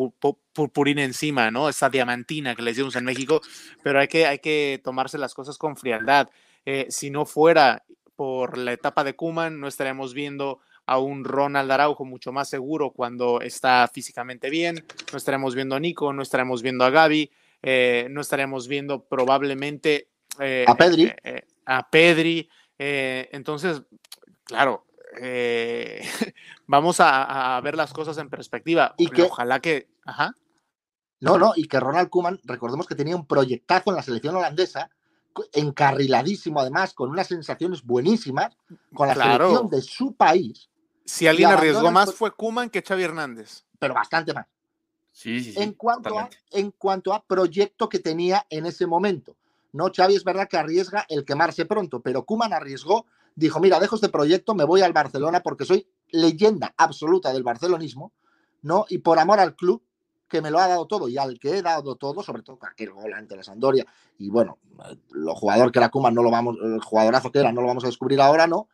purpurina 0.54 1.04
encima, 1.04 1.50
¿no? 1.50 1.70
Esa 1.70 1.90
diamantina 1.90 2.54
que 2.54 2.62
le 2.62 2.70
decimos 2.70 2.96
en 2.98 3.04
México, 3.04 3.42
pero 3.82 4.00
hay 4.00 4.08
que, 4.08 4.28
hay 4.28 4.38
que 4.38 4.80
tomarse 4.84 5.18
las 5.18 5.34
cosas 5.34 5.58
con 5.58 5.76
frialdad. 5.76 6.30
si 6.90 7.10
no 7.10 7.26
fuera 7.26 7.84
por 8.16 8.60
la 8.60 8.74
etapa 8.74 9.04
de 9.04 9.16
Kuman, 9.16 9.60
no 9.60 9.68
estaríamos 9.68 10.14
viendo 10.14 10.60
a 10.86 11.00
un 11.00 11.24
Ronald 11.24 11.72
Araujo 11.72 12.06
mucho 12.06 12.32
más 12.32 12.48
seguro 12.48 12.92
cuando 12.92 13.42
está 13.42 13.90
físicamente 13.92 14.52
bien, 14.52 14.86
no 15.12 15.18
estaremos 15.18 15.56
viendo 15.56 15.76
a 15.76 15.80
Nico, 15.80 16.14
no 16.14 16.22
estaremos 16.22 16.62
viendo 16.62 16.86
a 16.86 16.92
Gaby, 16.92 17.32
eh, 17.68 18.08
no 18.12 18.22
estaremos 18.22 18.68
viendo 18.68 19.06
probablemente 19.06 20.12
eh, 20.40 20.66
a 20.68 20.76
Pedri. 20.76 21.12
Eh, 21.24 21.48
a 21.66 21.90
Pedri. 21.90 22.48
entonces, 22.78 23.82
claro, 24.44 24.86
vamos 26.68 26.98
a, 27.00 27.60
ver 27.64 27.76
las 27.76 27.92
cosas 27.92 28.20
en 28.20 28.30
perspectiva. 28.30 28.94
Y 29.00 29.08
que, 29.08 29.24
ojalá 29.24 29.62
que. 29.62 29.90
Ajá. 30.06 30.36
No, 31.20 31.40
no, 31.40 31.54
y 31.56 31.68
que 31.68 31.80
Ronald 31.80 32.10
Kuman, 32.10 32.40
recordemos 32.44 32.86
que 32.86 32.94
tenía 32.94 33.16
un 33.16 33.26
proyectazo 33.26 33.90
en 33.90 33.96
la 33.96 34.04
selección 34.04 34.36
holandesa, 34.36 34.92
encarriladísimo 35.54 36.60
además, 36.60 36.94
con 36.94 37.10
unas 37.10 37.26
sensaciones 37.26 37.82
buenísimas, 37.82 38.56
con 38.94 39.08
la 39.08 39.16
selección 39.16 39.70
de 39.72 39.82
su 39.82 40.14
país. 40.14 40.70
Si 41.04 41.26
alguien 41.26 41.50
arriesgó 41.50 41.90
más 41.90 42.14
fue 42.14 42.30
Kuman 42.30 42.70
que 42.70 42.84
Xavi 42.84 43.04
Hernández. 43.04 43.64
Pero 43.80 43.96
bastante 43.96 44.34
más. 44.36 44.46
Sí, 45.16 45.40
sí, 45.40 45.54
sí. 45.54 45.62
En 45.62 45.72
cuanto, 45.72 46.20
a, 46.20 46.30
en 46.52 46.72
cuanto 46.72 47.14
a 47.14 47.24
proyecto 47.24 47.88
que 47.88 48.00
tenía 48.00 48.46
en 48.50 48.66
ese 48.66 48.86
momento. 48.86 49.38
No, 49.72 49.90
Xavi 49.96 50.14
es 50.14 50.26
verdad 50.26 50.50
que 50.50 50.58
arriesga 50.58 51.06
el 51.08 51.24
quemarse 51.24 51.66
pronto, 51.66 52.02
pero 52.02 52.26
Kuman 52.26 52.52
arriesgó, 52.52 53.06
dijo, 53.34 53.62
mira, 53.62 53.80
dejo 53.80 53.96
este 53.96 54.10
proyecto, 54.10 54.56
me 54.56 54.66
voy 54.66 54.82
al 54.82 54.92
Barcelona 54.92 55.40
porque 55.40 55.64
soy 55.64 55.88
leyenda 56.12 56.74
absoluta 56.76 57.32
del 57.32 57.44
barcelonismo, 57.44 58.12
¿no? 58.62 58.86
Y 58.90 58.98
por 58.98 59.18
amor 59.18 59.40
al 59.40 59.56
club, 59.56 59.82
que 60.28 60.42
me 60.42 60.52
lo 60.52 60.60
ha 60.60 60.68
dado 60.68 60.86
todo 60.86 61.08
y 61.08 61.18
al 61.18 61.40
que 61.40 61.58
he 61.58 61.62
dado 61.62 61.96
todo, 61.96 62.22
sobre 62.22 62.42
todo 62.42 62.60
aquel 62.64 62.92
gol 62.92 63.14
ante 63.14 63.38
la 63.38 63.44
Sandoria, 63.44 63.86
y 64.18 64.30
bueno, 64.30 64.58
lo 65.12 65.34
jugador 65.34 65.72
que 65.72 65.80
era 65.80 65.88
Kuman 65.88 66.14
no 66.14 66.24
lo 66.24 66.32
vamos, 66.32 66.58
el 66.62 66.82
jugadorazo 66.82 67.32
que 67.32 67.40
era, 67.40 67.54
no 67.54 67.62
lo 67.62 67.68
vamos 67.68 67.86
a 67.86 67.88
descubrir 67.88 68.20
ahora, 68.20 68.48
¿no? 68.48 68.68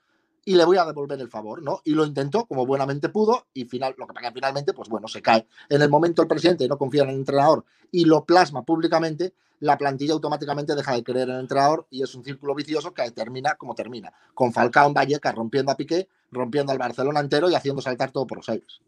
Y 0.44 0.56
le 0.56 0.66
voy 0.66 0.78
a 0.78 0.86
devolver 0.86 1.20
el 1.20 1.30
favor, 1.30 1.62
¿no? 1.62 1.82
Y 1.84 1.92
lo 1.92 2.06
intentó 2.06 2.46
como 2.46 2.66
buenamente 2.66 3.10
pudo 3.10 3.46
y 3.54 3.66
final, 3.66 3.96
lo 3.98 4.08
que 4.08 4.14
pasa 4.14 4.32
finalmente, 4.32 4.74
pues 4.74 4.90
bueno, 4.90 5.08
se 5.08 5.22
cae. 5.22 5.48
En 5.70 5.82
el 5.82 5.90
momento 5.90 6.22
el 6.22 6.28
presidente 6.28 6.68
no 6.68 6.78
confía 6.78 7.04
en 7.04 7.10
el 7.10 7.16
entrenador 7.16 7.64
y 7.92 8.06
lo 8.06 8.26
plasma 8.26 8.64
públicamente, 8.64 9.34
la 9.60 9.78
plantilla 9.78 10.14
automáticamente 10.14 10.76
deja 10.76 10.94
de 10.94 11.04
creer 11.04 11.30
en 11.30 11.36
el 11.36 11.42
entrenador 11.42 11.86
y 11.92 12.02
es 12.02 12.16
un 12.16 12.24
círculo 12.24 12.56
vicioso 12.56 12.94
que 12.94 13.10
termina 13.12 13.56
como 13.56 13.76
termina, 13.76 14.12
con 14.34 14.52
Falcao 14.52 14.88
en 14.88 14.94
Vallecas 14.94 15.36
rompiendo 15.36 15.72
a 15.72 15.78
Piqué, 15.78 16.08
rompiendo 16.32 16.72
al 16.72 16.80
Barcelona 16.80 17.20
entero 17.20 17.50
y 17.50 17.56
haciendo 17.56 17.82
saltar 17.82 18.12
todo 18.12 18.26
por 18.26 18.40
los 18.40 18.50
aires. 18.50 18.82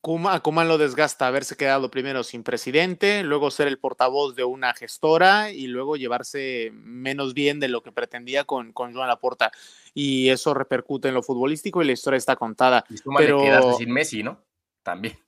Kuman 0.00 0.68
lo 0.68 0.78
desgasta 0.78 1.26
haberse 1.26 1.56
quedado 1.56 1.90
primero 1.90 2.22
sin 2.22 2.44
presidente, 2.44 3.24
luego 3.24 3.50
ser 3.50 3.66
el 3.66 3.78
portavoz 3.78 4.36
de 4.36 4.44
una 4.44 4.72
gestora 4.72 5.50
y 5.50 5.66
luego 5.66 5.96
llevarse 5.96 6.70
menos 6.72 7.34
bien 7.34 7.58
de 7.58 7.68
lo 7.68 7.82
que 7.82 7.90
pretendía 7.90 8.44
con, 8.44 8.72
con 8.72 8.94
Joan 8.94 9.08
Laporta. 9.08 9.50
Y 9.94 10.28
eso 10.30 10.54
repercute 10.54 11.08
en 11.08 11.14
lo 11.14 11.22
futbolístico 11.22 11.82
y 11.82 11.86
la 11.86 11.92
historia 11.92 12.16
está 12.16 12.36
contada. 12.36 12.84
Y 12.88 12.96
pero... 13.16 13.76
sin 13.76 13.90
Messi, 13.90 14.22
¿no? 14.22 14.40
También. 14.84 15.18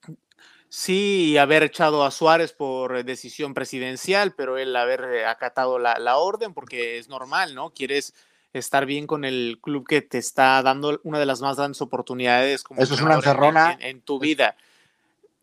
Sí, 0.68 1.36
haber 1.36 1.64
echado 1.64 2.04
a 2.04 2.12
Suárez 2.12 2.52
por 2.52 3.02
decisión 3.04 3.54
presidencial, 3.54 4.34
pero 4.36 4.56
él 4.56 4.76
haber 4.76 5.26
acatado 5.26 5.80
la, 5.80 5.98
la 5.98 6.18
orden 6.18 6.54
porque 6.54 6.96
es 6.98 7.08
normal, 7.08 7.56
¿no? 7.56 7.70
Quieres 7.70 8.14
estar 8.52 8.86
bien 8.86 9.06
con 9.06 9.24
el 9.24 9.58
club 9.60 9.86
que 9.86 10.02
te 10.02 10.18
está 10.18 10.62
dando 10.62 11.00
una 11.04 11.18
de 11.18 11.26
las 11.26 11.40
más 11.40 11.56
grandes 11.56 11.80
oportunidades 11.80 12.62
como 12.62 12.80
Eso 12.80 12.94
es 12.94 13.00
una 13.00 13.14
encerrona. 13.14 13.76
En, 13.80 14.00
tu 14.00 14.18
vida. 14.18 14.56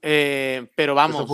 Eh, 0.02 0.68
pero 0.76 0.94
vamos, 0.94 1.26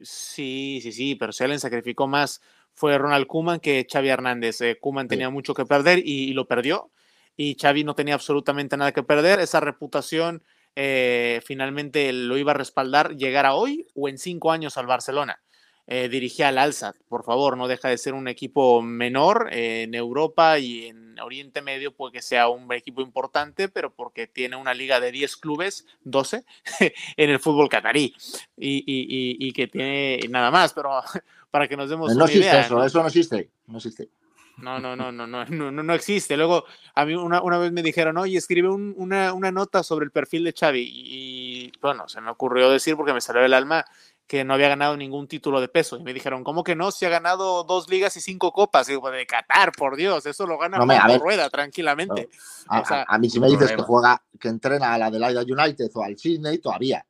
sí, 0.00 0.80
sí, 0.82 0.92
sí, 0.92 1.14
pero 1.14 1.32
si 1.32 1.44
alguien 1.44 1.60
sacrificó 1.60 2.06
más 2.06 2.40
fue 2.74 2.98
Ronald 2.98 3.26
Kuman 3.26 3.60
que 3.60 3.86
Xavi 3.90 4.08
Hernández. 4.08 4.60
Eh, 4.60 4.78
Kuman 4.80 5.06
tenía 5.06 5.30
mucho 5.30 5.54
que 5.54 5.64
perder 5.64 6.00
y, 6.04 6.32
lo 6.32 6.46
perdió. 6.46 6.90
Y 7.36 7.56
Xavi 7.60 7.84
no 7.84 7.94
tenía 7.94 8.14
absolutamente 8.14 8.76
nada 8.76 8.92
que 8.92 9.02
perder. 9.02 9.40
Esa 9.40 9.60
reputación 9.60 10.42
eh, 10.74 11.40
finalmente 11.44 12.12
lo 12.12 12.36
iba 12.36 12.52
a 12.52 12.54
respaldar 12.54 13.16
llegar 13.16 13.46
a 13.46 13.54
hoy 13.54 13.86
o 13.94 14.08
en 14.08 14.18
cinco 14.18 14.50
años 14.50 14.76
al 14.76 14.86
Barcelona 14.86 15.43
eh, 15.86 16.08
dirigía 16.08 16.48
al 16.48 16.58
Alza. 16.58 16.94
Por 17.08 17.24
favor, 17.24 17.56
no 17.56 17.68
deja 17.68 17.88
de 17.88 17.98
ser 17.98 18.14
un 18.14 18.28
equipo 18.28 18.80
menor 18.82 19.48
en 19.52 19.94
Europa 19.94 20.58
y 20.58 20.86
en 20.86 21.18
Oriente 21.20 21.62
Medio, 21.62 21.94
puede 21.94 22.12
que 22.12 22.22
sea 22.22 22.48
un 22.48 22.72
equipo 22.72 23.02
importante, 23.02 23.68
pero 23.68 23.94
porque 23.94 24.26
tiene 24.26 24.56
una 24.56 24.74
liga 24.74 25.00
de 25.00 25.12
10 25.12 25.36
clubes, 25.36 25.86
12, 26.04 26.44
en 27.16 27.30
el 27.30 27.38
fútbol 27.38 27.68
catarí 27.68 28.14
y, 28.56 29.52
que 29.52 29.66
tiene 29.66 30.20
nada 30.28 30.50
más, 30.50 30.72
pero 30.72 30.90
para 31.50 31.68
que 31.68 31.76
nos 31.76 31.88
demos 31.88 32.14
no 32.14 32.24
existe 32.24 32.60
Eso, 32.60 32.82
eso 32.82 33.00
no 33.00 33.06
existe, 33.06 33.50
no 33.66 33.76
existe. 33.76 34.08
No, 34.56 34.78
no, 34.78 34.94
no, 34.94 35.10
no, 35.10 35.26
no, 35.26 35.44
no, 35.44 35.70
no 35.72 35.94
existe. 35.94 36.36
Luego, 36.36 36.64
a 36.94 37.04
mí 37.04 37.14
una, 37.14 37.42
una 37.42 37.58
vez 37.58 37.72
me 37.72 37.82
dijeron, 37.82 38.16
oye, 38.18 38.38
escribe 38.38 38.68
una, 38.68 39.32
una, 39.32 39.50
nota 39.50 39.82
sobre 39.82 40.04
el 40.04 40.12
perfil 40.12 40.44
de 40.44 40.52
Xavi. 40.52 40.92
Y 40.94 41.72
bueno, 41.80 42.08
se 42.08 42.20
me 42.20 42.30
ocurrió 42.30 42.70
decir 42.70 42.96
porque 42.96 43.12
me 43.12 43.20
salió 43.20 43.42
del 43.42 43.52
alma 43.52 43.84
que 44.26 44.44
no 44.44 44.54
había 44.54 44.68
ganado 44.68 44.96
ningún 44.96 45.28
título 45.28 45.60
de 45.60 45.68
peso. 45.68 45.96
Y 45.96 46.02
me 46.02 46.14
dijeron, 46.14 46.44
¿cómo 46.44 46.64
que 46.64 46.74
no? 46.74 46.90
Si 46.90 47.04
ha 47.04 47.10
ganado 47.10 47.64
dos 47.64 47.88
ligas 47.88 48.16
y 48.16 48.20
cinco 48.20 48.52
copas. 48.52 48.88
Y 48.88 48.92
digo, 48.92 49.10
de 49.10 49.26
Qatar, 49.26 49.72
por 49.72 49.96
Dios, 49.96 50.24
eso 50.26 50.46
lo 50.46 50.58
gana 50.58 50.78
no, 50.78 51.18
rueda 51.18 51.50
tranquilamente. 51.50 52.30
A, 52.68 53.18
mí 53.18 53.28
si 53.28 53.38
me 53.40 53.48
dices 53.48 53.72
que 53.72 53.82
juega, 53.82 54.22
que 54.40 54.48
entrena 54.48 54.94
a 54.94 54.98
la 54.98 55.06
Adelaida 55.06 55.42
United 55.42 55.90
o 55.94 56.02
al 56.02 56.16
Sydney, 56.16 56.58
todavía. 56.58 57.04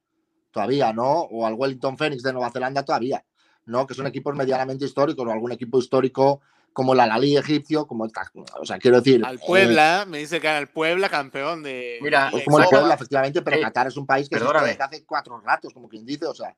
Todavía, 0.50 0.92
¿no? 0.92 1.22
O 1.22 1.46
al 1.46 1.54
Wellington 1.54 1.96
Phoenix 1.96 2.22
de 2.22 2.32
Nueva 2.32 2.50
Zelanda, 2.50 2.84
todavía. 2.84 3.24
¿No? 3.66 3.86
Que 3.86 3.94
son 3.94 4.06
equipos 4.06 4.34
medianamente 4.34 4.84
históricos 4.84 5.26
o 5.26 5.30
algún 5.30 5.52
equipo 5.52 5.78
histórico 5.78 6.42
como 6.74 6.92
la 6.94 7.06
Lali 7.06 7.36
egipcio, 7.36 7.86
como 7.86 8.04
o 8.04 8.66
sea, 8.66 8.78
quiero 8.78 9.00
decir. 9.00 9.24
Al 9.24 9.38
Puebla, 9.38 10.04
me 10.08 10.18
dice 10.18 10.40
que 10.40 10.48
al 10.48 10.68
Puebla 10.68 11.08
campeón 11.08 11.62
de. 11.62 11.98
Mira, 12.02 12.32
como 12.44 12.58
el 12.58 12.66
Puebla, 12.68 12.94
efectivamente, 12.94 13.40
pero 13.42 13.60
Qatar 13.60 13.86
es 13.86 13.96
un 13.96 14.04
país 14.04 14.28
que 14.28 14.38
se 14.38 14.44
hace 14.44 15.04
cuatro 15.06 15.40
ratos, 15.40 15.72
como 15.72 15.88
quien 15.88 16.04
dice, 16.04 16.26
o 16.26 16.34
sea, 16.34 16.54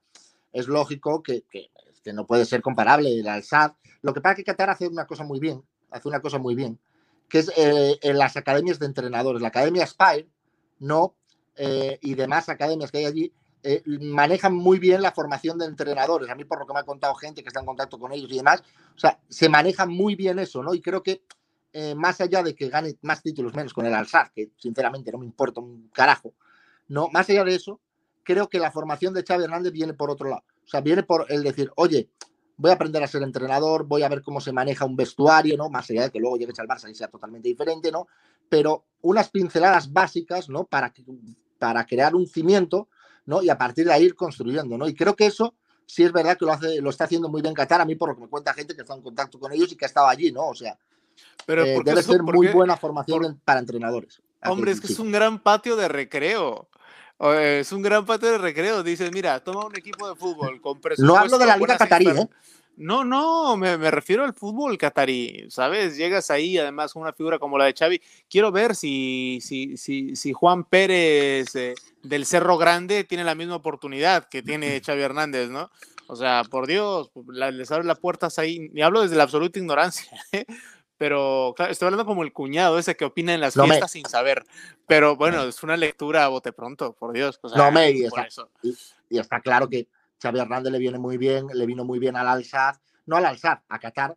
es 0.56 0.68
lógico 0.68 1.22
que, 1.22 1.44
que, 1.50 1.70
no 2.12 2.24
puede 2.24 2.44
ser 2.44 2.62
comparable 2.62 3.18
el 3.18 3.26
Al-Sad. 3.26 3.72
Lo 4.00 4.14
que 4.14 4.20
pasa 4.20 4.32
es 4.32 4.36
que 4.36 4.44
Qatar 4.44 4.70
hace 4.70 4.86
una 4.86 5.06
cosa 5.06 5.24
muy 5.24 5.40
bien, 5.40 5.60
hace 5.90 6.06
una 6.06 6.20
cosa 6.20 6.38
muy 6.38 6.54
bien, 6.54 6.78
que 7.28 7.40
es 7.40 7.50
eh, 7.56 7.98
en 8.00 8.16
las 8.16 8.36
academias 8.36 8.78
de 8.78 8.86
entrenadores. 8.86 9.42
La 9.42 9.48
Academia 9.48 9.84
Spire, 9.84 10.28
no, 10.78 11.16
eh, 11.56 11.98
y 12.00 12.14
demás 12.14 12.48
academias 12.48 12.92
que 12.92 12.98
hay 12.98 13.04
allí, 13.06 13.32
eh, 13.64 13.82
manejan 14.00 14.54
muy 14.54 14.78
bien 14.78 15.02
la 15.02 15.10
formación 15.10 15.58
de 15.58 15.66
entrenadores. 15.66 16.30
A 16.30 16.36
mí, 16.36 16.44
por 16.44 16.60
lo 16.60 16.66
que 16.66 16.74
me 16.74 16.78
ha 16.78 16.84
contado 16.84 17.14
gente 17.16 17.42
que 17.42 17.48
está 17.48 17.58
en 17.58 17.66
contacto 17.66 17.98
con 17.98 18.12
ellos 18.12 18.30
y 18.30 18.36
demás, 18.36 18.62
o 18.94 18.98
sea, 18.98 19.18
se 19.28 19.48
maneja 19.48 19.84
muy 19.84 20.14
bien 20.14 20.38
eso, 20.38 20.62
¿no? 20.62 20.74
Y 20.74 20.80
creo 20.80 21.02
que 21.02 21.22
eh, 21.72 21.94
más 21.96 22.20
allá 22.20 22.44
de 22.44 22.54
que 22.54 22.68
gane 22.68 22.96
más 23.02 23.22
títulos 23.22 23.54
menos 23.54 23.74
con 23.74 23.84
el 23.84 23.92
Alsar, 23.92 24.30
que 24.32 24.52
sinceramente 24.56 25.10
no 25.10 25.18
me 25.18 25.26
importa 25.26 25.60
un 25.60 25.90
carajo, 25.92 26.32
no, 26.88 27.08
más 27.08 27.28
allá 27.28 27.42
de 27.42 27.56
eso, 27.56 27.80
creo 28.26 28.48
que 28.48 28.58
la 28.58 28.72
formación 28.72 29.14
de 29.14 29.22
Xavi 29.22 29.44
Hernández 29.44 29.72
viene 29.72 29.94
por 29.94 30.10
otro 30.10 30.28
lado. 30.28 30.42
O 30.64 30.68
sea, 30.68 30.80
viene 30.80 31.04
por 31.04 31.26
el 31.30 31.44
decir, 31.44 31.70
oye, 31.76 32.10
voy 32.56 32.72
a 32.72 32.74
aprender 32.74 33.02
a 33.02 33.06
ser 33.06 33.22
entrenador, 33.22 33.84
voy 33.84 34.02
a 34.02 34.08
ver 34.08 34.20
cómo 34.20 34.40
se 34.40 34.52
maneja 34.52 34.84
un 34.84 34.96
vestuario, 34.96 35.56
¿no? 35.56 35.70
Más 35.70 35.88
allá 35.88 36.02
de 36.02 36.10
que 36.10 36.18
luego 36.18 36.36
llegues 36.36 36.58
al 36.58 36.66
Barça 36.66 36.90
y 36.90 36.94
sea 36.94 37.08
totalmente 37.08 37.48
diferente, 37.48 37.92
¿no? 37.92 38.08
Pero 38.48 38.84
unas 39.02 39.30
pinceladas 39.30 39.92
básicas, 39.92 40.48
¿no? 40.48 40.64
Para, 40.64 40.92
para 41.58 41.86
crear 41.86 42.16
un 42.16 42.26
cimiento, 42.26 42.88
¿no? 43.26 43.42
Y 43.42 43.48
a 43.48 43.56
partir 43.56 43.86
de 43.86 43.92
ahí 43.92 44.04
ir 44.04 44.16
construyendo, 44.16 44.76
¿no? 44.76 44.88
Y 44.88 44.94
creo 44.94 45.14
que 45.14 45.26
eso 45.26 45.54
sí 45.86 46.02
es 46.02 46.12
verdad 46.12 46.36
que 46.36 46.44
lo, 46.44 46.52
hace, 46.52 46.80
lo 46.80 46.90
está 46.90 47.04
haciendo 47.04 47.28
muy 47.28 47.42
bien 47.42 47.54
Qatar, 47.54 47.80
a 47.80 47.84
mí 47.84 47.94
por 47.94 48.08
lo 48.08 48.16
que 48.16 48.22
me 48.22 48.28
cuenta 48.28 48.52
gente 48.54 48.74
que 48.74 48.82
está 48.82 48.94
en 48.94 49.02
contacto 49.02 49.38
con 49.38 49.52
ellos 49.52 49.70
y 49.70 49.76
que 49.76 49.84
ha 49.84 49.88
estado 49.88 50.08
allí, 50.08 50.32
¿no? 50.32 50.48
O 50.48 50.54
sea, 50.54 50.76
Pero 51.46 51.64
eh, 51.64 51.80
debe 51.84 52.02
ser 52.02 52.24
muy 52.24 52.48
buena 52.48 52.76
formación 52.76 53.40
para 53.44 53.60
entrenadores. 53.60 54.20
Hombre, 54.44 54.72
es 54.72 54.80
que 54.80 54.92
es 54.92 54.98
un 54.98 55.12
gran 55.12 55.38
patio 55.38 55.76
de 55.76 55.86
recreo. 55.86 56.68
Es 57.18 57.72
un 57.72 57.82
gran 57.82 58.04
patio 58.04 58.30
de 58.30 58.38
recreo. 58.38 58.82
Dices, 58.82 59.10
mira, 59.12 59.40
toma 59.40 59.64
un 59.64 59.76
equipo 59.76 60.08
de 60.08 60.16
fútbol 60.16 60.60
con 60.60 60.80
No 60.98 61.16
hablo 61.16 61.38
de 61.38 61.46
la 61.46 61.56
Liga 61.56 61.78
Qatarí, 61.78 62.08
¿eh? 62.08 62.28
No, 62.76 63.04
no, 63.04 63.56
me, 63.56 63.78
refiero 63.90 64.22
al 64.22 64.34
fútbol 64.34 64.76
catarí, 64.76 65.46
¿sabes? 65.48 65.96
Llegas 65.96 66.30
ahí, 66.30 66.58
además, 66.58 66.92
con 66.92 67.02
una 67.02 67.14
figura 67.14 67.38
como 67.38 67.56
la 67.56 67.64
de 67.64 67.72
Xavi. 67.72 68.02
Quiero 68.28 68.52
ver 68.52 68.74
si, 68.74 69.38
si, 69.40 69.78
si, 69.78 70.14
si 70.14 70.32
Juan 70.34 70.64
Pérez 70.64 71.56
eh, 71.56 71.74
del 72.02 72.26
Cerro 72.26 72.58
Grande 72.58 73.04
tiene 73.04 73.24
la 73.24 73.34
misma 73.34 73.56
oportunidad 73.56 74.28
que 74.28 74.42
tiene 74.42 74.82
Xavi 74.84 75.00
Hernández, 75.00 75.48
¿no? 75.48 75.70
O 76.08 76.16
sea, 76.16 76.42
por 76.44 76.66
Dios, 76.66 77.10
les 77.26 77.70
abre 77.72 77.86
las 77.86 77.98
puertas 77.98 78.38
ahí. 78.38 78.70
Y 78.74 78.82
hablo 78.82 79.00
desde 79.00 79.16
la 79.16 79.22
absoluta 79.22 79.58
ignorancia, 79.58 80.10
¿eh? 80.32 80.44
Pero 80.98 81.52
claro, 81.56 81.72
estoy 81.72 81.86
hablando 81.86 82.06
como 82.06 82.22
el 82.22 82.32
cuñado 82.32 82.78
ese 82.78 82.96
que 82.96 83.04
opina 83.04 83.34
en 83.34 83.40
las 83.40 83.54
fiestas 83.54 83.90
sin 83.90 84.06
saber. 84.06 84.44
Pero 84.86 85.16
bueno, 85.16 85.44
es 85.44 85.62
una 85.62 85.76
lectura 85.76 86.24
a 86.24 86.28
bote 86.28 86.52
pronto, 86.52 86.94
por 86.94 87.12
Dios. 87.12 87.38
no 87.54 87.70
me 87.70 87.90
y 87.90 88.04
está, 88.04 88.26
y, 88.62 89.18
está 89.18 89.40
claro 89.40 89.68
que 89.68 89.88
Xavi 90.22 90.38
Hernández 90.38 90.72
le 90.72 90.78
viene 90.78 90.98
muy 90.98 91.18
bien, 91.18 91.46
le 91.52 91.66
vino 91.66 91.84
muy 91.84 91.98
bien 91.98 92.16
al 92.16 92.28
Alsat, 92.28 92.76
no 93.06 93.16
al 93.16 93.26
Alsat, 93.26 93.62
a 93.68 93.78
Qatar, 93.78 94.16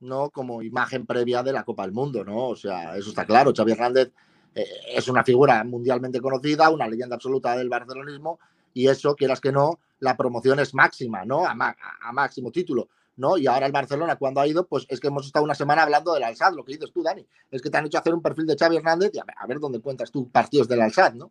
no 0.00 0.30
como 0.30 0.62
imagen 0.62 1.06
previa 1.06 1.42
de 1.42 1.52
la 1.52 1.64
Copa 1.64 1.82
del 1.82 1.92
Mundo, 1.92 2.24
¿no? 2.24 2.48
O 2.48 2.56
sea, 2.56 2.96
eso 2.96 3.10
está 3.10 3.24
claro. 3.24 3.52
Xavi 3.56 3.72
Hernández 3.72 4.12
eh, 4.54 4.66
es 4.88 5.08
una 5.08 5.24
figura 5.24 5.64
mundialmente 5.64 6.20
conocida, 6.20 6.68
una 6.68 6.86
leyenda 6.86 7.16
absoluta 7.16 7.56
del 7.56 7.68
barcelonismo, 7.68 8.38
y 8.74 8.88
eso, 8.88 9.16
quieras 9.16 9.40
que 9.40 9.52
no, 9.52 9.80
la 9.98 10.16
promoción 10.16 10.60
es 10.60 10.74
máxima, 10.74 11.24
¿no? 11.24 11.44
a 11.46 12.12
máximo 12.12 12.52
título. 12.52 12.88
¿No? 13.20 13.36
Y 13.36 13.46
ahora 13.46 13.66
el 13.66 13.72
Barcelona, 13.72 14.16
cuando 14.16 14.40
ha 14.40 14.46
ido, 14.46 14.66
pues 14.66 14.86
es 14.88 14.98
que 14.98 15.08
hemos 15.08 15.26
estado 15.26 15.44
una 15.44 15.54
semana 15.54 15.82
hablando 15.82 16.14
del 16.14 16.24
Alsad, 16.24 16.54
lo 16.54 16.64
que 16.64 16.72
dices 16.72 16.90
tú, 16.92 17.02
Dani. 17.02 17.24
Es 17.50 17.62
que 17.62 17.70
te 17.70 17.76
han 17.76 17.86
hecho 17.86 17.98
hacer 17.98 18.14
un 18.14 18.22
perfil 18.22 18.46
de 18.46 18.56
Xavi 18.56 18.76
Hernández 18.76 19.12
y 19.12 19.18
a 19.18 19.46
ver, 19.46 19.60
dónde 19.60 19.80
cuentas 19.80 20.10
tú 20.10 20.30
partidos 20.30 20.66
del 20.66 20.80
Alsad, 20.80 21.12
¿no? 21.12 21.30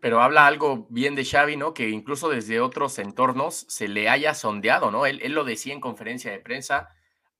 Pero 0.00 0.22
habla 0.22 0.46
algo 0.46 0.86
bien 0.90 1.16
de 1.16 1.24
Xavi, 1.24 1.56
¿no? 1.56 1.74
Que 1.74 1.90
incluso 1.90 2.28
desde 2.28 2.60
otros 2.60 2.98
entornos 3.00 3.66
se 3.68 3.88
le 3.88 4.08
haya 4.08 4.32
sondeado, 4.32 4.92
¿no? 4.92 5.06
Él, 5.06 5.20
lo 5.32 5.42
decía 5.44 5.74
en 5.74 5.80
conferencia 5.80 6.30
de 6.30 6.38
prensa 6.38 6.88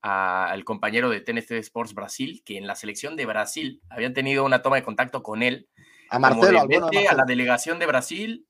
al 0.02 0.64
compañero 0.64 1.08
de 1.08 1.20
TNT 1.20 1.52
Sports 1.52 1.94
Brasil, 1.94 2.42
que 2.44 2.58
en 2.58 2.66
la 2.66 2.74
selección 2.74 3.14
de 3.14 3.26
Brasil 3.26 3.80
habían 3.88 4.12
tenido 4.12 4.44
una 4.44 4.60
toma 4.60 4.76
de 4.76 4.82
contacto 4.82 5.22
con 5.22 5.42
él. 5.42 5.68
A 6.10 6.18
Marcelo, 6.18 6.60
a 6.60 7.14
la 7.14 7.24
delegación 7.24 7.78
de 7.78 7.86
Brasil, 7.86 8.46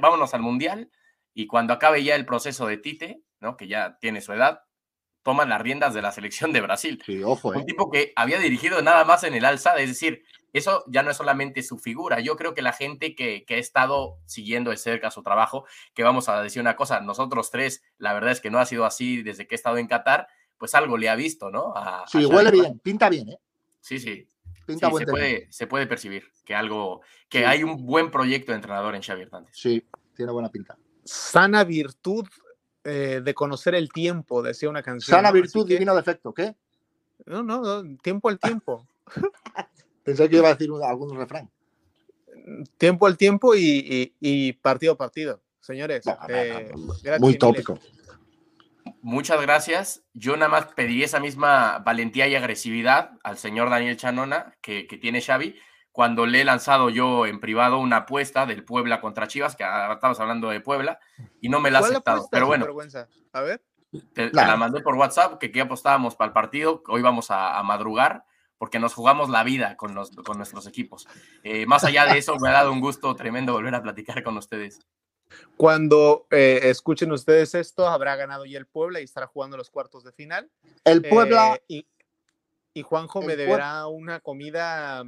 vámonos 0.00 0.34
al 0.34 0.42
Mundial, 0.42 0.90
y 1.34 1.46
cuando 1.46 1.74
acabe 1.74 2.02
ya 2.02 2.16
el 2.16 2.24
proceso 2.24 2.66
de 2.66 2.78
Tite, 2.78 3.20
¿no? 3.40 3.56
que 3.56 3.68
ya 3.68 3.98
tiene 4.00 4.20
su 4.20 4.32
edad, 4.32 4.62
toman 5.22 5.48
las 5.48 5.60
riendas 5.60 5.92
de 5.92 6.02
la 6.02 6.12
selección 6.12 6.52
de 6.52 6.60
Brasil. 6.60 7.02
Sí, 7.04 7.22
ojo, 7.22 7.48
Un 7.48 7.62
¿eh? 7.62 7.64
tipo 7.64 7.90
que 7.90 8.12
había 8.14 8.38
dirigido 8.38 8.80
nada 8.80 9.04
más 9.04 9.24
en 9.24 9.34
el 9.34 9.44
alza, 9.44 9.74
es 9.76 9.88
decir, 9.88 10.22
eso 10.52 10.84
ya 10.86 11.02
no 11.02 11.10
es 11.10 11.16
solamente 11.16 11.62
su 11.62 11.78
figura. 11.78 12.20
Yo 12.20 12.36
creo 12.36 12.54
que 12.54 12.62
la 12.62 12.72
gente 12.72 13.14
que, 13.14 13.44
que, 13.44 13.56
ha 13.56 13.58
estado 13.58 14.18
siguiendo 14.24 14.70
de 14.70 14.76
cerca 14.76 15.10
su 15.10 15.24
trabajo, 15.24 15.66
que 15.94 16.04
vamos 16.04 16.28
a 16.28 16.40
decir 16.42 16.62
una 16.62 16.76
cosa, 16.76 17.00
nosotros 17.00 17.50
tres, 17.50 17.82
la 17.98 18.14
verdad 18.14 18.30
es 18.30 18.40
que 18.40 18.50
no 18.50 18.60
ha 18.60 18.66
sido 18.66 18.84
así 18.84 19.22
desde 19.22 19.48
que 19.48 19.54
he 19.54 19.56
estado 19.56 19.78
en 19.78 19.88
Qatar, 19.88 20.28
pues 20.58 20.74
algo 20.74 20.96
le 20.96 21.08
ha 21.08 21.16
visto, 21.16 21.50
¿no? 21.50 21.74
sí, 22.06 22.24
huele 22.24 22.50
bien, 22.52 22.78
pinta 22.78 23.08
bien, 23.08 23.30
¿eh? 23.30 23.38
Sí, 23.80 23.98
sí. 23.98 24.26
Pinta 24.64 24.90
se, 24.90 25.06
puede, 25.06 25.46
se 25.52 25.66
puede 25.66 25.86
percibir 25.86 26.30
que 26.44 26.54
algo, 26.54 27.00
que 27.28 27.46
hay 27.46 27.62
un 27.62 27.86
buen 27.86 28.10
proyecto 28.10 28.52
de 28.52 28.56
entrenador 28.56 28.94
en 28.94 29.02
Xavi 29.02 29.22
Hernández. 29.22 29.54
Sí, 29.54 29.84
tiene 30.14 30.32
buena 30.32 30.50
pinta. 30.50 30.76
Sana 31.04 31.62
virtud 31.62 32.26
eh, 32.88 33.20
de 33.20 33.34
conocer 33.34 33.74
el 33.74 33.90
tiempo, 33.90 34.42
decía 34.42 34.70
una 34.70 34.82
canción. 34.82 35.16
Sana 35.16 35.32
virtud, 35.32 35.66
divino 35.66 35.94
defecto, 35.94 36.32
¿qué? 36.32 36.54
No, 37.24 37.42
no, 37.42 37.82
tiempo 37.98 38.28
al 38.28 38.38
tiempo. 38.38 38.86
Pensé 40.04 40.28
que 40.28 40.36
iba 40.36 40.48
a 40.48 40.54
decir 40.54 40.70
algún 40.84 41.16
refrán. 41.16 41.50
Tiempo 42.78 43.08
al 43.08 43.16
tiempo 43.16 43.54
y, 43.56 44.52
partido 44.62 44.92
a 44.92 44.96
partido, 44.96 45.40
señores. 45.60 46.04
Eh, 46.28 46.70
muy 47.18 47.36
tópico. 47.36 47.76
Muchas 49.02 49.40
gracias. 49.40 50.04
Yo 50.14 50.36
nada 50.36 50.48
más 50.48 50.66
pediría 50.66 51.06
esa 51.06 51.18
misma 51.18 51.80
valentía 51.80 52.28
y 52.28 52.36
agresividad 52.36 53.18
al 53.24 53.36
señor 53.36 53.68
Daniel 53.68 53.96
Chanona 53.96 54.54
que, 54.60 54.86
que 54.86 54.96
tiene 54.96 55.20
Xavi 55.20 55.56
cuando 55.96 56.26
le 56.26 56.42
he 56.42 56.44
lanzado 56.44 56.90
yo 56.90 57.24
en 57.24 57.40
privado 57.40 57.78
una 57.78 57.96
apuesta 57.96 58.44
del 58.44 58.64
Puebla 58.64 59.00
contra 59.00 59.28
Chivas, 59.28 59.56
que 59.56 59.64
estabas 59.64 60.20
hablando 60.20 60.50
de 60.50 60.60
Puebla, 60.60 61.00
y 61.40 61.48
no 61.48 61.58
me 61.58 61.70
la 61.70 61.78
ha 61.78 61.80
aceptado. 61.80 62.28
Pero 62.30 62.46
bueno, 62.46 62.66
a 63.32 63.40
ver. 63.40 63.64
Te, 64.12 64.30
la 64.30 64.58
mandé 64.58 64.82
por 64.82 64.94
WhatsApp, 64.96 65.38
que, 65.38 65.50
que 65.50 65.62
apostábamos 65.62 66.14
para 66.14 66.28
el 66.28 66.32
partido, 66.34 66.82
hoy 66.88 67.00
vamos 67.00 67.28
a, 67.30 67.62
madrugar, 67.62 68.26
porque 68.58 68.78
nos 68.78 68.92
jugamos 68.92 69.30
la 69.30 69.42
vida 69.42 69.78
con, 69.78 69.94
con 70.22 70.36
nuestros 70.36 70.66
equipos. 70.66 71.08
Eh, 71.42 71.64
más 71.64 71.82
allá 71.82 72.04
de 72.04 72.18
eso, 72.18 72.36
me 72.40 72.50
ha 72.50 72.52
dado 72.52 72.72
un 72.72 72.82
gusto 72.82 73.16
tremendo 73.16 73.54
volver 73.54 73.74
a 73.74 73.82
platicar 73.82 74.22
con 74.22 74.36
ustedes. 74.36 74.80
Cuando 75.56 76.26
eh, 76.30 76.60
escuchen 76.64 77.10
ustedes 77.10 77.54
esto, 77.54 77.88
habrá 77.88 78.16
ganado 78.16 78.44
ya 78.44 78.58
el 78.58 78.66
Puebla 78.66 79.00
y 79.00 79.04
estará 79.04 79.28
jugando 79.28 79.56
los 79.56 79.70
cuartos 79.70 80.04
de 80.04 80.12
final. 80.12 80.50
El 80.84 81.00
Puebla. 81.00 81.58
Eh, 81.70 81.84
y, 82.74 82.82
Juanjo 82.82 83.22
me 83.22 83.34
deberá 83.36 83.86
una 83.86 84.20
comida 84.20 85.02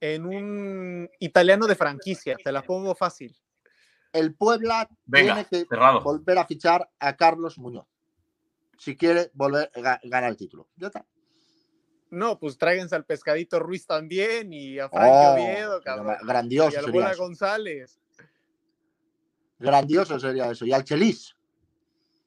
en 0.00 0.26
un 0.26 1.10
italiano 1.18 1.66
de 1.66 1.76
franquicia, 1.76 2.36
te 2.42 2.52
la 2.52 2.62
pongo 2.62 2.94
fácil. 2.94 3.36
El 4.12 4.34
Puebla 4.34 4.88
tiene 5.10 5.44
que 5.44 5.66
volver 6.02 6.38
a 6.38 6.46
fichar 6.46 6.90
a 6.98 7.16
Carlos 7.16 7.58
Muñoz. 7.58 7.86
Si 8.78 8.96
quiere 8.96 9.30
volver 9.34 9.70
a 9.74 10.00
ganar 10.02 10.30
el 10.30 10.36
título. 10.36 10.68
Ya 10.76 10.88
está. 10.88 11.06
No, 12.10 12.40
pues 12.40 12.58
tráiganse 12.58 12.96
al 12.96 13.04
pescadito 13.04 13.60
Ruiz 13.60 13.86
también 13.86 14.52
y 14.52 14.80
a 14.80 14.88
Frank 14.88 15.12
oh, 15.12 15.32
Oviedo, 15.32 15.80
Grandioso. 16.26 16.72
Y 16.72 16.76
a 16.76 16.82
sería 16.82 17.14
González. 17.14 18.00
Grandioso 19.60 20.18
sería 20.18 20.50
eso. 20.50 20.64
Y 20.64 20.72
al 20.72 20.82
Chelis. 20.82 21.36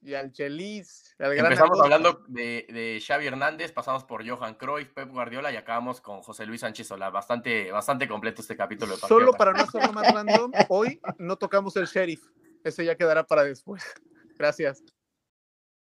Y 0.04 0.14
al 0.14 0.32
Chelis. 0.32 1.14
Empezamos 1.18 1.80
hablando 1.80 2.22
de, 2.28 3.02
Xavi 3.04 3.26
Hernández, 3.26 3.72
pasamos 3.72 4.04
por 4.04 4.28
Johan 4.28 4.54
Cruyff, 4.54 4.90
Pep 4.90 5.08
Guardiola 5.08 5.50
y 5.50 5.56
acabamos 5.56 6.02
con 6.02 6.20
José 6.22 6.44
Luis 6.44 6.60
Sánchez 6.60 6.88
Solá. 6.88 7.08
Bastante, 7.08 7.72
bastante 7.72 8.06
completo 8.06 8.42
este 8.42 8.54
capítulo. 8.54 8.96
Solo 8.96 9.32
para 9.32 9.52
no 9.52 9.62
hacerlo 9.62 9.92
más 9.94 10.12
random, 10.12 10.52
hoy 10.68 11.00
no 11.18 11.36
tocamos 11.36 11.74
el 11.76 11.86
sheriff. 11.86 12.22
Ese 12.62 12.84
ya 12.84 12.96
quedará 12.96 13.24
para 13.24 13.44
después. 13.44 13.82
Gracias. 14.38 14.82